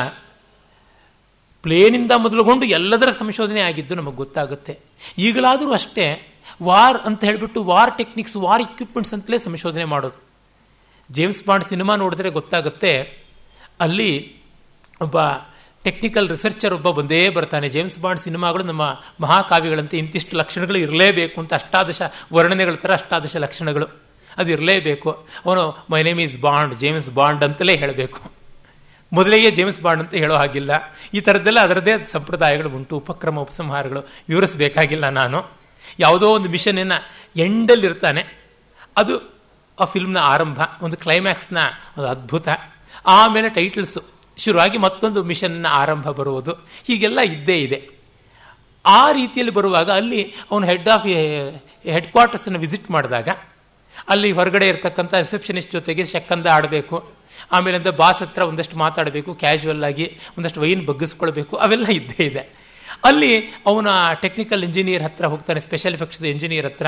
[1.63, 4.79] ಪ್ಲೇನಿಂದ ಮೊದಲುಗೊಂಡು ಎಲ್ಲದರ ಸಂಶೋಧನೆ ಆಗಿದ್ದು ನಮಗೆ ಗೊತ್ತಾಗುತ್ತೆ.
[5.19, 10.23] ಈಗಲಾದರೂ ಅಷ್ಟೇ ವಾರ್ ಅಂತ ಹೇಳಿಬಿಟ್ಟು ವಾರ್ ಟೆಕ್ನಿಕ್ಸ್ ವಾರ್ ಇಕ್ವಿಪ್ಮೆಂಟ್ಸ್ ಅಂತಲೇ ಸಂಶೋಧನೆ ಮಾಡೋದು.
[11.11, 13.25] ಜೇಮ್ಸ್ ಬಾಂಡ್ ಸಿನಿಮಾ ನೋಡಿದ್ರೆ ಗೊತ್ತಾಗುತ್ತೆ.
[13.81, 14.37] ಅಲ್ಲಿ
[15.01, 15.17] ಒಬ್ಬ
[15.87, 17.69] ಟೆಕ್ನಿಕಲ್ ರಿಸರ್ಚರ್ ಒಬ್ಬ ಬಂದೇ ಬರ್ತಾನೆ.
[17.69, 22.03] ಜೇಮ್ಸ್ ಬಾಂಡ್ ಸಿನಿಮಾಗಳು ನಮ್ಮ ಮಹಾಕಾವ್ಯಗಳಂತೆ ಇಂತಿಷ್ಟು ಲಕ್ಷಣಗಳು ಇರಲೇಬೇಕು ಅಂತ ಅಷ್ಟಾದಶ
[22.33, 23.87] ವರ್ಣನೆಗಳ ಥರ ಅಷ್ಟಾದಶ ಲಕ್ಷಣಗಳು.
[24.37, 25.29] ಅದು ಇರಲೇಬೇಕು.
[25.47, 28.21] ಅವನು my name is Bond James Bond ಅಂತಲೇ ಹೇಳಬೇಕು.
[29.13, 30.71] ಮೊದಲಿಗೆ ಜೇಮ್ಸ್ ಬಾಂಡ್ ಅಂತ ಹೇಳೋ ಹಾಗಿಲ್ಲ.
[31.15, 34.01] ಈ ಥರದ್ದೆಲ್ಲ ಅದರದ್ದೇ ಸಂಪ್ರದಾಯಗಳು ಉಂಟು, ಉಪಕ್ರಮ, ಉಪಸಂಹಾರಗಳು.
[34.29, 35.51] ವಿವರಿಸಬೇಕಾಗಿಲ್ಲ ನಾನು.
[35.99, 36.99] ಯಾವುದೋ ಒಂದು ಮಿಷನನ್ನು
[37.37, 38.23] ಎಂಡಲ್ಲಿರ್ತಾನೆ
[38.97, 39.35] ಅದು
[39.81, 41.59] ಆ ಫಿಲ್ಮ್ನ ಆರಂಭ, ಒಂದು ಕ್ಲೈಮ್ಯಾಕ್ಸ್ನ
[41.99, 42.49] ಒಂದು ಅದ್ಭುತ.
[43.07, 46.53] ಆಮೇಲೆ ಟೈಟಲ್ಸು ಶುರುವಾಗಿ ಮತ್ತೊಂದು ಮಿಷನ್ನ ಆರಂಭ ಬರುವುದು.
[46.87, 47.79] ಹೀಗೆಲ್ಲ ಇದ್ದೇ ಇದೆ.
[48.85, 51.07] ಆ ರೀತಿಯಲ್ಲಿ ಬರುವಾಗ ಅಲ್ಲಿ ಅವನು ಹೆಡ್ ಆಫ್
[51.95, 53.29] ಹೆಡ್ ಕ್ವಾರ್ಟರ್ಸನ್ನು ವಿಸಿಟ್ ಮಾಡಿದಾಗ,
[54.09, 56.97] ಅಲ್ಲಿ ಹೊರಗಡೆ ಇರತಕ್ಕಂಥ ರಿಸೆಪ್ಷನಿಸ್ಟ್ ಜೊತೆಗೆ ಶಕ್ಕಂದ ಆಡಬೇಕು.
[57.53, 60.07] ಆಮೇಲೆ ಅಂತ ಬಾಸ್ ಹತ್ರ ಒಂದಷ್ಟು ಮಾತಾಡಬೇಕು ಕ್ಯಾಶುವಲ್ ಆಗಿ
[60.37, 61.55] ಒಂದಷ್ಟು ವೈನ್ ಬಗ್ಗಿಸ್ಕೊಳ್ಬೇಕು.
[61.57, 62.45] ಅವೆಲ್ಲ ಇದ್ದೇ ಇದೆ.
[63.09, 63.33] ಅಲ್ಲಿ
[63.67, 63.89] ಅವನ
[64.23, 66.87] ಟೆಕ್ನಿಕಲ್ ಇಂಜಿನಿಯರ್ ಹತ್ರ ಹೋಗ್ತಾನೆ ಸ್ಪೆಷಲ್ ಎಫೆಕ್ಟ್ಸ್ ಇಂಜಿನಿಯರ್ ಹತ್ರ.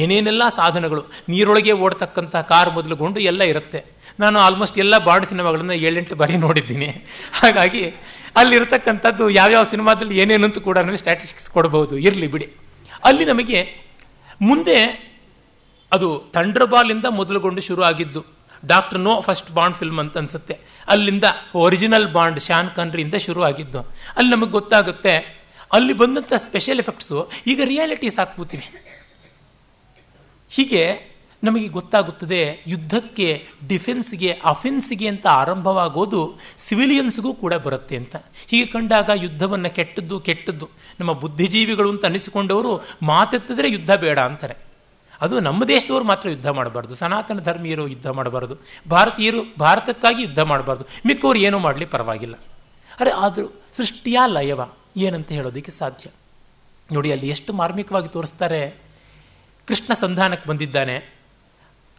[0.00, 3.80] ಏನೇನೆಲ್ಲ ಸಾಧನಗಳು, ನೀರೊಳಗೆ ಓಡ್ತಕ್ಕಂಥ ಕಾರ್ ಮೊದಲುಗೊಂಡು ಎಲ್ಲ ಇರುತ್ತೆ.
[4.22, 6.88] ನಾನು ಆಲ್ಮೋಸ್ಟ್ ಎಲ್ಲ ಬಾಂಡ್ ಸಿನಿಮಾಗಳನ್ನ ಏಳೆಂಟು ಬಾರಿ ನೋಡಿದ್ದೀನಿ.
[7.40, 7.82] ಹಾಗಾಗಿ
[8.40, 12.48] ಅಲ್ಲಿರತಕ್ಕಂಥದ್ದು ಯಾವ್ಯಾವ ಸಿನಿಮಾದಲ್ಲಿ ಏನೇನಂತೂ ಕೂಡ ನನಗೆ ಸ್ಟ್ಯಾಟಿಸ್ಟಿಕ್ಸ್ ಕೊಡಬಹುದು ಇರಲಿ ಬಿಡಿ.
[13.08, 13.60] ಅಲ್ಲಿ ನಮಗೆ
[14.48, 14.78] ಮುಂದೆ
[15.92, 18.20] ಅದು ಥಂಡರ್ಬಾಲಿಂದ ಮೊದಲುಗೊಂಡು ಶುರು ಆಗಿದ್ದು
[18.62, 20.54] Doctor No first Bond film ಅಂತ ಅನ್ಸುತ್ತೆ.
[20.92, 21.26] ಅಲ್ಲಿಂದ
[21.64, 23.80] ಒರಿಜಿನಲ್ ಬಾಂಡ್ ಶಾನ್ ಕನ್ರಿಯಿಂದ ಶುರು ಆಗಿದ್ದು
[24.16, 25.14] ಅಲ್ಲಿ ನಮಗೆ ಗೊತ್ತಾಗುತ್ತೆ,
[25.76, 27.18] ಅಲ್ಲಿ ಬಂದಂಥ ಸ್ಪೆಷಲ್ ಎಫೆಕ್ಟ್ಸು
[27.52, 28.66] ಈಗ ರಿಯಾಲಿಟೀಸ್ ಹಾಕ್ಬೂತಿವಿ
[30.56, 30.82] ಹೀಗೆ
[31.44, 38.16] ನಮಗೆ ಗೊತ್ತಾಗುತ್ತದೆ ಯುದ್ಧಕ್ಕೆ ಡಿಫೆನ್ಸ್ಗೆ ಅಫೆನ್ಸ್ಗೆ ಅಂತ ಆರಂಭವಾಗೋದು ಸಿವಿಲಿಯನ್ಸ್ಗೂ ಕೂಡ ಬರುತ್ತೆ ಅಂತ.
[38.48, 40.68] ಹೀಗೆ ಕಂಡಾಗ ಯುದ್ಧವನ್ನು ಕೆಟ್ಟದ್ದು ಕೆಟ್ಟದ್ದು.
[41.00, 44.56] ನಮ್ಮ ಬುದ್ಧಿಜೀವಿಗಳು ಅಂತ ಅನಿಸಿಕೊಂಡವರು ಮಾತೆತ್ತಿದ್ರೆ ಯುದ್ಧ ಬೇಡ ಅಂತಾರೆ.
[45.20, 46.94] ಅದು ನಮ್ಮ ದೇಶದವರು ಮಾತ್ರ ಯುದ್ಧ ಮಾಡಬಾರ್ದು.
[46.94, 48.56] ಸನಾತನ ಧರ್ಮೀಯರು ಯುದ್ಧ ಮಾಡಬಾರ್ದು.
[48.90, 50.84] ಭಾರತೀಯರು ಭಾರತಕ್ಕಾಗಿ ಯುದ್ಧ ಮಾಡಬಾರ್ದು.
[51.06, 52.34] ಮಿಕ್ಕವರು ಏನೂ ಮಾಡಲಿ ಪರವಾಗಿಲ್ಲ.
[53.00, 54.60] ಅರೆ, ಆದರೂ ಸೃಷ್ಟಿಯ ಲಯವ?
[54.96, 56.10] ಏನಂತ ಹೇಳೋದಕ್ಕೆ ಸಾಧ್ಯ?
[56.92, 58.70] ನೋಡಿ, ಅಲ್ಲಿ ಎಷ್ಟು ಮಾರ್ಮಿಕವಾಗಿ ತೋರಿಸ್ತಾರೆ.
[59.66, 61.17] ಕೃಷ್ಣ ಸಂಧಾನಕ್ಕೆ ಬಂದಿದ್ದಾನೆ.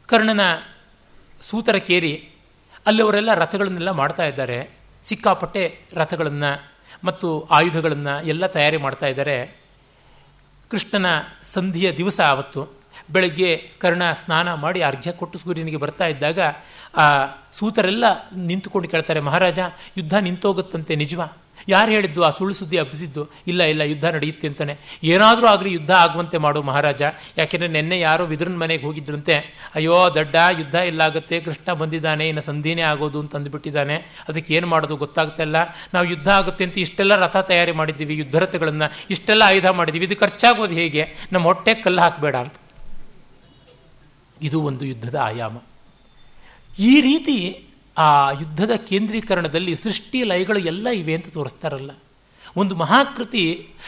[0.09, 0.41] ಕರ್ಣನ
[1.49, 2.29] ಸೂತರ ಕೇರಿ,
[2.85, 4.69] ಅಲ್ಲವರೆಲ್ಲ ರಥಗಳನ್ನೆಲ್ಲ ಮಾಡ್ತಾ ಇದ್ದಾರೆ.
[5.03, 5.63] ಸಿಕ್ಕಾಪಟ್ಟೆ
[5.93, 6.71] ರಥಗಳನ್ನು
[7.03, 9.57] ಮತ್ತು ಆಯುಧಗಳನ್ನು ಎಲ್ಲ ತಯಾರಿ ಮಾಡ್ತಾ ಇದ್ದಾರೆ.
[10.71, 11.05] ಕೃಷ್ಣನ
[11.53, 12.61] ಸಂಧಿಯ ದಿವಸ ಆವತ್ತು,
[13.11, 16.39] ಬೆಳಗ್ಗೆ ಕರ್ಣ ಸ್ನಾನ ಮಾಡಿ ಅರ್ಘ್ಯ ಕೊಟ್ಟು ಸೂರ್ಯನಿಗೆ ಬರ್ತಾ ಇದ್ದಾಗ
[16.95, 17.05] ಆ
[17.53, 18.05] ಸೂತರೆಲ್ಲ
[18.35, 19.59] ನಿಂತುಕೊಂಡು ಕೇಳ್ತಾರೆ, ಮಹಾರಾಜ,
[19.97, 21.27] ಯುದ್ಧ ನಿಂತೋಗುತ್ತಂತೆ ನಿಜವಾ?
[21.69, 22.23] ಯಾರು ಹೇಳಿದ್ದು?
[22.23, 24.99] ಆ ಸುಳ್ಳು ಸುದ್ದಿ ಹಬ್ಬಿಸಿದ್ದು ಇಲ್ಲ ಇಲ್ಲ, ಯುದ್ಧ ನಡೆಯುತ್ತೆ ಅಂತಾನೆ.
[25.03, 27.01] ಏನಾದರೂ ಆಗಲಿ ಯುದ್ಧ ಆಗುವಂತೆ ಮಾಡು ಮಹಾರಾಜ.
[27.37, 29.33] ಯಾಕೆಂದರೆ ನಿನ್ನೆ ಯಾರೋ ವಿದ್ರನ್ ಮನೆಗೆ ಹೋಗಿದ್ರಂತೆ.
[29.75, 33.95] ಅಯ್ಯೋ, ದಡ್ಡ, ಯುದ್ಧ ಇಲ್ಲಾಗುತ್ತೆ ಕೃಷ್ಣ ಬಂದಿದ್ದಾನೆ, ಇನ್ನು ಸಂಧಿನೇ ಆಗೋದು ಅಂತ ಅಂದ್ಬಿಟ್ಟಿದ್ದಾನೆ.
[34.29, 35.55] ಅದಕ್ಕೆ ಏನು ಮಾಡೋದು ಗೊತ್ತಾಗ್ತಾ ಇಲ್ಲ
[35.93, 38.83] ನಾವು ಯುದ್ಧ ಆಗುತ್ತೆ ಅಂತ ಇಷ್ಟೆಲ್ಲ ರಥ ತಯಾರಿ ಮಾಡಿದ್ದೀವಿ, ಯುದ್ಧ ರಥಗಳನ್ನ.
[39.09, 40.05] ಇಷ್ಟೆಲ್ಲ ಆಯುಧ ಮಾಡಿದ್ದೀವಿ.
[40.05, 41.15] ಇದು ಖರ್ಚಾಗೋದು ಹೇಗೆ?
[41.31, 42.53] ನಮ್ಮ ಹೊಟ್ಟೆ ಕಲ್ಲು ಹಾಕಬೇಡ ಅಂತ.
[44.41, 45.57] ಇದು ಒಂದು ಯುದ್ಧದ ಆಯಾಮ.
[46.79, 47.65] ಈ ರೀತಿ
[47.99, 51.91] ಆ ಯುದ್ಧದ ಕೇಂದ್ರೀಕರಣದಲ್ಲಿ ಸೃಷ್ಟಿ ಲಯಗಳು ಎಲ್ಲ ಇವೆ ಅಂತ ತೋರಿಸ್ತಾರಲ್ಲ.
[52.57, 53.43] ಒಂದು ಮಹಾಕೃತಿ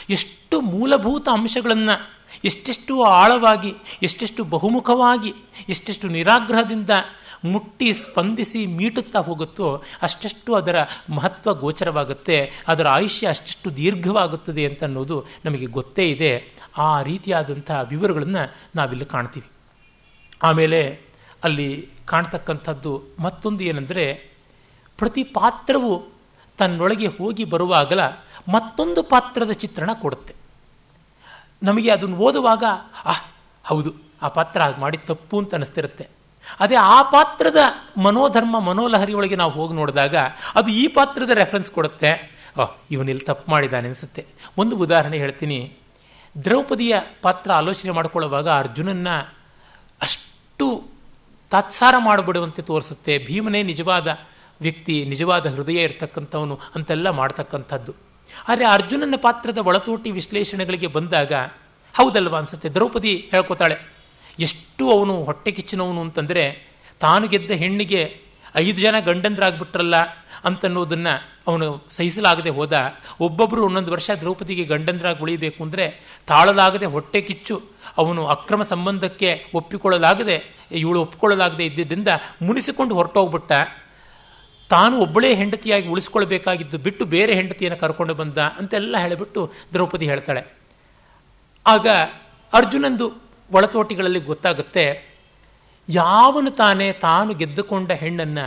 [0.10, 1.96] ಎಷ್ಟು ಮೂಲಭೂತ ಅಂಶಗಳನ್ನು
[2.46, 3.72] ಎಷ್ಟೆಷ್ಟು ಆಳವಾಗಿ,
[4.04, 5.34] ಎಷ್ಟೆಷ್ಟು ಬಹುಮುಖವಾಗಿ,
[5.70, 6.90] ಎಷ್ಟೆಷ್ಟು ನಿರಾಗ್ರಹದಿಂದ
[7.46, 10.76] ಮುಟ್ಟಿ, ಸ್ಪಂದಿಸಿ ಮೀಟುತ್ತಾ ಹೋಗುತ್ತೋ ಅಷ್ಟೆಷ್ಟು ಅದರ
[11.10, 16.32] ಮಹತ್ವ ಗೋಚರವಾಗುತ್ತೆ, ಅದರ ಆಯುಷ್ಯ ಅಷ್ಟೆಷ್ಟು ದೀರ್ಘವಾಗುತ್ತದೆ ಅಂತ ಅನ್ನೋದು ನಮಗೆ ಗೊತ್ತೇ ಇದೆ.
[16.78, 18.44] ಆ ರೀತಿಯಾದಂತಹ ವಿವರಗಳನ್ನು
[18.76, 19.50] ನಾವಿಲ್ಲಿ ಕಾಣ್ತೀವಿ.
[20.44, 20.82] ಆಮೇಲೆ
[21.44, 21.70] ಅಲ್ಲಿ
[22.12, 24.32] ಕಾಣ್ತಕ್ಕಂಥದ್ದು ಮತ್ತೊಂದು ಏನಂದರೆ
[24.98, 26.04] ಪ್ರತಿ ಪಾತ್ರವು
[26.58, 28.00] ತನ್ನೊಳಗೆ ಹೋಗಿ ಬರುವಾಗಲ
[28.52, 30.34] ಮತ್ತೊಂದು ಪಾತ್ರದ ಚಿತ್ರಣ ಕೊಡುತ್ತೆ.
[31.64, 32.64] ನಮಗೆ ಅದನ್ನು ಓದುವಾಗ
[33.06, 33.12] ಆ
[33.64, 36.08] ಹೌದು, ಆ ಪಾತ್ರ ಹಾಗೆ ಮಾಡಿ ತಪ್ಪು ಅಂತ ಅನಿಸ್ತಿರುತ್ತೆ.
[36.60, 37.58] ಅದೇ ಆ ಪಾತ್ರದ
[38.02, 40.16] ಮನೋಧರ್ಮ, ಮನೋಲಹರಿಯೊಳಗೆ ನಾವು ಹೋಗಿ ನೋಡಿದಾಗ
[40.56, 42.12] ಅದು ಈ ಪಾತ್ರದ ರೆಫರೆನ್ಸ್ ಕೊಡುತ್ತೆ.
[42.62, 44.26] ಓಹ್ ಇವನಿಲ್ಲಿ ತಪ್ಪು ಮಾಡಿದ್ದಾನೆ ಅನಿಸುತ್ತೆ.
[44.58, 45.78] ಒಂದು ಉದಾಹರಣೆ ಹೇಳ್ತೀನಿ.
[46.44, 49.10] ದ್ರೌಪದಿಯ ಪಾತ್ರ ಆಲೋಚನೆ ಮಾಡಿಕೊಳ್ಳುವಾಗ ಅರ್ಜುನನ್ನ
[50.02, 50.84] ಅಷ್ಟು
[51.52, 53.14] ತಾತ್ಸಾರ ಮಾಡಿಬಿಡುವಂತೆ ತೋರಿಸುತ್ತೆ.
[53.18, 54.08] ಭೀಮನೇ ನಿಜವಾದ
[54.62, 57.94] ವ್ಯಕ್ತಿ, ನಿಜವಾದ ಹೃದಯ ಇರತಕ್ಕಂಥವನು ಅಂತೆಲ್ಲ ಮಾಡ್ತಕ್ಕಂಥದ್ದು.
[58.48, 61.34] ಆದರೆ ಅರ್ಜುನನ ಪಾತ್ರದ ಒಳತೋಟಿ ವಿಶ್ಲೇಷಣೆಗಳಿಗೆ ಬಂದಾಗ,
[61.96, 62.70] ಹೌದಲ್ವಾ ಅನ್ಸುತ್ತೆ?
[62.70, 63.78] ದ್ರೌಪದಿ ಹೇಳ್ಕೊತಾಳೆ,
[64.40, 66.44] ಎಷ್ಟು ಅವನು ಹೊಟ್ಟೆ ಕಿಚ್ಚಿನವನು ಅಂತಂದರೆ,
[67.00, 69.96] ತಾನು ಗೆದ್ದ ಹೆಣ್ಣಿಗೆ ಐದು ಜನ ಗಂಡಂದ್ರಾಗ್ಬಿಟ್ರಲ್ಲ
[70.46, 71.10] ಅಂತನ್ನೋದನ್ನ
[71.48, 72.74] ಅವನು ಸಹಿಸಲಾಗದೆ ಹೋದ.
[73.20, 75.86] ಒಬ್ಬೊಬ್ಬರು ಒಂದೊಂದು ವರ್ಷ ದ್ರೌಪದಿಗೆ ಗಂಡಂದ್ರಾಗಿ ಉಳಿಬೇಕು ಅಂದರೆ
[76.28, 77.56] ತಾಳಲಾಗದೆ ಹೊಟ್ಟೆ ಕಿಚ್ಚು
[77.98, 82.12] ಅವನು ಅಕ್ರಮ ಸಂಬಂಧಕ್ಕೆ ಒಪ್ಪಿಕೊಳ್ಳಲಾಗದೆ ಇವಳು ಒಪ್ಪಿಕೊಳ್ಳಲಾಗದೆ ಇದ್ದಿದ್ದರಿಂದ
[82.42, 83.52] ಮುನಿಸಿಕೊಂಡು ಹೊರಟೋಗ್ಬಿಟ್ಟ.
[84.70, 89.42] ತಾನು ಒಬ್ಬಳೇ ಹೆಂಡತಿಯಾಗಿ ಉಳಿಸ್ಕೊಳ್ಬೇಕಾಗಿದ್ದು ಬಿಟ್ಟು ಬೇರೆ ಹೆಂಡತಿಯನ್ನು ಕರ್ಕೊಂಡು ಬಂದ ಅಂತೆಲ್ಲ ಹೇಳಿಬಿಟ್ಟು
[89.74, 90.42] ದ್ರೌಪದಿ ಹೇಳ್ತಾಳೆ.
[91.66, 91.88] ಆಗ
[92.54, 93.08] ಅರ್ಜುನಂದು
[93.52, 94.86] ಒಳತೋಟಿಗಳಲ್ಲಿ ಗೊತ್ತಾಗುತ್ತೆ,
[95.90, 98.40] ಯಾವನು ತಾನೇ ತಾನು ಗೆದ್ದುಕೊಂಡ ಹೆಣ್ಣನ್ನ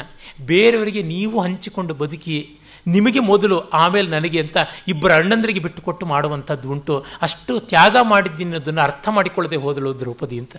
[0.46, 2.38] ಬೇರೆಯವರಿಗೆ ನೀವು ಹಂಚಿಕೊಂಡು ಬದುಕಿ,
[2.86, 4.56] ನಿಮಗೆ ಮೊದಲು ಆಮೇಲೆ ನನಗೆ ಅಂತ
[4.88, 6.94] ಇಬ್ಬರ ಅಣ್ಣಂದರಿಗೆ ಬಿಟ್ಟುಕೊಟ್ಟು ಮಾಡುವಂಥದ್ದು ಉಂಟು.
[7.22, 10.56] ಅಷ್ಟು ತ್ಯಾಗ ಮಾಡಿದ್ದೀನಿ ಅದನ್ನು ಅರ್ಥ ಮಾಡಿಕೊಳ್ಳದೆ ಹೋದಳು ದ್ರೌಪದಿ ಅಂತ.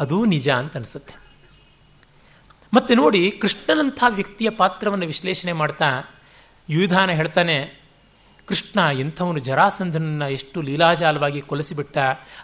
[0.00, 1.14] ಅದೂ ನಿಜ ಅಂತ ಅನಿಸುತ್ತೆ.
[2.74, 5.86] ಮತ್ತೆ ನೋಡಿ, ಕೃಷ್ಣನಂಥ ವ್ಯಕ್ತಿಯ ಪಾತ್ರವನ್ನು ವಿಶ್ಲೇಷಣೆ ಮಾಡ್ತಾ
[6.68, 7.80] ಯುವಿಧಾನ ಹೇಳ್ತಾನೆ,
[8.46, 11.98] ಕೃಷ್ಣ ಎಂಥವನು ಜರಾಸಂಧನನ್ನು ಎಷ್ಟು ಲೀಲಾಜಾಲವಾಗಿ ಕೊಲಿಸಿಬಿಟ್ಟ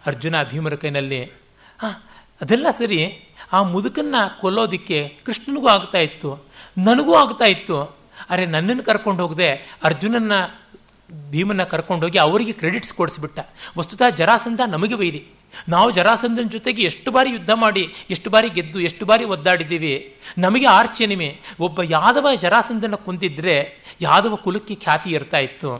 [0.07, 1.25] ಅರ್ಜುನ ಭೀಮರ ಕೈನಲ್ಲಿ?
[2.41, 3.01] ಅದೆಲ್ಲ ಸರಿ,
[3.53, 6.31] ಆ ಮುದುಕನ್ನ ಕೊಲ್ಲೋದಿಕ್ಕೆ ಕೃಷ್ಣನಿಗೂ ಆಗ್ತಾ ಇತ್ತು,
[6.79, 7.77] ನನಗೂ ಆಗ್ತಾ ಇತ್ತು.
[8.31, 9.49] ಅರೆ, ನನ್ನನ್ನು ಕರ್ಕೊಂಡು ಹೋಗದೆ
[9.83, 10.33] ಅರ್ಜುನನ್ನ
[11.31, 13.39] ಭೀಮನ್ನ ಕರ್ಕೊಂಡೋಗಿ ಅವರಿಗೆ ಕ್ರೆಡಿಟ್ಸ್ ಕೊಡಿಸ್ಬಿಟ್ಟ.
[13.79, 15.27] ವಸ್ತುತಃ ಜರಾಸಂಧ ನಮಗೆ ವೈರಿ
[15.69, 19.95] ನಾವು ಜರಾಸಂಧನ ಜೊತೆಗೆ ಎಷ್ಟು ಬಾರಿ ಯುದ್ಧ ಮಾಡಿ, ಎಷ್ಟು ಬಾರಿ ಗೆದ್ದು, ಎಷ್ಟು ಬಾರಿ ಒದ್ದಾಡಿದ್ದೀವಿ,
[20.39, 21.29] ನಮಗೆ ಆರ್ಚೆನಿಮೆ
[21.61, 23.57] ಒಬ್ಬ ಯಾದವ ಜರಾಸಂಧನ ಕುಂದಿದ್ರೆ,
[24.01, 25.71] ಯಾದವ ಕುಲಕ್ಕೆ ಖ್ಯಾತಿ ಇರ್ತಾ ಇತ್ತು.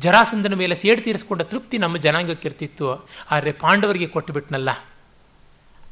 [0.00, 4.70] ಜರಾಸಂಧನ ಮೇಲೆ ಸೇಡು ತೀರಿಸ್ಕೊಂಡ ತೃಪ್ತಿ ನಮ್ಮ ಜನಾಂಗಕ್ಕೆ ಇರ್ತಿತ್ತು ಆದರೆ ಪಾಂಡವರಿಗೆ ಕೊಟ್ಟು ಬಿಟ್ನಲ್ಲ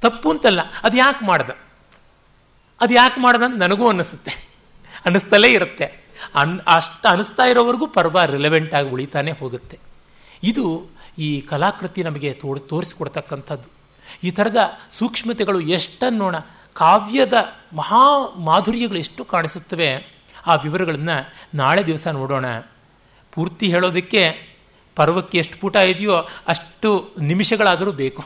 [0.01, 1.51] ತಪ್ಪು ಅಂತಲ್ಲ, ಅದು ಯಾಕೆ ಮಾಡ್ದ?
[2.81, 4.33] ಅದು ಯಾಕೆ ಮಾಡ್ದ ಅಂತ ನನಗೂ ಅನ್ನಿಸುತ್ತೆ.
[5.05, 5.87] ಅನ್ನಿಸ್ತಲೇ ಇರುತ್ತೆ.
[6.35, 9.79] ಅನ್ ಅಷ್ಟು ಅನಿಸ್ತಾ ಇರೋವರೆಗೂ ಪರ್ವ ರಿಲೆವೆಂಟ್ ಆಗಿ ಉಳಿತಾನೆ ಹೋಗುತ್ತೆ.
[10.43, 10.65] ಇದು
[11.19, 13.69] ಈ ಕಲಾಕೃತಿ ನಮಗೆ ತೋರ್, ತೋರಿಸಿಕೊಡ್ತಕ್ಕಂಥದ್ದು.
[14.23, 14.57] ಈ ಥರದ
[14.93, 16.37] ಸೂಕ್ಷ್ಮತೆಗಳು ಎಷ್ಟನ್ನೋಣ
[16.75, 17.33] ಕಾವ್ಯದ
[17.73, 20.19] ಮಹಾ ಮಾಧುರ್ಯಗಳು ಎಷ್ಟು ಕಾಣಿಸುತ್ತವೆ.
[20.47, 22.59] ಆ ವಿವರಗಳನ್ನು ನಾಳೆ ದಿವಸ ನೋಡೋಣ.
[23.33, 24.55] ಪೂರ್ತಿ ಹೇಳೋದಕ್ಕೆ
[24.97, 26.13] ಪರ್ವಕ್ಕೆ ಎಷ್ಟು ಪುಟ ಇದೆಯೋ
[26.49, 28.25] ಅಷ್ಟು ನಿಮಿಷಗಳಾದರೂ ಬೇಕು.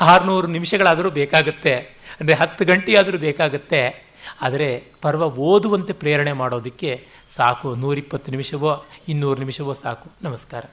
[0.00, 1.74] ಆರುನೂರು ನಿಮಿಷಗಳಾದರೂ ಬೇಕಾಗುತ್ತೆ.
[2.20, 4.08] ಅಂದರೆ ಹತ್ತು ಗಂಟೆಯಾದರೂ ಬೇಕಾಗುತ್ತೆ.
[4.40, 7.74] ಆದರೆ ಪರ್ವ ಓದುವಂತೆ ಪ್ರೇರಣೆ ಮಾಡೋದಕ್ಕೆ ಸಾಕು.
[7.74, 10.10] ನೂರಿಪ್ಪತ್ತು ನಿಮಿಷವೋ, ಇನ್ನೂರು ನಿಮಿಷವೋ ಸಾಕು.
[10.22, 10.64] ನಮಸ್ಕಾರ.